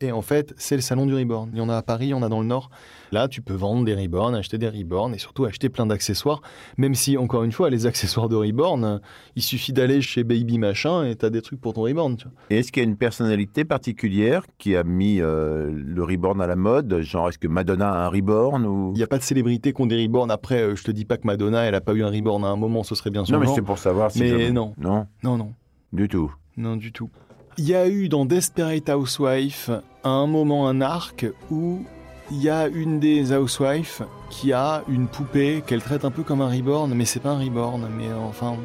Et 0.00 0.12
en 0.12 0.22
fait, 0.22 0.52
c'est 0.56 0.74
le 0.74 0.82
salon 0.82 1.06
du 1.06 1.14
Reborn. 1.14 1.50
Il 1.52 1.58
y 1.58 1.62
en 1.62 1.68
a 1.68 1.76
à 1.76 1.82
Paris, 1.82 2.06
il 2.06 2.10
y 2.10 2.14
en 2.14 2.22
a 2.22 2.28
dans 2.28 2.40
le 2.40 2.46
Nord. 2.46 2.68
Là, 3.12 3.28
tu 3.28 3.40
peux 3.42 3.54
vendre 3.54 3.84
des 3.84 3.94
Reborn, 3.94 4.34
acheter 4.34 4.58
des 4.58 4.68
Reborn 4.68 5.14
et 5.14 5.18
surtout 5.18 5.44
acheter 5.44 5.68
plein 5.68 5.86
d'accessoires. 5.86 6.42
Même 6.76 6.94
si, 6.94 7.16
encore 7.16 7.44
une 7.44 7.52
fois, 7.52 7.70
les 7.70 7.86
accessoires 7.86 8.28
de 8.28 8.34
Reborn, 8.36 8.84
euh, 8.84 8.98
il 9.36 9.42
suffit 9.42 9.72
d'aller 9.72 10.00
chez 10.02 10.24
Baby 10.24 10.58
Machin 10.58 11.04
et 11.06 11.14
t'as 11.14 11.30
des 11.30 11.40
trucs 11.42 11.60
pour 11.60 11.72
ton 11.74 11.82
Reborn. 11.82 12.16
Tu 12.16 12.24
vois. 12.24 12.32
Et 12.50 12.58
est-ce 12.58 12.72
qu'il 12.72 12.82
y 12.82 12.86
a 12.86 12.88
une 12.88 12.96
personnalité 12.96 13.64
particulière 13.64 14.44
qui 14.58 14.74
a 14.76 14.82
mis 14.84 15.20
euh, 15.20 15.70
le 15.72 16.02
reborn 16.02 16.40
à 16.40 16.46
la 16.46 16.56
mode? 16.56 17.00
Genre, 17.00 17.28
est-ce 17.28 17.38
que 17.38 17.48
Madonna 17.48 17.90
a 17.92 18.06
un 18.06 18.08
reborn 18.08 18.66
ou... 18.66 18.92
Il 18.94 18.98
n'y 18.98 19.04
a 19.04 19.06
pas 19.06 19.18
de 19.18 19.22
célébrité 19.22 19.72
qui 19.72 19.80
ont 19.80 19.86
des 19.86 20.02
Reborn. 20.02 20.30
Après, 20.30 20.60
euh, 20.60 20.76
je 20.76 20.82
te 20.82 20.90
dis 20.90 21.04
pas 21.04 21.16
que 21.16 21.26
Madonna, 21.26 21.62
elle 21.62 21.74
a 21.76 21.80
pas 21.80 21.92
eu 21.94 22.02
un 22.02 22.10
Reborn 22.10 22.44
à 22.44 22.48
un 22.48 22.56
moment, 22.56 22.82
ce 22.82 22.94
serait 22.94 23.10
bien 23.10 23.24
sûr. 23.24 23.38
Non, 23.38 23.40
mais 23.40 23.52
c'est 23.54 23.62
pour 23.62 23.78
savoir 23.78 24.10
si... 24.10 24.20
Mais 24.20 24.50
non. 24.50 24.74
Non, 24.76 25.06
Non, 25.22 25.36
non. 25.38 25.52
du 25.92 26.08
tout. 26.08 26.34
Non, 26.56 26.76
du 26.76 26.92
tout. 26.92 27.10
Il 27.56 27.68
y 27.68 27.74
a 27.74 27.86
eu 27.86 28.08
dans 28.08 28.24
Desperate 28.24 28.88
Housewife 28.88 29.70
à 30.02 30.08
un 30.08 30.26
moment 30.26 30.66
un 30.66 30.80
arc 30.80 31.24
où 31.52 31.84
il 32.32 32.42
y 32.42 32.50
a 32.50 32.66
une 32.66 32.98
des 32.98 33.32
housewives 33.32 34.04
qui 34.28 34.52
a 34.52 34.82
une 34.88 35.06
poupée 35.06 35.62
qu'elle 35.64 35.80
traite 35.80 36.04
un 36.04 36.10
peu 36.10 36.24
comme 36.24 36.40
un 36.40 36.48
reborn, 36.48 36.92
mais 36.94 37.04
c'est 37.04 37.20
pas 37.20 37.30
un 37.30 37.38
reborn, 37.38 37.86
mais 37.96 38.06
enfin. 38.26 38.56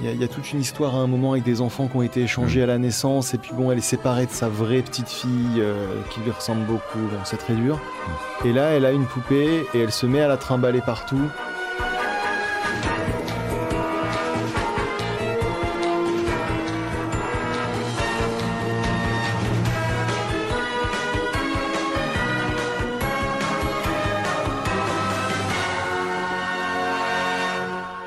Il 0.00 0.06
y, 0.06 0.08
a, 0.08 0.14
il 0.14 0.20
y 0.20 0.24
a 0.24 0.28
toute 0.28 0.52
une 0.52 0.60
histoire 0.60 0.96
à 0.96 0.98
un 0.98 1.06
moment 1.06 1.30
avec 1.32 1.44
des 1.44 1.60
enfants 1.60 1.86
qui 1.86 1.96
ont 1.96 2.02
été 2.02 2.22
échangés 2.22 2.60
à 2.60 2.66
la 2.66 2.76
naissance, 2.76 3.34
et 3.34 3.38
puis 3.38 3.52
bon, 3.54 3.70
elle 3.70 3.78
est 3.78 3.80
séparée 3.80 4.26
de 4.26 4.32
sa 4.32 4.48
vraie 4.48 4.82
petite 4.82 5.08
fille 5.08 5.30
euh, 5.58 5.94
qui 6.10 6.18
lui 6.20 6.32
ressemble 6.32 6.66
beaucoup, 6.66 6.98
bon, 6.98 7.18
c'est 7.22 7.36
très 7.36 7.54
dur. 7.54 7.78
Et 8.44 8.52
là, 8.52 8.70
elle 8.70 8.84
a 8.84 8.90
une 8.90 9.06
poupée 9.06 9.64
et 9.72 9.78
elle 9.78 9.92
se 9.92 10.04
met 10.04 10.20
à 10.20 10.26
la 10.26 10.36
trimballer 10.36 10.80
partout. 10.80 11.30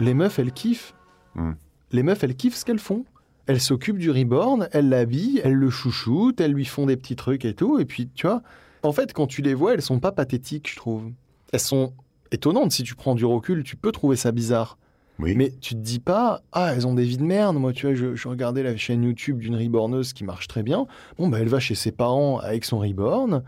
Les 0.06 0.14
meufs, 0.14 0.38
elles 0.38 0.52
kiffent. 0.52 0.94
Hmm. 1.34 1.54
Les 1.92 2.04
meufs, 2.04 2.24
elles 2.24 2.36
kiffent 2.36 2.56
ce 2.56 2.64
qu'elles 2.64 2.80
font. 2.80 3.06
Elles 3.48 3.60
s'occupent 3.60 3.98
du 3.98 4.12
reborn, 4.12 4.70
elles 4.72 4.90
l'habillent, 4.90 5.42
elles 5.44 5.54
le 5.54 5.70
chouchoutent, 5.70 6.40
elles 6.42 6.54
lui 6.54 6.66
font 6.66 6.86
des 6.86 6.96
petits 6.96 7.16
trucs 7.16 7.46
et 7.46 7.54
tout. 7.54 7.80
Et 7.80 7.86
puis, 7.86 8.10
tu 8.14 8.28
vois, 8.28 8.42
en 8.84 8.92
fait, 8.92 9.14
quand 9.14 9.28
tu 9.28 9.42
les 9.42 9.54
vois, 9.54 9.74
elles 9.74 9.82
sont 9.82 10.00
pas 10.00 10.12
pathétiques, 10.12 10.70
je 10.70 10.76
trouve. 10.76 11.12
Elles 11.52 11.60
sont 11.60 11.94
étonnantes. 12.32 12.72
Si 12.72 12.84
tu 12.84 12.96
prends 12.96 13.16
du 13.16 13.26
recul, 13.26 13.64
tu 13.64 13.76
peux 13.76 13.92
trouver 13.92 14.16
ça 14.16 14.32
bizarre. 14.32 14.78
Oui. 15.18 15.34
Mais 15.36 15.54
tu 15.62 15.76
te 15.76 15.80
dis 15.80 16.00
pas, 16.00 16.42
ah, 16.52 16.74
elles 16.74 16.86
ont 16.86 16.94
des 16.94 17.06
vies 17.06 17.18
de 17.18 17.24
merde. 17.24 17.56
Moi, 17.56 17.74
tu 17.74 17.88
vois, 17.88 17.96
je, 17.96 18.16
je 18.16 18.28
regardais 18.28 18.64
la 18.64 18.76
chaîne 18.78 19.04
YouTube 19.04 19.40
d'une 19.40 19.56
reborneuse 19.56 20.14
qui 20.14 20.24
marche 20.24 20.48
très 20.48 20.62
bien. 20.62 20.88
Bon, 21.18 21.30
bah, 21.30 21.40
elle 21.40 21.48
va 21.48 21.60
chez 21.60 21.76
ses 21.76 21.92
parents 21.92 22.40
avec 22.40 22.66
son 22.66 22.80
reborn. 22.80 23.44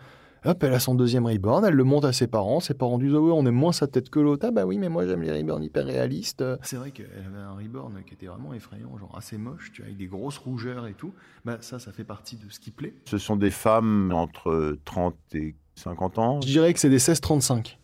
Hop, 0.48 0.64
elle 0.64 0.74
a 0.74 0.80
son 0.80 0.96
deuxième 0.96 1.26
reborn, 1.26 1.66
elle 1.66 1.74
le 1.74 1.84
monte 1.84 2.06
à 2.06 2.14
ses 2.14 2.28
parents. 2.28 2.62
Ses 2.62 2.74
parents 2.74 2.98
disent, 2.98 3.14
ouais, 3.14 3.32
on 3.34 3.46
aime 3.46 3.54
moins 3.54 3.74
sa 3.74 3.86
tête 3.86 4.10
que 4.10 4.20
l'autre. 4.20 4.46
Ah 4.48 4.52
bah 4.52 4.66
oui, 4.66 4.78
mais 4.78 4.88
moi 4.88 5.06
j'aime 5.06 5.22
les 5.22 5.32
reborns 5.32 5.62
hyper 5.62 5.86
réalistes. 5.86 6.44
C'est 6.64 6.78
vrai 6.78 6.92
qu'elle 6.92 7.06
avait 7.28 7.44
un 7.44 7.52
reborn 7.56 7.94
qui 8.08 8.14
était 8.14 8.28
vraiment 8.28 8.54
effrayant, 8.54 8.98
genre 8.98 9.14
assez 9.18 9.38
moche, 9.38 9.72
tu 9.74 9.82
vois, 9.82 9.88
avec 9.88 9.98
des 9.98 10.08
grosses 10.08 10.38
rougeurs 10.38 10.88
et 10.88 10.94
tout. 10.94 11.12
Bah 11.44 11.58
ça, 11.60 11.80
ça 11.80 11.92
fait 11.92 12.06
partie 12.06 12.38
de 12.38 12.50
ce 12.50 12.60
qui 12.62 12.72
plaît. 12.72 12.94
Ce 13.06 13.18
sont 13.18 13.36
des 13.36 13.52
femmes 13.52 14.12
entre 14.16 14.78
30 14.86 15.16
et 15.34 15.54
50 15.76 16.18
ans? 16.18 16.40
Je 16.42 16.48
dirais 16.48 16.74
que 16.74 16.80
c'est 16.80 16.90
des 16.90 16.98
16-35. 17.00 17.78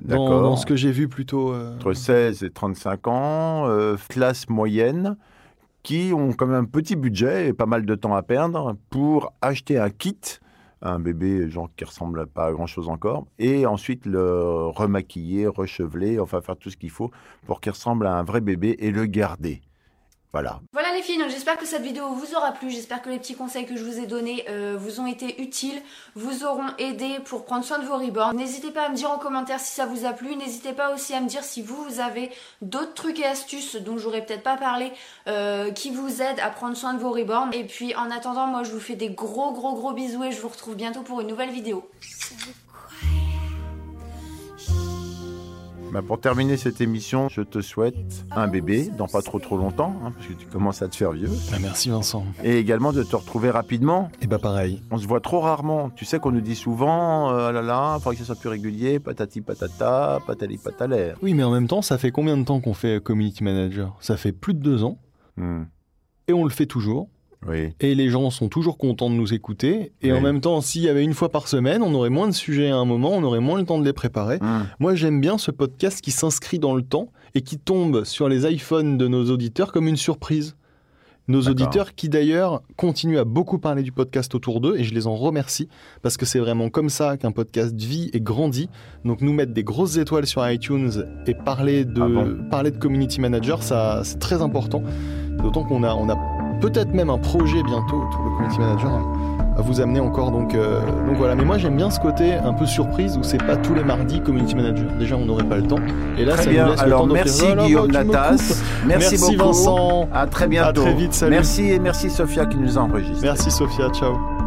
dans, 0.00 0.08
D'accord. 0.08 0.42
dans 0.42 0.56
ce 0.56 0.66
que 0.66 0.74
j'ai 0.76 0.90
vu 0.90 1.08
plutôt. 1.08 1.52
euh, 1.52 1.76
Entre 1.76 1.92
16 1.92 2.42
et 2.42 2.50
35 2.50 3.06
ans, 3.06 3.68
euh, 3.68 3.96
classe 4.08 4.48
moyenne, 4.48 5.16
qui 5.84 6.12
ont 6.12 6.32
quand 6.32 6.46
même 6.46 6.56
un 6.56 6.64
petit 6.64 6.96
budget 6.96 7.48
et 7.48 7.52
pas 7.52 7.66
mal 7.66 7.86
de 7.86 7.94
temps 7.94 8.14
à 8.14 8.22
perdre 8.22 8.76
pour 8.90 9.32
acheter 9.40 9.78
un 9.78 9.90
kit, 9.90 10.18
un 10.82 10.98
bébé 10.98 11.48
genre 11.50 11.68
qui 11.76 11.84
ressemble 11.84 12.26
pas 12.26 12.46
à 12.46 12.52
grand 12.52 12.66
chose 12.66 12.88
encore, 12.88 13.26
et 13.38 13.66
ensuite 13.66 14.06
le 14.06 14.66
remaquiller, 14.68 15.46
recheveler, 15.46 16.18
enfin 16.18 16.40
faire 16.40 16.56
tout 16.56 16.70
ce 16.70 16.76
qu'il 16.76 16.90
faut 16.90 17.10
pour 17.46 17.60
qu'il 17.60 17.72
ressemble 17.72 18.06
à 18.06 18.14
un 18.14 18.22
vrai 18.22 18.40
bébé 18.40 18.76
et 18.78 18.90
le 18.90 19.06
garder. 19.06 19.60
Voilà. 20.32 20.60
Les 20.94 21.02
filles, 21.02 21.22
j'espère 21.28 21.56
que 21.56 21.66
cette 21.66 21.82
vidéo 21.82 22.08
vous 22.08 22.34
aura 22.34 22.52
plu, 22.52 22.68
j'espère 22.68 23.00
que 23.00 23.10
les 23.10 23.18
petits 23.18 23.36
conseils 23.36 23.64
que 23.64 23.76
je 23.76 23.84
vous 23.84 24.00
ai 24.00 24.06
donnés 24.06 24.44
euh, 24.48 24.76
vous 24.78 25.00
ont 25.00 25.06
été 25.06 25.40
utiles, 25.40 25.80
vous 26.16 26.44
auront 26.44 26.66
aidé 26.78 27.20
pour 27.24 27.44
prendre 27.44 27.64
soin 27.64 27.78
de 27.78 27.84
vos 27.84 27.96
reborns. 27.96 28.36
N'hésitez 28.36 28.70
pas 28.70 28.86
à 28.86 28.88
me 28.88 28.96
dire 28.96 29.10
en 29.10 29.18
commentaire 29.18 29.60
si 29.60 29.72
ça 29.72 29.86
vous 29.86 30.04
a 30.04 30.12
plu, 30.12 30.34
n'hésitez 30.36 30.72
pas 30.72 30.92
aussi 30.92 31.14
à 31.14 31.20
me 31.20 31.28
dire 31.28 31.44
si 31.44 31.62
vous, 31.62 32.00
avez 32.00 32.30
d'autres 32.60 32.94
trucs 32.94 33.20
et 33.20 33.24
astuces 33.24 33.76
dont 33.76 33.98
j'aurais 33.98 34.24
peut-être 34.24 34.42
pas 34.42 34.56
parlé 34.56 34.92
euh, 35.28 35.70
qui 35.70 35.90
vous 35.90 36.22
aident 36.22 36.40
à 36.40 36.50
prendre 36.50 36.76
soin 36.76 36.92
de 36.92 36.98
vos 36.98 37.12
reborns. 37.12 37.54
Et 37.54 37.64
puis 37.64 37.94
en 37.94 38.10
attendant, 38.10 38.46
moi 38.46 38.64
je 38.64 38.72
vous 38.72 38.80
fais 38.80 38.96
des 38.96 39.10
gros 39.10 39.52
gros 39.52 39.74
gros 39.74 39.92
bisous 39.92 40.24
et 40.24 40.32
je 40.32 40.40
vous 40.40 40.48
retrouve 40.48 40.74
bientôt 40.74 41.02
pour 41.02 41.20
une 41.20 41.28
nouvelle 41.28 41.50
vidéo. 41.50 41.88
Bah, 45.92 46.02
pour 46.06 46.20
terminer 46.20 46.56
cette 46.56 46.80
émission, 46.80 47.28
je 47.28 47.40
te 47.40 47.60
souhaite 47.60 48.24
un 48.30 48.46
bébé 48.46 48.90
dans 48.96 49.08
pas 49.08 49.22
trop 49.22 49.40
trop 49.40 49.56
longtemps, 49.56 49.96
hein, 50.04 50.12
parce 50.12 50.26
que 50.28 50.34
tu 50.34 50.46
commences 50.46 50.82
à 50.82 50.88
te 50.88 50.94
faire 50.94 51.10
vieux. 51.10 51.28
bah, 51.50 51.56
merci 51.60 51.90
Vincent. 51.90 52.24
Et 52.44 52.58
également 52.58 52.92
de 52.92 53.02
te 53.02 53.16
retrouver 53.16 53.50
rapidement. 53.50 54.08
Et 54.22 54.28
bah 54.28 54.38
pareil. 54.38 54.82
On 54.92 54.98
se 54.98 55.06
voit 55.08 55.20
trop 55.20 55.40
rarement. 55.40 55.90
Tu 55.90 56.04
sais 56.04 56.20
qu'on 56.20 56.30
nous 56.30 56.40
dit 56.40 56.54
souvent, 56.54 57.30
euh, 57.32 57.48
ah 57.48 57.52
là 57.52 57.62
là, 57.62 57.96
il 57.98 58.02
faudrait 58.02 58.14
que 58.14 58.20
ça 58.20 58.26
soit 58.26 58.36
plus 58.40 58.48
régulier, 58.50 59.00
patati 59.00 59.40
patata, 59.40 60.20
patali 60.26 60.58
patalaire. 60.58 61.16
Oui, 61.22 61.34
mais 61.34 61.42
en 61.42 61.50
même 61.50 61.66
temps, 61.66 61.82
ça 61.82 61.98
fait 61.98 62.12
combien 62.12 62.36
de 62.36 62.44
temps 62.44 62.60
qu'on 62.60 62.74
fait 62.74 63.02
community 63.02 63.42
manager? 63.42 63.96
Ça 64.00 64.16
fait 64.16 64.32
plus 64.32 64.54
de 64.54 64.60
deux 64.60 64.84
ans. 64.84 64.98
Hmm, 65.36 65.64
Et 66.28 66.32
on 66.32 66.44
le 66.44 66.50
fait 66.50 66.66
toujours. 66.66 67.08
Oui. 67.48 67.70
Et 67.80 67.94
les 67.94 68.10
gens 68.10 68.28
sont 68.30 68.48
toujours 68.48 68.76
contents 68.76 69.08
de 69.08 69.14
nous 69.14 69.32
écouter. 69.32 69.92
Et 70.02 70.12
Oui. 70.12 70.18
en 70.18 70.20
même 70.20 70.40
temps, 70.40 70.60
s'il 70.60 70.82
y 70.82 70.88
avait 70.88 71.02
une 71.04 71.14
fois 71.14 71.30
par 71.30 71.48
semaine, 71.48 71.82
on 71.82 71.94
aurait 71.94 72.10
moins 72.10 72.28
de 72.28 72.34
sujets 72.34 72.68
à 72.70 72.76
un 72.76 72.84
moment, 72.84 73.12
on 73.12 73.22
aurait 73.22 73.40
moins 73.40 73.58
le 73.58 73.64
temps 73.64 73.78
de 73.78 73.84
les 73.84 73.94
préparer. 73.94 74.36
Hmm. 74.40 74.64
Moi, 74.78 74.94
j'aime 74.94 75.20
bien 75.20 75.38
ce 75.38 75.50
podcast 75.50 76.00
qui 76.02 76.10
s'inscrit 76.10 76.58
dans 76.58 76.74
le 76.74 76.82
temps 76.82 77.08
et 77.34 77.40
qui 77.40 77.56
tombe 77.58 78.04
sur 78.04 78.28
les 78.28 78.44
iPhones 78.50 78.98
de 78.98 79.08
nos 79.08 79.30
auditeurs 79.30 79.72
comme 79.72 79.88
une 79.88 79.96
surprise. 79.96 80.54
Nos 81.28 81.42
auditeurs 81.42 81.94
qui 81.94 82.08
d'ailleurs 82.08 82.60
continuent 82.76 83.18
à 83.18 83.24
beaucoup 83.24 83.58
parler 83.60 83.84
du 83.84 83.92
podcast 83.92 84.34
autour 84.34 84.60
d'eux 84.60 84.76
et 84.78 84.82
je 84.82 84.92
les 84.92 85.06
en 85.06 85.14
remercie 85.14 85.68
parce 86.02 86.16
que 86.16 86.26
c'est 86.26 86.40
vraiment 86.40 86.70
comme 86.70 86.88
ça 86.88 87.16
qu'un 87.16 87.30
podcast 87.30 87.72
vit 87.76 88.10
et 88.12 88.20
grandit. 88.20 88.68
Donc 89.04 89.20
nous 89.20 89.32
mettre 89.32 89.52
des 89.52 89.62
grosses 89.62 89.96
étoiles 89.96 90.26
sur 90.26 90.48
iTunes 90.50 90.90
et 91.28 91.34
parler 91.34 91.84
de, 91.84 92.02
Ah 92.02 92.08
bon 92.08 92.48
parler 92.50 92.72
de 92.72 92.78
community 92.78 93.20
manager, 93.20 93.62
ça 93.62 94.00
c'est 94.02 94.18
très 94.18 94.42
important. 94.42 94.82
D'autant 95.40 95.62
qu'on 95.62 95.84
a, 95.84 95.94
on 95.94 96.08
a 96.08 96.16
peut-être 96.60 96.92
même 96.92 97.10
un 97.10 97.18
projet 97.18 97.62
bientôt 97.62 97.96
autour 97.96 98.24
de 98.24 98.36
community 98.36 98.58
manager 98.60 98.90
à 99.56 99.62
vous 99.62 99.80
amener 99.80 100.00
encore. 100.00 100.30
Donc, 100.30 100.54
euh, 100.54 100.80
donc 101.06 101.16
voilà. 101.16 101.34
Mais 101.34 101.44
moi 101.44 101.58
j'aime 101.58 101.76
bien 101.76 101.90
ce 101.90 102.00
côté 102.00 102.34
un 102.34 102.52
peu 102.52 102.66
surprise 102.66 103.16
où 103.16 103.22
c'est 103.22 103.42
pas 103.44 103.56
tous 103.56 103.74
les 103.74 103.84
mardis 103.84 104.20
community 104.20 104.54
manager. 104.54 104.86
Déjà 104.98 105.16
on 105.16 105.24
n'aurait 105.26 105.44
pas 105.44 105.56
le 105.56 105.64
temps. 105.64 105.78
Et 106.18 106.24
là 106.24 106.34
Très 106.34 106.44
ça 106.44 106.50
bien. 106.50 106.64
nous 106.64 106.70
laisse 106.70 106.80
le 106.80 106.86
Alors 106.86 107.00
temps 107.02 107.12
merci 107.12 107.44
Oh 107.50 107.62
Guillaume 107.62 107.90
coupes. 107.90 108.06
Merci, 108.06 108.62
Merci 108.86 109.18
beaucoup. 109.18 109.36
Vincent. 109.48 110.08
À 110.12 110.26
très 110.26 110.48
bientôt. 110.48 110.80
À 110.82 110.84
très 110.84 110.94
vite, 110.94 111.12
salut. 111.14 111.30
Merci 111.32 111.70
et 111.70 111.78
merci 111.78 112.10
Sophia 112.10 112.46
qui 112.46 112.56
nous 112.56 112.78
a 112.78 112.82
enregistré. 112.82 113.26
Merci 113.26 113.50
Sophia, 113.50 113.88
ciao. 113.90 114.39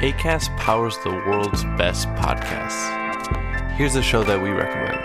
ACAST 0.00 0.56
powers 0.56 0.96
the 1.04 1.10
world's 1.10 1.62
best 1.76 2.08
podcasts. 2.14 2.88
Here's 3.72 3.96
a 3.96 4.02
show 4.02 4.24
that 4.24 4.40
we 4.40 4.48
recommend. 4.48 5.04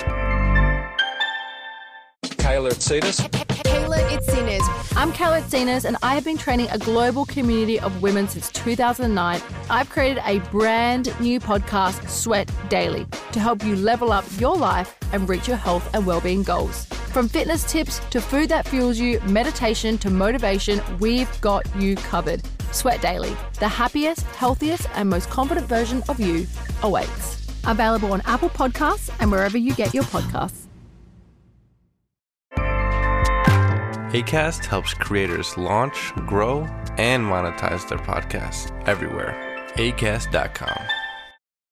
Kayla 2.23 2.71
Tsetas. 2.71 3.19
Kayla 3.65 3.97
Itzinas. 4.07 4.95
I'm 4.95 5.11
Kayla 5.11 5.41
Itzinas, 5.41 5.83
and 5.83 5.97
I 6.01 6.15
have 6.15 6.23
been 6.23 6.37
training 6.37 6.69
a 6.71 6.77
global 6.77 7.25
community 7.25 7.77
of 7.77 8.01
women 8.01 8.29
since 8.29 8.49
2009. 8.51 9.41
I've 9.69 9.89
created 9.89 10.23
a 10.25 10.39
brand 10.49 11.13
new 11.19 11.41
podcast, 11.41 12.07
Sweat 12.07 12.49
Daily, 12.69 13.05
to 13.33 13.41
help 13.41 13.65
you 13.65 13.75
level 13.75 14.13
up 14.13 14.23
your 14.39 14.55
life 14.55 14.95
and 15.11 15.27
reach 15.27 15.45
your 15.45 15.57
health 15.57 15.93
and 15.93 16.05
well-being 16.05 16.43
goals. 16.43 16.85
From 16.85 17.27
fitness 17.27 17.69
tips 17.69 17.99
to 18.11 18.21
food 18.21 18.47
that 18.47 18.65
fuels 18.65 18.97
you, 18.97 19.19
meditation 19.25 19.97
to 19.97 20.09
motivation, 20.09 20.81
we've 20.99 21.41
got 21.41 21.65
you 21.75 21.97
covered. 21.97 22.41
Sweat 22.75 23.01
Daily, 23.01 23.35
the 23.59 23.67
happiest, 23.67 24.21
healthiest, 24.35 24.87
and 24.95 25.09
most 25.09 25.29
confident 25.29 25.65
version 25.67 26.03
of 26.09 26.19
you 26.19 26.45
awaits. 26.83 27.47
Available 27.65 28.13
on 28.13 28.21
Apple 28.25 28.49
Podcasts 28.49 29.09
and 29.19 29.31
wherever 29.31 29.57
you 29.57 29.73
get 29.73 29.93
your 29.93 30.03
podcasts. 30.03 30.67
ACAST 34.15 34.65
helps 34.65 34.93
creators 34.93 35.57
launch, 35.57 36.13
grow, 36.27 36.61
and 36.97 37.23
monetize 37.25 37.87
their 37.89 37.97
podcasts 37.97 38.71
everywhere. 38.87 39.35
ACAST.com. 39.75 40.94